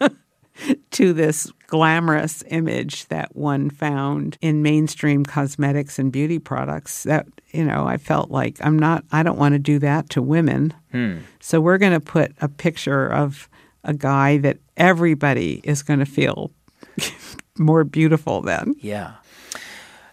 to 0.92 1.12
this 1.12 1.50
glamorous 1.66 2.44
image 2.48 3.06
that 3.06 3.34
one 3.34 3.70
found 3.70 4.38
in 4.40 4.62
mainstream 4.62 5.24
cosmetics 5.24 5.98
and 5.98 6.12
beauty 6.12 6.38
products, 6.38 7.04
that, 7.04 7.26
you 7.52 7.64
know, 7.64 7.86
I 7.86 7.96
felt 7.96 8.30
like 8.30 8.58
I'm 8.60 8.78
not, 8.78 9.04
I 9.12 9.22
don't 9.22 9.38
want 9.38 9.54
to 9.54 9.58
do 9.58 9.78
that 9.80 10.10
to 10.10 10.22
women. 10.22 10.74
Hmm. 10.92 11.18
So 11.40 11.60
we're 11.60 11.78
going 11.78 11.92
to 11.92 12.00
put 12.00 12.32
a 12.40 12.48
picture 12.48 13.08
of 13.08 13.48
a 13.86 13.94
guy 13.94 14.36
that 14.38 14.58
everybody 14.76 15.62
is 15.64 15.82
going 15.82 16.00
to 16.00 16.06
feel 16.06 16.50
more 17.58 17.84
beautiful 17.84 18.42
than. 18.42 18.74
Yeah. 18.80 19.14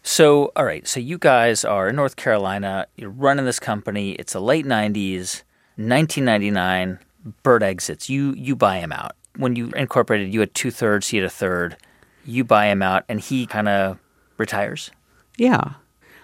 So, 0.03 0.51
all 0.55 0.65
right. 0.65 0.87
So, 0.87 0.99
you 0.99 1.17
guys 1.17 1.65
are 1.65 1.89
in 1.89 1.95
North 1.95 2.15
Carolina. 2.15 2.87
You're 2.95 3.09
running 3.09 3.45
this 3.45 3.59
company. 3.59 4.11
It's 4.13 4.33
the 4.33 4.41
late 4.41 4.65
'90s, 4.65 5.43
1999. 5.75 6.99
Burt 7.41 7.63
exits. 7.63 8.09
You 8.09 8.33
you 8.37 8.55
buy 8.55 8.77
him 8.77 8.91
out. 8.91 9.15
When 9.37 9.55
you 9.55 9.71
incorporated, 9.75 10.33
you 10.33 10.41
had 10.41 10.53
two 10.53 10.71
thirds. 10.71 11.07
He 11.07 11.17
had 11.17 11.25
a 11.25 11.29
third. 11.29 11.77
You 12.25 12.43
buy 12.43 12.67
him 12.67 12.81
out, 12.81 13.05
and 13.09 13.19
he 13.19 13.45
kind 13.45 13.67
of 13.67 13.97
retires. 14.37 14.91
Yeah. 15.37 15.73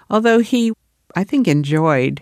Although 0.10 0.40
he, 0.40 0.74
I 1.16 1.24
think, 1.24 1.48
enjoyed 1.48 2.22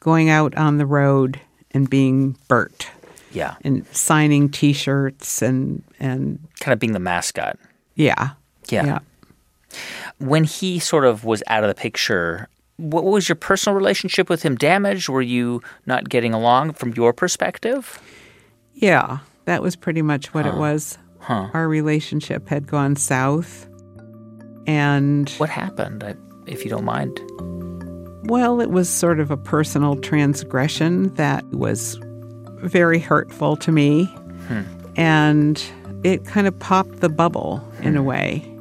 going 0.00 0.28
out 0.28 0.54
on 0.56 0.76
the 0.76 0.86
road 0.86 1.40
and 1.70 1.88
being 1.88 2.36
Burt 2.48 2.88
Yeah. 3.32 3.56
and 3.62 3.86
signing 3.92 4.48
T-shirts 4.48 5.42
and 5.42 5.82
and 6.00 6.38
Kind 6.60 6.72
of 6.72 6.78
being 6.78 6.92
the 6.92 6.98
mascot. 7.00 7.58
yeah, 7.94 8.30
Yeah. 8.68 8.84
yeah. 8.86 8.98
When 10.18 10.44
he 10.44 10.78
sort 10.78 11.04
of 11.04 11.24
was 11.24 11.42
out 11.48 11.62
of 11.62 11.68
the 11.68 11.74
picture, 11.74 12.48
what 12.76 13.04
was 13.04 13.28
your 13.28 13.36
personal 13.36 13.76
relationship 13.76 14.28
with 14.30 14.42
him 14.42 14.56
damaged? 14.56 15.08
Were 15.08 15.22
you 15.22 15.60
not 15.86 16.08
getting 16.08 16.32
along 16.32 16.72
from 16.72 16.92
your 16.94 17.12
perspective? 17.12 18.00
Yeah, 18.74 19.18
that 19.44 19.62
was 19.62 19.76
pretty 19.76 20.02
much 20.02 20.32
what 20.32 20.46
it 20.46 20.54
was. 20.54 20.96
Our 21.28 21.68
relationship 21.68 22.48
had 22.48 22.66
gone 22.66 22.96
south. 22.96 23.68
And, 24.66 25.28
What 25.38 25.50
happened, 25.50 26.02
I- 26.04 26.14
if 26.46 26.64
you 26.64 26.70
don't 26.70 26.84
mind? 26.84 27.20
well, 28.30 28.60
it 28.60 28.70
was 28.70 28.88
sort 28.88 29.20
of 29.20 29.30
a 29.30 29.36
personal 29.36 29.96
transgression 29.96 31.14
that 31.14 31.44
was 31.46 31.98
very 32.60 32.98
hurtful 32.98 33.56
to 33.56 33.72
me. 33.72 34.04
Hmm. 34.46 34.62
And 34.96 35.62
it 36.04 36.24
kind 36.26 36.46
of 36.46 36.58
popped 36.58 37.00
the 37.00 37.08
bubble 37.08 37.62
in 37.82 37.96
a 37.96 38.00
hmm. 38.00 38.06
way. 38.06 38.54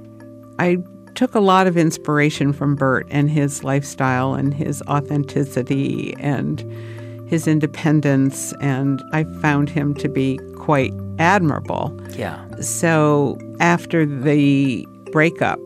I 0.59 0.77
took 1.15 1.33
a 1.33 1.39
lot 1.39 1.65
of 1.67 1.77
inspiration 1.77 2.53
from 2.53 2.75
Burt 2.75 3.07
and 3.09 3.29
his 3.29 3.63
lifestyle 3.63 4.35
and 4.35 4.53
his 4.53 4.83
authenticity 4.83 6.15
and 6.19 6.59
his 7.27 7.47
independence, 7.47 8.53
and 8.61 9.01
I 9.11 9.25
found 9.41 9.69
him 9.69 9.93
to 9.95 10.07
be 10.07 10.39
quite 10.57 10.93
admirable. 11.19 11.97
Yeah. 12.11 12.45
So 12.61 13.37
after 13.59 14.05
the 14.05 14.87
breakup, 15.11 15.59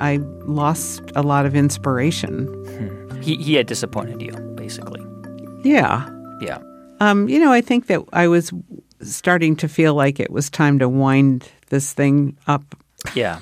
I 0.00 0.18
lost 0.42 1.02
a 1.16 1.22
lot 1.22 1.46
of 1.46 1.54
inspiration. 1.54 2.46
Hmm. 2.46 3.20
He, 3.20 3.36
he 3.36 3.54
had 3.54 3.66
disappointed 3.66 4.20
you, 4.20 4.32
basically. 4.54 5.04
Yeah. 5.62 6.08
Yeah. 6.40 6.58
Um, 7.00 7.28
you 7.28 7.38
know, 7.38 7.52
I 7.52 7.60
think 7.60 7.86
that 7.86 8.02
I 8.12 8.28
was 8.28 8.52
starting 9.02 9.56
to 9.56 9.68
feel 9.68 9.94
like 9.94 10.20
it 10.20 10.30
was 10.30 10.50
time 10.50 10.78
to 10.80 10.88
wind 10.88 11.50
this 11.68 11.92
thing 11.92 12.36
up. 12.46 12.74
Yeah. 13.14 13.40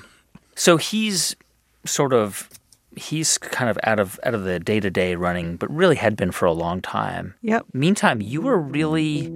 So 0.55 0.77
he's 0.77 1.37
sort 1.85 2.13
of 2.13 2.49
he's 2.97 3.37
kind 3.39 3.69
of 3.69 3.79
out 3.85 4.01
of 4.01 4.19
out 4.25 4.35
of 4.35 4.45
the 4.45 4.59
day 4.59 4.81
to 4.81 4.91
day 4.91 5.15
running, 5.15 5.57
but 5.57 5.71
really 5.71 5.97
had 5.97 6.17
been 6.17 6.33
for 6.33 6.47
a 6.47 6.53
long 6.53 6.81
time. 6.81 7.35
Yep. 7.43 7.67
Meantime, 7.73 8.21
you 8.21 8.41
were 8.41 8.59
really 8.59 9.33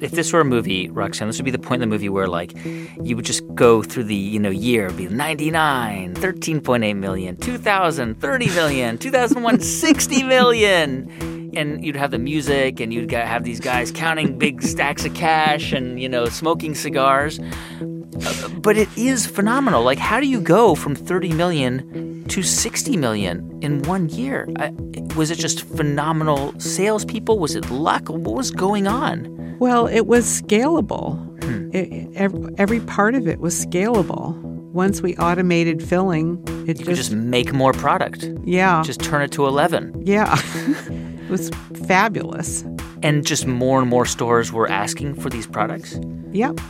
if 0.00 0.10
this 0.10 0.32
were 0.32 0.40
a 0.40 0.44
movie, 0.44 0.90
Roxanne, 0.90 1.28
this 1.28 1.38
would 1.38 1.44
be 1.44 1.50
the 1.50 1.58
point 1.58 1.82
in 1.82 1.88
the 1.88 1.92
movie 1.92 2.08
where 2.08 2.26
like 2.26 2.52
you 3.02 3.14
would 3.14 3.24
just 3.24 3.42
go 3.54 3.82
through 3.82 4.04
the, 4.04 4.14
you 4.14 4.40
know, 4.40 4.50
year, 4.50 4.90
be 4.90 5.06
99, 5.06 6.14
13.8 6.14 6.96
million, 6.96 7.36
2000, 7.36 8.20
30 8.20 8.46
million, 8.46 8.98
2001, 8.98 9.60
60 9.60 10.22
million. 10.24 11.41
And 11.54 11.84
you'd 11.84 11.96
have 11.96 12.10
the 12.10 12.18
music 12.18 12.80
and 12.80 12.92
you'd 12.94 13.10
have 13.10 13.44
these 13.44 13.60
guys 13.60 13.90
counting 13.92 14.38
big 14.38 14.62
stacks 14.62 15.04
of 15.04 15.14
cash 15.14 15.72
and, 15.72 16.00
you 16.00 16.08
know, 16.08 16.24
smoking 16.26 16.74
cigars. 16.74 17.38
But 18.58 18.76
it 18.76 18.88
is 18.96 19.26
phenomenal. 19.26 19.82
Like, 19.82 19.98
how 19.98 20.20
do 20.20 20.26
you 20.26 20.40
go 20.40 20.74
from 20.74 20.94
30 20.94 21.32
million 21.32 22.24
to 22.28 22.42
60 22.42 22.96
million 22.96 23.58
in 23.62 23.82
one 23.82 24.08
year? 24.08 24.48
I, 24.58 24.70
was 25.16 25.30
it 25.30 25.38
just 25.38 25.64
phenomenal 25.64 26.58
salespeople? 26.58 27.38
Was 27.38 27.54
it 27.56 27.70
luck? 27.70 28.08
What 28.08 28.34
was 28.34 28.50
going 28.50 28.86
on? 28.86 29.56
Well, 29.58 29.86
it 29.86 30.06
was 30.06 30.24
scalable. 30.42 31.18
Hmm. 31.44 31.70
It, 31.72 32.08
every, 32.14 32.54
every 32.58 32.80
part 32.80 33.14
of 33.14 33.26
it 33.26 33.40
was 33.40 33.66
scalable. 33.66 34.34
Once 34.72 35.02
we 35.02 35.14
automated 35.16 35.82
filling, 35.82 36.42
it 36.66 36.68
You 36.68 36.74
just, 36.74 36.84
could 36.86 36.96
just 36.96 37.12
make 37.12 37.52
more 37.52 37.72
product, 37.74 38.26
yeah, 38.44 38.82
just 38.82 39.00
turn 39.00 39.20
it 39.20 39.30
to 39.32 39.46
11. 39.46 40.02
yeah, 40.06 40.34
was 41.32 41.50
fabulous. 41.86 42.64
And 43.02 43.26
just 43.26 43.48
more 43.48 43.80
and 43.80 43.90
more 43.90 44.06
stores 44.06 44.52
were 44.52 44.68
asking 44.68 45.16
for 45.16 45.28
these 45.28 45.46
products. 45.46 45.98
Yep. 46.30 46.60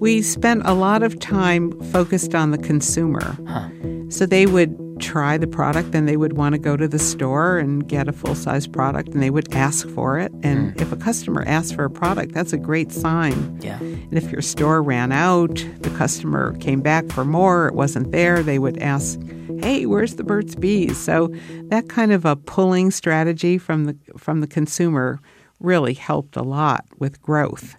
We 0.00 0.22
spent 0.22 0.62
a 0.64 0.74
lot 0.74 1.04
of 1.04 1.20
time 1.20 1.78
focused 1.92 2.34
on 2.34 2.50
the 2.50 2.58
consumer. 2.58 3.36
Huh. 3.46 3.68
So 4.08 4.26
they 4.26 4.46
would 4.46 4.76
try 4.98 5.36
the 5.36 5.46
product, 5.46 5.92
then 5.92 6.06
they 6.06 6.16
would 6.16 6.32
want 6.32 6.54
to 6.54 6.58
go 6.58 6.76
to 6.76 6.88
the 6.88 6.98
store 6.98 7.58
and 7.58 7.86
get 7.86 8.08
a 8.08 8.12
full 8.12 8.34
size 8.34 8.66
product, 8.66 9.10
and 9.10 9.22
they 9.22 9.30
would 9.30 9.54
ask 9.54 9.88
for 9.90 10.18
it. 10.18 10.32
And 10.42 10.72
hmm. 10.72 10.80
if 10.80 10.90
a 10.90 10.96
customer 10.96 11.44
asks 11.46 11.72
for 11.72 11.84
a 11.84 11.90
product, 11.90 12.32
that's 12.32 12.52
a 12.52 12.58
great 12.58 12.92
sign. 12.92 13.58
Yeah. 13.60 13.78
And 13.78 14.14
if 14.14 14.30
your 14.30 14.42
store 14.42 14.82
ran 14.82 15.12
out, 15.12 15.64
the 15.80 15.90
customer 15.90 16.56
came 16.58 16.80
back 16.80 17.08
for 17.10 17.24
more, 17.24 17.68
it 17.68 17.74
wasn't 17.74 18.10
there, 18.12 18.42
they 18.42 18.58
would 18.58 18.78
ask, 18.78 19.20
"Hey, 19.60 19.86
where's 19.86 20.16
the 20.16 20.24
Burt's 20.24 20.54
Bees?" 20.54 20.96
So 20.96 21.34
that 21.64 21.88
kind 21.88 22.12
of 22.12 22.24
a 22.24 22.36
pulling 22.36 22.90
strategy 22.90 23.58
from 23.58 23.84
the 23.84 23.96
from 24.16 24.40
the 24.40 24.46
consumer 24.46 25.20
really 25.60 25.94
helped 25.94 26.36
a 26.36 26.42
lot 26.42 26.84
with 26.98 27.20
growth. 27.22 27.76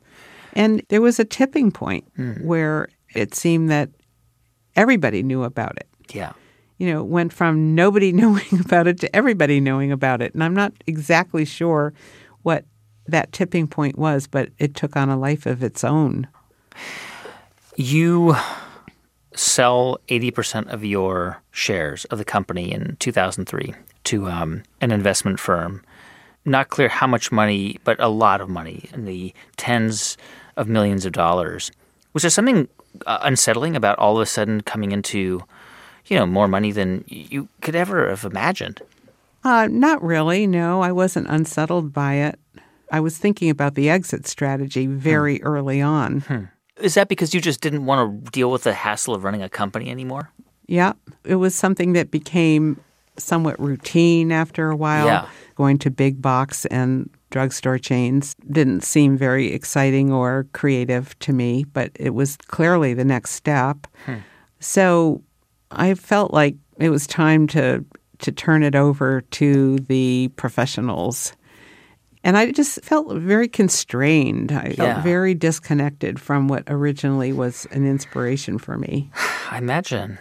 And 0.53 0.81
there 0.89 1.01
was 1.01 1.19
a 1.19 1.25
tipping 1.25 1.71
point 1.71 2.11
mm-hmm. 2.17 2.45
where 2.45 2.89
it 3.15 3.35
seemed 3.35 3.69
that 3.69 3.89
everybody 4.75 5.23
knew 5.23 5.43
about 5.43 5.77
it. 5.77 5.87
Yeah. 6.13 6.33
You 6.77 6.91
know, 6.93 7.01
it 7.01 7.07
went 7.07 7.33
from 7.33 7.75
nobody 7.75 8.11
knowing 8.13 8.59
about 8.59 8.87
it 8.87 8.99
to 9.01 9.15
everybody 9.15 9.59
knowing 9.59 9.91
about 9.91 10.21
it. 10.21 10.33
And 10.33 10.43
I'm 10.43 10.55
not 10.55 10.73
exactly 10.87 11.45
sure 11.45 11.93
what 12.43 12.65
that 13.07 13.31
tipping 13.31 13.67
point 13.67 13.97
was, 13.97 14.27
but 14.27 14.49
it 14.57 14.75
took 14.75 14.95
on 14.95 15.09
a 15.09 15.17
life 15.17 15.45
of 15.45 15.63
its 15.63 15.83
own. 15.83 16.27
You 17.75 18.35
sell 19.37 19.99
80% 20.07 20.71
of 20.71 20.83
your 20.83 21.41
shares 21.51 22.05
of 22.05 22.17
the 22.17 22.25
company 22.25 22.71
in 22.71 22.97
2003 22.99 23.73
to 24.05 24.27
um, 24.27 24.63
an 24.81 24.91
investment 24.91 25.39
firm. 25.39 25.83
Not 26.45 26.69
clear 26.69 26.87
how 26.87 27.07
much 27.07 27.31
money, 27.31 27.77
but 27.83 27.99
a 27.99 28.07
lot 28.07 28.41
of 28.41 28.49
money 28.49 28.89
in 28.93 29.05
the 29.05 29.33
tens 29.57 30.17
of 30.55 30.67
millions 30.67 31.05
of 31.05 31.11
dollars. 31.11 31.71
Was 32.13 32.23
there 32.23 32.29
something 32.31 32.67
uh, 33.05 33.19
unsettling 33.21 33.75
about 33.75 33.99
all 33.99 34.15
of 34.17 34.21
a 34.21 34.25
sudden 34.25 34.61
coming 34.61 34.91
into, 34.91 35.43
you 36.07 36.17
know, 36.17 36.25
more 36.25 36.47
money 36.47 36.71
than 36.71 37.03
you 37.07 37.47
could 37.61 37.75
ever 37.75 38.09
have 38.09 38.25
imagined? 38.25 38.81
Uh, 39.43 39.67
not 39.67 40.01
really. 40.01 40.47
No, 40.47 40.81
I 40.81 40.91
wasn't 40.91 41.27
unsettled 41.27 41.93
by 41.93 42.15
it. 42.15 42.39
I 42.91 43.01
was 43.01 43.17
thinking 43.17 43.49
about 43.49 43.75
the 43.75 43.89
exit 43.89 44.25
strategy 44.25 44.87
very 44.87 45.43
early 45.43 45.81
on. 45.81 46.49
Is 46.79 46.93
that 46.93 47.07
because 47.07 47.33
you 47.33 47.41
just 47.41 47.61
didn't 47.61 47.85
want 47.85 48.25
to 48.25 48.31
deal 48.31 48.51
with 48.51 48.63
the 48.63 48.73
hassle 48.73 49.13
of 49.13 49.23
running 49.23 49.41
a 49.41 49.49
company 49.49 49.89
anymore? 49.89 50.31
Yeah, 50.67 50.93
it 51.23 51.35
was 51.35 51.55
something 51.55 51.93
that 51.93 52.11
became 52.11 52.79
somewhat 53.17 53.59
routine 53.59 54.31
after 54.31 54.69
a 54.69 54.75
while. 54.75 55.05
Yeah. 55.05 55.27
Going 55.55 55.79
to 55.79 55.89
big 55.89 56.21
box 56.21 56.65
and 56.67 57.09
drugstore 57.31 57.79
chains 57.79 58.35
didn't 58.51 58.83
seem 58.83 59.17
very 59.17 59.53
exciting 59.53 60.11
or 60.11 60.47
creative 60.53 61.17
to 61.19 61.33
me, 61.33 61.63
but 61.65 61.91
it 61.95 62.11
was 62.11 62.37
clearly 62.47 62.93
the 62.93 63.05
next 63.05 63.31
step. 63.31 63.87
Hmm. 64.05 64.17
So 64.59 65.23
I 65.71 65.95
felt 65.95 66.33
like 66.33 66.55
it 66.79 66.89
was 66.89 67.07
time 67.07 67.47
to 67.47 67.83
to 68.19 68.31
turn 68.31 68.63
it 68.63 68.75
over 68.75 69.21
to 69.21 69.77
the 69.79 70.31
professionals. 70.37 71.33
And 72.27 72.37
I 72.37 72.51
just 72.51 72.83
felt 72.83 73.07
very 73.15 73.47
constrained. 73.47 74.51
I 74.51 74.73
felt 74.75 74.77
Yeah. 74.97 75.01
very 75.01 75.33
disconnected 75.33 76.19
from 76.19 76.49
what 76.49 76.63
originally 76.67 77.31
was 77.31 77.65
an 77.71 77.87
inspiration 77.87 78.57
for 78.59 78.77
me. 78.77 79.09
I 79.49 79.57
imagine. 79.59 80.17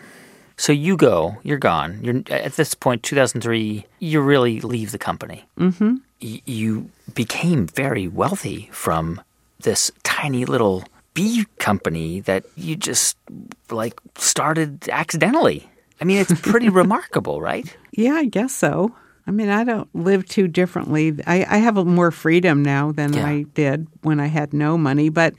So 0.57 0.72
you 0.72 0.96
go, 0.96 1.36
you're 1.42 1.59
gone. 1.59 1.98
You're 2.04 2.22
at 2.30 2.54
this 2.54 2.74
point, 2.74 3.02
2003. 3.02 3.84
You 3.98 4.20
really 4.20 4.61
leave 4.61 4.92
the 4.92 4.98
company. 4.98 5.44
Mm-hmm. 5.59 5.96
Y- 6.22 6.42
you 6.46 6.88
became 7.12 7.66
very 7.66 8.07
wealthy 8.07 8.68
from 8.72 9.20
this 9.59 9.90
tiny 10.04 10.44
little 10.44 10.84
bee 11.14 11.44
company 11.59 12.20
that 12.20 12.44
you 12.57 12.76
just 12.76 13.16
like 13.68 13.98
started 14.16 14.88
accidentally. 14.90 15.68
I 16.00 16.04
mean, 16.04 16.18
it's 16.18 16.40
pretty 16.40 16.68
remarkable, 16.82 17.40
right? 17.40 17.66
Yeah, 17.90 18.14
I 18.14 18.26
guess 18.26 18.52
so. 18.54 18.94
I 19.26 19.32
mean, 19.32 19.48
I 19.48 19.64
don't 19.64 19.92
live 19.94 20.24
too 20.26 20.46
differently. 20.46 21.16
I, 21.26 21.44
I 21.48 21.56
have 21.58 21.74
more 21.84 22.10
freedom 22.10 22.62
now 22.62 22.92
than 22.92 23.12
Yeah. 23.12 23.26
I 23.26 23.42
did 23.54 23.88
when 24.02 24.20
I 24.20 24.26
had 24.26 24.52
no 24.52 24.78
money. 24.78 25.08
But 25.08 25.34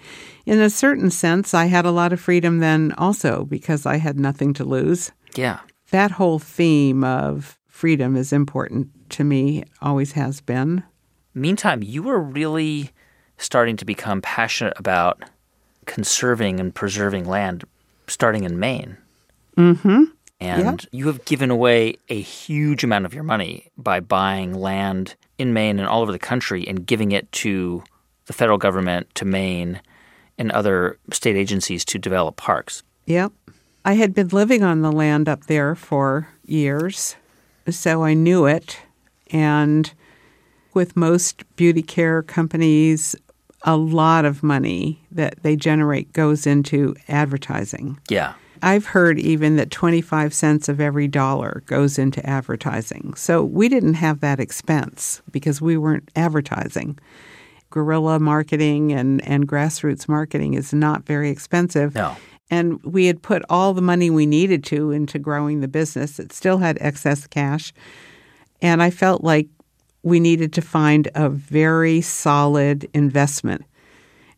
in 0.45 0.59
a 0.59 0.69
certain 0.69 1.09
sense, 1.09 1.53
I 1.53 1.65
had 1.65 1.85
a 1.85 1.91
lot 1.91 2.11
of 2.11 2.19
freedom 2.19 2.59
then 2.59 2.93
also 2.97 3.45
because 3.45 3.85
I 3.85 3.97
had 3.97 4.19
nothing 4.19 4.53
to 4.55 4.65
lose. 4.65 5.11
Yeah. 5.35 5.59
That 5.91 6.11
whole 6.11 6.39
theme 6.39 7.03
of 7.03 7.57
freedom 7.67 8.17
is 8.17 8.33
important 8.33 8.89
to 9.11 9.23
me, 9.23 9.63
always 9.81 10.13
has 10.13 10.41
been. 10.41 10.83
Meantime, 11.33 11.81
you 11.81 12.03
were 12.03 12.19
really 12.19 12.91
starting 13.37 13.77
to 13.77 13.85
become 13.85 14.21
passionate 14.21 14.73
about 14.77 15.23
conserving 15.85 16.59
and 16.59 16.75
preserving 16.75 17.25
land 17.25 17.63
starting 18.07 18.43
in 18.43 18.59
Maine. 18.59 18.97
Mm-hmm. 19.57 20.03
And 20.39 20.85
you 20.91 21.07
have 21.07 21.25
given 21.25 21.49
away 21.49 21.97
a 22.09 22.21
huge 22.21 22.83
amount 22.83 23.05
of 23.05 23.13
your 23.13 23.23
money 23.23 23.71
by 23.77 23.99
buying 23.99 24.53
land 24.53 25.15
in 25.37 25.53
Maine 25.53 25.79
and 25.79 25.87
all 25.87 26.01
over 26.01 26.11
the 26.11 26.19
country 26.19 26.67
and 26.67 26.85
giving 26.85 27.11
it 27.11 27.31
to 27.33 27.83
the 28.27 28.33
federal 28.33 28.57
government, 28.57 29.13
to 29.15 29.25
Maine, 29.25 29.81
and 30.37 30.51
other 30.51 30.99
state 31.11 31.35
agencies 31.35 31.83
to 31.85 31.97
develop 31.97 32.35
parks. 32.35 32.83
Yep. 33.05 33.31
I 33.83 33.93
had 33.93 34.13
been 34.13 34.27
living 34.27 34.63
on 34.63 34.81
the 34.81 34.91
land 34.91 35.27
up 35.27 35.45
there 35.45 35.73
for 35.73 36.27
years, 36.45 37.15
so 37.69 38.03
I 38.03 38.13
knew 38.13 38.45
it. 38.45 38.79
And 39.31 39.91
with 40.73 40.95
most 40.95 41.43
beauty 41.55 41.81
care 41.81 42.21
companies, 42.21 43.15
a 43.63 43.75
lot 43.75 44.25
of 44.25 44.43
money 44.43 45.03
that 45.09 45.41
they 45.41 45.55
generate 45.55 46.13
goes 46.13 46.45
into 46.45 46.95
advertising. 47.07 47.99
Yeah. 48.09 48.33
I've 48.61 48.87
heard 48.87 49.19
even 49.19 49.55
that 49.57 49.71
25 49.71 50.33
cents 50.33 50.69
of 50.69 50.79
every 50.79 51.07
dollar 51.07 51.63
goes 51.65 51.97
into 51.97 52.25
advertising. 52.25 53.13
So 53.15 53.43
we 53.43 53.69
didn't 53.69 53.95
have 53.95 54.19
that 54.21 54.39
expense 54.39 55.21
because 55.31 55.61
we 55.61 55.77
weren't 55.77 56.09
advertising. 56.15 56.99
Guerrilla 57.69 58.19
marketing 58.19 58.91
and, 58.93 59.25
and 59.27 59.47
grassroots 59.47 60.07
marketing 60.07 60.53
is 60.53 60.73
not 60.73 61.05
very 61.05 61.29
expensive. 61.29 61.95
No. 61.95 62.15
And 62.49 62.81
we 62.83 63.07
had 63.07 63.21
put 63.21 63.43
all 63.49 63.73
the 63.73 63.81
money 63.81 64.09
we 64.09 64.25
needed 64.25 64.63
to 64.65 64.91
into 64.91 65.19
growing 65.19 65.59
the 65.59 65.67
business. 65.67 66.17
It 66.17 66.31
still 66.31 66.59
had 66.59 66.77
excess 66.79 67.27
cash. 67.27 67.73
And 68.61 68.81
I 68.81 68.89
felt 68.89 69.23
like 69.23 69.47
we 70.03 70.19
needed 70.19 70.53
to 70.53 70.61
find 70.61 71.09
a 71.13 71.29
very 71.29 72.01
solid 72.01 72.89
investment. 72.93 73.65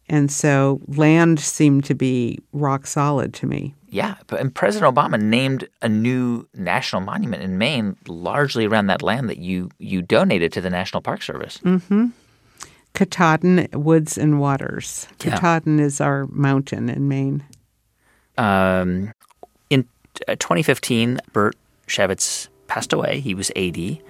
And 0.09 0.31
so 0.31 0.81
land 0.87 1.39
seemed 1.39 1.85
to 1.85 1.95
be 1.95 2.39
rock 2.51 2.87
solid 2.87 3.33
to 3.35 3.45
me. 3.45 3.75
Yeah. 3.89 4.15
But, 4.27 4.39
and 4.39 4.53
President 4.53 4.93
Obama 4.93 5.21
named 5.21 5.67
a 5.81 5.89
new 5.89 6.47
national 6.55 7.01
monument 7.01 7.43
in 7.43 7.57
Maine 7.57 7.95
largely 8.07 8.65
around 8.65 8.87
that 8.87 9.01
land 9.01 9.29
that 9.29 9.37
you, 9.37 9.69
you 9.77 10.01
donated 10.01 10.51
to 10.53 10.61
the 10.61 10.69
National 10.69 11.01
Park 11.01 11.21
Service. 11.21 11.59
Mm-hmm. 11.59 12.07
Katahdin 12.93 13.67
Woods 13.73 14.17
and 14.17 14.39
Waters. 14.39 15.07
Yeah. 15.23 15.31
Katahdin 15.31 15.79
is 15.79 16.01
our 16.01 16.25
mountain 16.27 16.89
in 16.89 17.07
Maine. 17.07 17.43
Um, 18.37 19.13
in 19.69 19.87
uh, 20.27 20.35
2015, 20.35 21.19
Burt 21.31 21.55
Shavitz 21.87 22.47
passed 22.67 22.93
away. 22.93 23.19
He 23.19 23.33
was 23.33 23.51
80. 23.55 24.01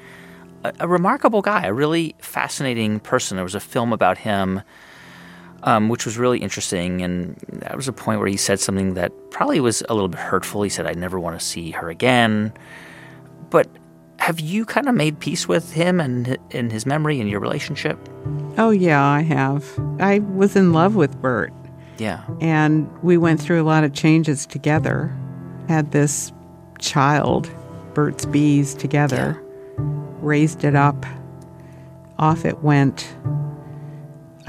A, 0.64 0.74
a 0.80 0.88
remarkable 0.88 1.41
guy, 1.41 1.66
a 1.66 1.74
really 1.74 2.16
fascinating 2.20 3.00
person. 3.00 3.38
There 3.38 3.43
was 3.43 3.56
a 3.56 3.60
film 3.60 3.93
about 3.93 4.18
him, 4.18 4.62
um, 5.64 5.89
which 5.89 6.05
was 6.05 6.18
really 6.18 6.39
interesting. 6.39 7.01
And 7.01 7.36
that 7.53 7.76
was 7.76 7.88
a 7.88 7.93
point 7.93 8.20
where 8.20 8.28
he 8.30 8.38
said 8.38 8.60
something 8.60 8.93
that 8.95 9.12
probably 9.32 9.60
was 9.60 9.84
a 9.89 9.93
little 9.93 10.10
bit 10.10 10.20
hurtful. 10.20 10.62
He 10.64 10.70
said, 10.70 10.86
I 10.86 10.93
never 10.93 11.20
want 11.20 11.39
to 11.39 11.45
see 11.45 11.72
her 11.72 11.89
again. 11.89 12.53
But 13.49 13.68
have 14.20 14.39
you 14.39 14.66
kind 14.66 14.88
of 14.89 14.95
made 14.95 15.20
peace 15.20 15.47
with 15.47 15.72
him 15.74 15.99
and 15.99 16.38
in 16.51 16.70
his 16.70 16.86
memory 16.86 17.20
and 17.20 17.30
your 17.30 17.39
relationship? 17.39 17.97
Oh, 18.57 18.70
yeah, 18.72 19.03
I 19.03 19.22
have. 19.22 19.66
I 19.99 20.20
was 20.20 20.55
in 20.55 20.74
love 20.74 20.95
with 20.95 21.20
Burt, 21.22 21.53
Yeah. 21.97 22.24
and 22.41 22.89
we 23.01 23.18
went 23.18 23.39
through 23.41 23.62
a 23.62 23.64
lot 23.64 23.84
of 23.86 23.93
changes 23.93 24.45
together. 24.45 25.16
Had 25.70 25.91
this 25.91 26.34
child, 26.80 27.49
Burt's 27.93 28.26
Bees, 28.26 28.74
together, 28.74 29.41
raised 30.22 30.64
it 30.66 30.76
up. 30.76 31.05
Off 32.18 32.43
it 32.43 32.62
went. 32.62 33.07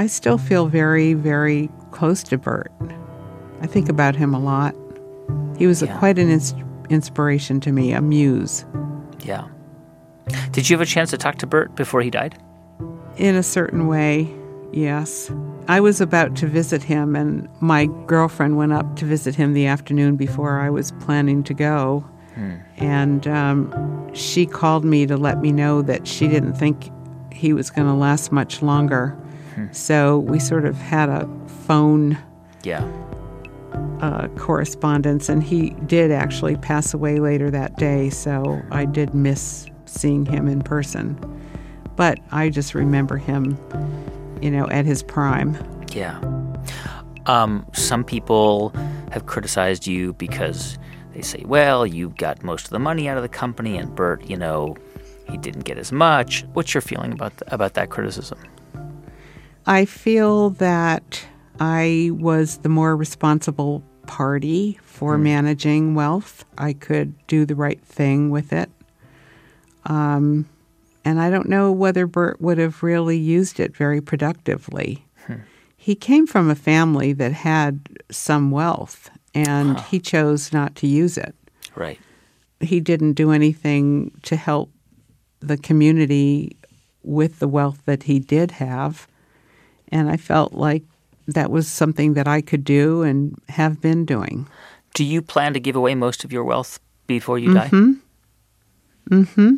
I 0.00 0.06
still 0.06 0.38
feel 0.38 0.66
very, 0.66 1.12
very 1.12 1.68
close 1.90 2.22
to 2.22 2.38
Burt. 2.38 2.72
I 3.60 3.66
think 3.66 3.90
about 3.90 4.16
him 4.16 4.32
a 4.32 4.38
lot. 4.38 4.74
He 5.58 5.66
was 5.66 5.82
a, 5.82 5.88
quite 5.98 6.18
an 6.18 6.30
ins- 6.30 6.54
inspiration 6.88 7.60
to 7.60 7.70
me, 7.70 7.92
a 7.92 8.00
muse. 8.00 8.64
Yeah. 9.18 9.46
Did 10.52 10.70
you 10.70 10.74
have 10.78 10.80
a 10.80 10.90
chance 10.90 11.10
to 11.10 11.18
talk 11.18 11.36
to 11.36 11.46
Burt 11.46 11.76
before 11.76 12.00
he 12.00 12.08
died? 12.08 12.42
In 13.18 13.36
a 13.36 13.42
certain 13.42 13.88
way, 13.88 14.34
yes. 14.72 15.30
I 15.68 15.80
was 15.80 16.00
about 16.00 16.34
to 16.36 16.46
visit 16.46 16.82
him, 16.82 17.14
and 17.14 17.46
my 17.60 17.84
girlfriend 18.06 18.56
went 18.56 18.72
up 18.72 18.96
to 18.96 19.04
visit 19.04 19.34
him 19.34 19.52
the 19.52 19.66
afternoon 19.66 20.16
before 20.16 20.60
I 20.60 20.70
was 20.70 20.92
planning 20.92 21.42
to 21.44 21.52
go. 21.52 22.08
And 22.78 23.28
um, 23.28 24.14
she 24.14 24.46
called 24.46 24.82
me 24.82 25.04
to 25.04 25.18
let 25.18 25.42
me 25.42 25.52
know 25.52 25.82
that 25.82 26.08
she 26.08 26.26
didn't 26.26 26.54
think 26.54 26.90
he 27.30 27.52
was 27.52 27.68
going 27.68 27.86
to 27.86 27.92
last 27.92 28.32
much 28.32 28.62
longer. 28.62 29.14
So 29.72 30.18
we 30.20 30.38
sort 30.38 30.64
of 30.64 30.76
had 30.76 31.08
a 31.08 31.28
phone 31.66 32.16
Yeah. 32.62 32.84
uh, 34.00 34.28
correspondence, 34.36 35.28
and 35.28 35.42
he 35.42 35.70
did 35.86 36.10
actually 36.10 36.56
pass 36.56 36.94
away 36.94 37.18
later 37.20 37.50
that 37.50 37.76
day. 37.76 38.10
So 38.10 38.60
I 38.70 38.84
did 38.84 39.14
miss 39.14 39.66
seeing 39.86 40.24
him 40.26 40.48
in 40.48 40.62
person. 40.62 41.18
But 41.96 42.18
I 42.32 42.48
just 42.48 42.74
remember 42.74 43.16
him, 43.16 43.58
you 44.40 44.50
know, 44.50 44.66
at 44.68 44.86
his 44.86 45.02
prime. 45.02 45.56
Yeah. 45.92 46.18
Um, 47.26 47.66
some 47.74 48.04
people 48.04 48.70
have 49.12 49.26
criticized 49.26 49.86
you 49.86 50.14
because 50.14 50.78
they 51.12 51.20
say, 51.22 51.42
well, 51.46 51.86
you 51.86 52.10
got 52.10 52.42
most 52.42 52.64
of 52.64 52.70
the 52.70 52.78
money 52.78 53.08
out 53.08 53.16
of 53.16 53.22
the 53.22 53.28
company, 53.28 53.76
and 53.76 53.94
Burt, 53.94 54.24
you 54.30 54.36
know, 54.36 54.76
he 55.28 55.36
didn't 55.36 55.64
get 55.64 55.76
as 55.78 55.92
much. 55.92 56.44
What's 56.54 56.72
your 56.72 56.80
feeling 56.80 57.12
about 57.12 57.36
th- 57.36 57.52
about 57.52 57.74
that 57.74 57.90
criticism? 57.90 58.38
I 59.66 59.84
feel 59.84 60.50
that 60.50 61.26
I 61.58 62.10
was 62.12 62.58
the 62.58 62.68
more 62.68 62.96
responsible 62.96 63.82
party 64.06 64.78
for 64.82 65.18
managing 65.18 65.94
wealth. 65.94 66.44
I 66.58 66.72
could 66.72 67.14
do 67.26 67.44
the 67.44 67.54
right 67.54 67.80
thing 67.82 68.30
with 68.30 68.52
it. 68.52 68.70
Um, 69.84 70.48
and 71.04 71.20
I 71.20 71.30
don't 71.30 71.48
know 71.48 71.70
whether 71.72 72.06
Burt 72.06 72.40
would 72.40 72.58
have 72.58 72.82
really 72.82 73.16
used 73.16 73.60
it 73.60 73.76
very 73.76 74.00
productively. 74.00 75.04
He 75.76 75.94
came 75.94 76.26
from 76.26 76.50
a 76.50 76.54
family 76.54 77.14
that 77.14 77.32
had 77.32 77.88
some 78.10 78.50
wealth, 78.50 79.10
and 79.34 79.80
he 79.80 79.98
chose 79.98 80.52
not 80.52 80.74
to 80.76 80.86
use 80.86 81.16
it. 81.16 81.34
Right. 81.74 81.98
He 82.60 82.80
didn't 82.80 83.14
do 83.14 83.30
anything 83.30 84.10
to 84.24 84.36
help 84.36 84.70
the 85.40 85.56
community 85.56 86.54
with 87.02 87.38
the 87.38 87.48
wealth 87.48 87.80
that 87.86 88.02
he 88.02 88.18
did 88.18 88.50
have. 88.50 89.08
And 89.92 90.10
I 90.10 90.16
felt 90.16 90.52
like 90.52 90.84
that 91.26 91.50
was 91.50 91.68
something 91.68 92.14
that 92.14 92.28
I 92.28 92.40
could 92.40 92.64
do 92.64 93.02
and 93.02 93.36
have 93.48 93.80
been 93.80 94.04
doing. 94.04 94.48
Do 94.94 95.04
you 95.04 95.22
plan 95.22 95.52
to 95.54 95.60
give 95.60 95.76
away 95.76 95.94
most 95.94 96.24
of 96.24 96.32
your 96.32 96.44
wealth 96.44 96.80
before 97.06 97.38
you 97.38 97.54
die? 97.54 97.68
Mm-hmm. 99.10 99.56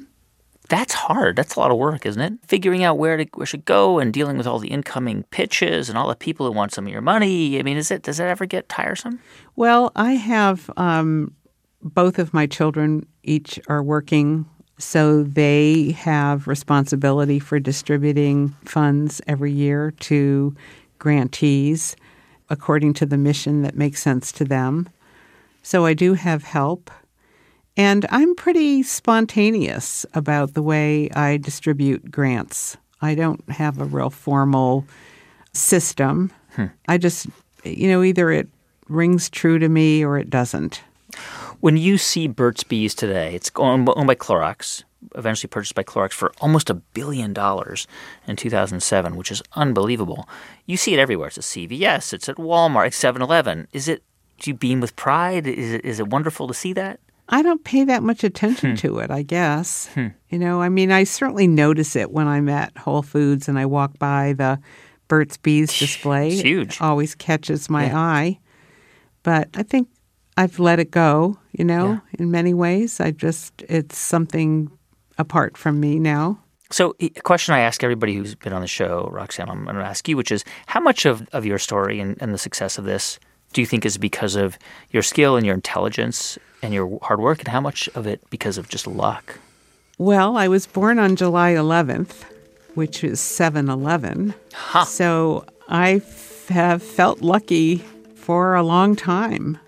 That's 0.68 0.94
hard. 0.94 1.36
That's 1.36 1.56
a 1.56 1.60
lot 1.60 1.70
of 1.70 1.76
work, 1.76 2.06
isn't 2.06 2.22
it? 2.22 2.32
Figuring 2.46 2.82
out 2.82 2.96
where 2.96 3.18
to 3.18 3.26
where 3.34 3.46
should 3.46 3.64
go 3.64 3.98
and 3.98 4.12
dealing 4.12 4.38
with 4.38 4.46
all 4.46 4.58
the 4.58 4.68
incoming 4.68 5.24
pitches 5.24 5.88
and 5.88 5.98
all 5.98 6.08
the 6.08 6.16
people 6.16 6.46
who 6.46 6.52
want 6.52 6.72
some 6.72 6.86
of 6.86 6.92
your 6.92 7.02
money. 7.02 7.58
I 7.58 7.62
mean, 7.62 7.76
is 7.76 7.90
it 7.90 8.02
does 8.02 8.16
that 8.16 8.28
ever 8.28 8.46
get 8.46 8.68
tiresome? 8.68 9.20
Well, 9.54 9.92
I 9.96 10.12
have 10.12 10.70
um, 10.76 11.34
both 11.82 12.18
of 12.18 12.32
my 12.32 12.46
children 12.46 13.06
each 13.22 13.60
are 13.68 13.82
working, 13.82 14.46
so 14.82 15.22
they 15.22 15.92
have 15.92 16.48
responsibility 16.48 17.38
for 17.38 17.60
distributing 17.60 18.48
funds 18.64 19.20
every 19.28 19.52
year 19.52 19.92
to 20.00 20.56
grantees 20.98 21.94
according 22.50 22.92
to 22.92 23.06
the 23.06 23.16
mission 23.16 23.62
that 23.62 23.76
makes 23.76 24.02
sense 24.02 24.32
to 24.32 24.44
them. 24.44 24.88
So 25.62 25.86
I 25.86 25.94
do 25.94 26.14
have 26.14 26.42
help. 26.42 26.90
And 27.76 28.04
I'm 28.10 28.34
pretty 28.34 28.82
spontaneous 28.82 30.04
about 30.14 30.54
the 30.54 30.62
way 30.62 31.08
I 31.10 31.36
distribute 31.36 32.10
grants. 32.10 32.76
I 33.00 33.14
don't 33.14 33.48
have 33.50 33.80
a 33.80 33.84
real 33.84 34.10
formal 34.10 34.84
system. 35.52 36.32
Hmm. 36.56 36.66
I 36.88 36.98
just, 36.98 37.28
you 37.64 37.88
know, 37.88 38.02
either 38.02 38.30
it 38.32 38.48
rings 38.88 39.30
true 39.30 39.60
to 39.60 39.68
me 39.68 40.04
or 40.04 40.18
it 40.18 40.28
doesn't. 40.28 40.82
When 41.62 41.76
you 41.76 41.96
see 41.96 42.26
Burt's 42.26 42.64
Bees 42.64 42.92
today, 42.92 43.36
it's 43.36 43.48
owned 43.54 43.86
by 43.86 44.16
Clorox, 44.16 44.82
eventually 45.14 45.46
purchased 45.46 45.76
by 45.76 45.84
Clorox 45.84 46.10
for 46.10 46.32
almost 46.40 46.68
a 46.68 46.74
billion 46.74 47.32
dollars 47.32 47.86
in 48.26 48.34
2007, 48.34 49.14
which 49.14 49.30
is 49.30 49.44
unbelievable. 49.52 50.28
You 50.66 50.76
see 50.76 50.92
it 50.92 50.98
everywhere. 50.98 51.28
It's 51.28 51.38
at 51.38 51.44
CVS, 51.44 52.12
it's 52.12 52.28
at 52.28 52.34
Walmart, 52.34 52.88
it's 52.88 53.00
7-Eleven. 53.00 53.68
Is 53.72 53.86
it? 53.86 54.02
Do 54.40 54.50
you 54.50 54.54
beam 54.54 54.80
with 54.80 54.96
pride? 54.96 55.46
Is 55.46 55.74
it? 55.74 55.84
Is 55.84 56.00
it 56.00 56.08
wonderful 56.08 56.48
to 56.48 56.54
see 56.54 56.72
that? 56.72 56.98
I 57.28 57.42
don't 57.42 57.62
pay 57.62 57.84
that 57.84 58.02
much 58.02 58.24
attention 58.24 58.70
hmm. 58.70 58.76
to 58.78 58.98
it, 58.98 59.12
I 59.12 59.22
guess. 59.22 59.86
Hmm. 59.94 60.08
You 60.30 60.40
know, 60.40 60.60
I 60.60 60.68
mean, 60.68 60.90
I 60.90 61.04
certainly 61.04 61.46
notice 61.46 61.94
it 61.94 62.10
when 62.10 62.26
I'm 62.26 62.48
at 62.48 62.76
Whole 62.76 63.02
Foods 63.02 63.46
and 63.46 63.56
I 63.56 63.66
walk 63.66 64.00
by 64.00 64.32
the 64.32 64.58
Burt's 65.06 65.36
Bees 65.36 65.78
display. 65.78 66.32
It's 66.32 66.42
huge. 66.42 66.74
It 66.74 66.82
always 66.82 67.14
catches 67.14 67.70
my 67.70 67.84
eye. 67.94 68.40
But 69.22 69.48
I 69.54 69.62
think 69.62 69.86
I've 70.36 70.58
let 70.58 70.78
it 70.78 70.90
go, 70.90 71.38
you 71.52 71.64
know, 71.64 72.00
in 72.18 72.30
many 72.30 72.54
ways. 72.54 73.00
I 73.00 73.10
just, 73.10 73.62
it's 73.68 73.98
something 73.98 74.70
apart 75.18 75.56
from 75.56 75.80
me 75.80 75.98
now. 75.98 76.38
So, 76.70 76.96
a 77.00 77.10
question 77.10 77.54
I 77.54 77.60
ask 77.60 77.84
everybody 77.84 78.14
who's 78.14 78.34
been 78.34 78.54
on 78.54 78.62
the 78.62 78.66
show, 78.66 79.08
Roxanne, 79.12 79.50
I'm 79.50 79.64
going 79.64 79.76
to 79.76 79.84
ask 79.84 80.08
you, 80.08 80.16
which 80.16 80.32
is 80.32 80.42
how 80.66 80.80
much 80.80 81.04
of, 81.04 81.28
of 81.32 81.44
your 81.44 81.58
story 81.58 82.00
and, 82.00 82.16
and 82.20 82.32
the 82.32 82.38
success 82.38 82.78
of 82.78 82.84
this 82.84 83.18
do 83.52 83.60
you 83.60 83.66
think 83.66 83.84
is 83.84 83.98
because 83.98 84.34
of 84.36 84.58
your 84.90 85.02
skill 85.02 85.36
and 85.36 85.44
your 85.44 85.54
intelligence 85.54 86.38
and 86.62 86.72
your 86.72 86.98
hard 87.02 87.20
work, 87.20 87.40
and 87.40 87.48
how 87.48 87.60
much 87.60 87.88
of 87.94 88.06
it 88.06 88.22
because 88.30 88.56
of 88.56 88.68
just 88.68 88.86
luck? 88.86 89.38
Well, 89.98 90.36
I 90.38 90.48
was 90.48 90.66
born 90.66 90.98
on 90.98 91.16
July 91.16 91.52
11th, 91.52 92.24
which 92.74 93.04
is 93.04 93.20
7 93.20 93.68
11. 93.68 94.34
Huh. 94.54 94.84
So 94.86 95.44
I 95.68 95.96
f- 95.96 96.48
have 96.48 96.82
felt 96.82 97.20
lucky 97.20 97.78
for 98.14 98.54
a 98.54 98.62
long 98.62 98.96
time. 98.96 99.58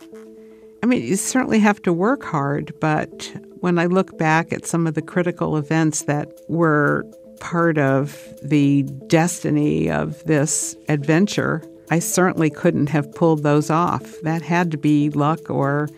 I 0.85 0.87
mean, 0.87 1.03
you 1.03 1.17
certainly 1.17 1.61
have 1.61 1.81
to 1.85 1.95
work 1.95 2.23
hard, 2.23 2.75
but 2.79 3.33
when 3.61 3.79
I 3.79 3.87
look 3.87 4.19
back 4.19 4.53
at 4.53 4.67
some 4.67 4.87
of 4.87 4.93
the 4.93 5.01
critical 5.01 5.57
events 5.57 6.03
that 6.03 6.31
were 6.47 7.07
part 7.41 7.79
of 7.79 8.23
the 8.43 8.83
destiny 9.07 9.91
of 9.91 10.23
this 10.25 10.77
adventure, 10.91 11.63
I 11.91 12.01
certainly 12.01 12.51
couldn't 12.51 12.91
have 12.91 13.11
pulled 13.15 13.45
those 13.45 13.71
off. 13.71 14.21
That 14.25 14.43
had 14.43 14.71
to 14.73 14.77
be 14.77 15.09
luck 15.09 15.49
or 15.49 15.89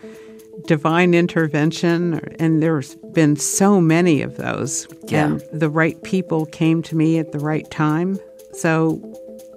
divine 0.68 1.14
intervention, 1.14 2.20
and 2.38 2.62
there's 2.62 2.94
been 3.12 3.34
so 3.34 3.80
many 3.80 4.22
of 4.22 4.36
those. 4.36 4.86
Yeah. 5.08 5.26
And 5.26 5.42
the 5.52 5.68
right 5.68 6.00
people 6.04 6.46
came 6.46 6.80
to 6.82 6.94
me 6.94 7.18
at 7.18 7.32
the 7.32 7.40
right 7.40 7.68
time. 7.72 8.20
So 8.52 9.02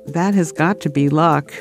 that 0.07 0.33
has 0.33 0.51
got 0.51 0.79
to 0.79 0.89
be 0.89 1.07
luck. 1.07 1.53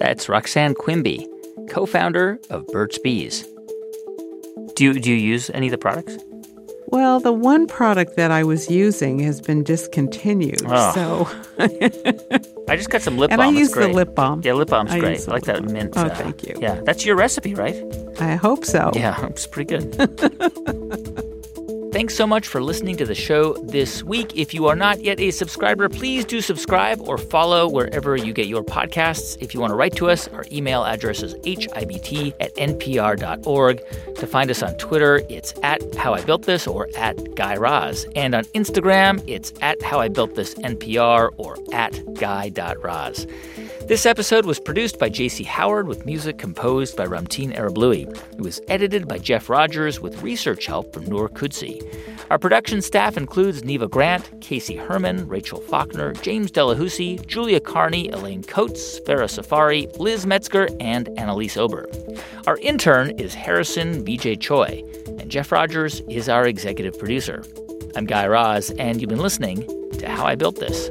That's 0.00 0.30
Roxanne 0.30 0.74
Quimby, 0.74 1.26
co 1.70 1.86
founder 1.86 2.38
of 2.50 2.66
Burt's 2.68 2.98
Bees. 2.98 3.46
Do 4.74 4.84
you, 4.84 4.92
do 5.00 5.10
you 5.10 5.16
use 5.16 5.50
any 5.54 5.66
of 5.68 5.70
the 5.70 5.78
products? 5.78 6.18
Well, 6.88 7.20
the 7.20 7.32
one 7.32 7.66
product 7.68 8.16
that 8.16 8.32
I 8.32 8.42
was 8.42 8.68
using 8.68 9.20
has 9.20 9.40
been 9.40 9.62
discontinued. 9.62 10.62
Oh. 10.66 10.92
So, 10.92 11.28
I 12.68 12.74
just 12.76 12.90
got 12.90 13.00
some 13.02 13.16
lip 13.16 13.30
and 13.30 13.38
balm. 13.38 13.54
I 13.54 13.60
It's 13.60 13.60
use 13.60 13.72
the 13.72 13.88
lip 13.88 14.14
balm. 14.16 14.40
Yeah, 14.44 14.54
lip 14.54 14.68
balm's 14.70 14.90
I 14.90 14.98
great. 14.98 15.28
I 15.28 15.30
like 15.32 15.44
that 15.44 15.62
lip 15.62 15.70
mint. 15.70 15.92
balm. 15.94 16.06
uh, 16.06 16.10
Oh, 16.10 16.14
thank 16.14 16.42
you. 16.44 16.56
Yeah, 16.60 16.80
that's 16.84 17.04
your 17.06 17.14
recipe, 17.14 17.54
right? 17.54 17.76
I 18.18 18.34
hope 18.34 18.64
so. 18.64 18.90
Yeah, 18.94 19.24
it's 19.30 19.46
pretty 19.46 19.68
good. 19.76 19.94
Thanks 21.92 22.14
so 22.14 22.24
much 22.24 22.46
for 22.46 22.62
listening 22.62 22.96
to 22.98 23.04
the 23.04 23.16
show 23.16 23.54
this 23.64 24.04
week. 24.04 24.36
If 24.36 24.54
you 24.54 24.68
are 24.68 24.76
not 24.76 25.02
yet 25.02 25.18
a 25.18 25.32
subscriber, 25.32 25.88
please 25.88 26.24
do 26.24 26.40
subscribe 26.40 27.00
or 27.00 27.18
follow 27.18 27.68
wherever 27.68 28.16
you 28.16 28.32
get 28.32 28.46
your 28.46 28.62
podcasts. 28.62 29.36
If 29.40 29.54
you 29.54 29.60
want 29.60 29.72
to 29.72 29.74
write 29.74 29.96
to 29.96 30.08
us, 30.08 30.28
our 30.28 30.44
email 30.52 30.84
address 30.84 31.20
is 31.20 31.34
hibt 31.34 32.34
at 32.38 32.54
npr.org. 32.54 33.82
To 34.14 34.26
find 34.26 34.50
us 34.52 34.62
on 34.62 34.76
Twitter, 34.78 35.22
it's 35.28 35.52
at 35.64 35.82
How 35.96 36.14
I 36.14 36.22
Built 36.22 36.42
This 36.42 36.68
or 36.68 36.88
at 36.96 37.34
Guy 37.34 37.56
Raz. 37.56 38.06
And 38.14 38.36
on 38.36 38.44
Instagram, 38.54 39.24
it's 39.26 39.52
at 39.60 39.82
How 39.82 39.98
I 39.98 40.06
Built 40.06 40.36
This 40.36 40.54
NPR 40.54 41.30
or 41.38 41.58
at 41.72 42.14
Guy.Raz. 42.14 43.26
This 43.86 44.06
episode 44.06 44.46
was 44.46 44.60
produced 44.60 44.98
by 44.98 45.10
JC 45.10 45.44
Howard 45.44 45.88
with 45.88 46.06
music 46.06 46.38
composed 46.38 46.96
by 46.96 47.06
Ramtin 47.06 47.56
Arablouei. 47.56 48.08
It 48.32 48.40
was 48.40 48.60
edited 48.68 49.08
by 49.08 49.18
Jeff 49.18 49.50
Rogers 49.50 50.00
with 50.00 50.22
research 50.22 50.66
help 50.66 50.92
from 50.92 51.06
Noor 51.06 51.28
Kudsi. 51.28 51.82
Our 52.30 52.38
production 52.38 52.82
staff 52.82 53.16
includes 53.16 53.64
Neva 53.64 53.88
Grant, 53.88 54.40
Casey 54.40 54.76
Herman, 54.76 55.26
Rachel 55.26 55.60
Faulkner, 55.60 56.12
James 56.12 56.52
Delahoussaye, 56.52 57.26
Julia 57.26 57.58
Carney, 57.58 58.08
Elaine 58.10 58.44
Coates, 58.44 59.00
Farah 59.00 59.28
Safari, 59.28 59.88
Liz 59.98 60.24
Metzger, 60.24 60.68
and 60.78 61.08
Annalise 61.18 61.56
Ober. 61.56 61.88
Our 62.46 62.58
intern 62.58 63.10
is 63.18 63.34
Harrison 63.34 64.04
B.J. 64.04 64.36
Choi, 64.36 64.84
and 65.18 65.30
Jeff 65.30 65.50
Rogers 65.50 66.00
is 66.08 66.28
our 66.28 66.46
executive 66.46 66.96
producer. 66.96 67.42
I'm 67.96 68.06
Guy 68.06 68.26
Raz, 68.28 68.70
and 68.72 69.00
you've 69.00 69.10
been 69.10 69.18
listening 69.18 69.66
to 69.98 70.08
How 70.08 70.24
I 70.24 70.36
Built 70.36 70.60
This. 70.60 70.90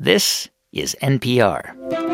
This 0.00 0.48
is 0.70 0.94
NPR. 1.02 2.07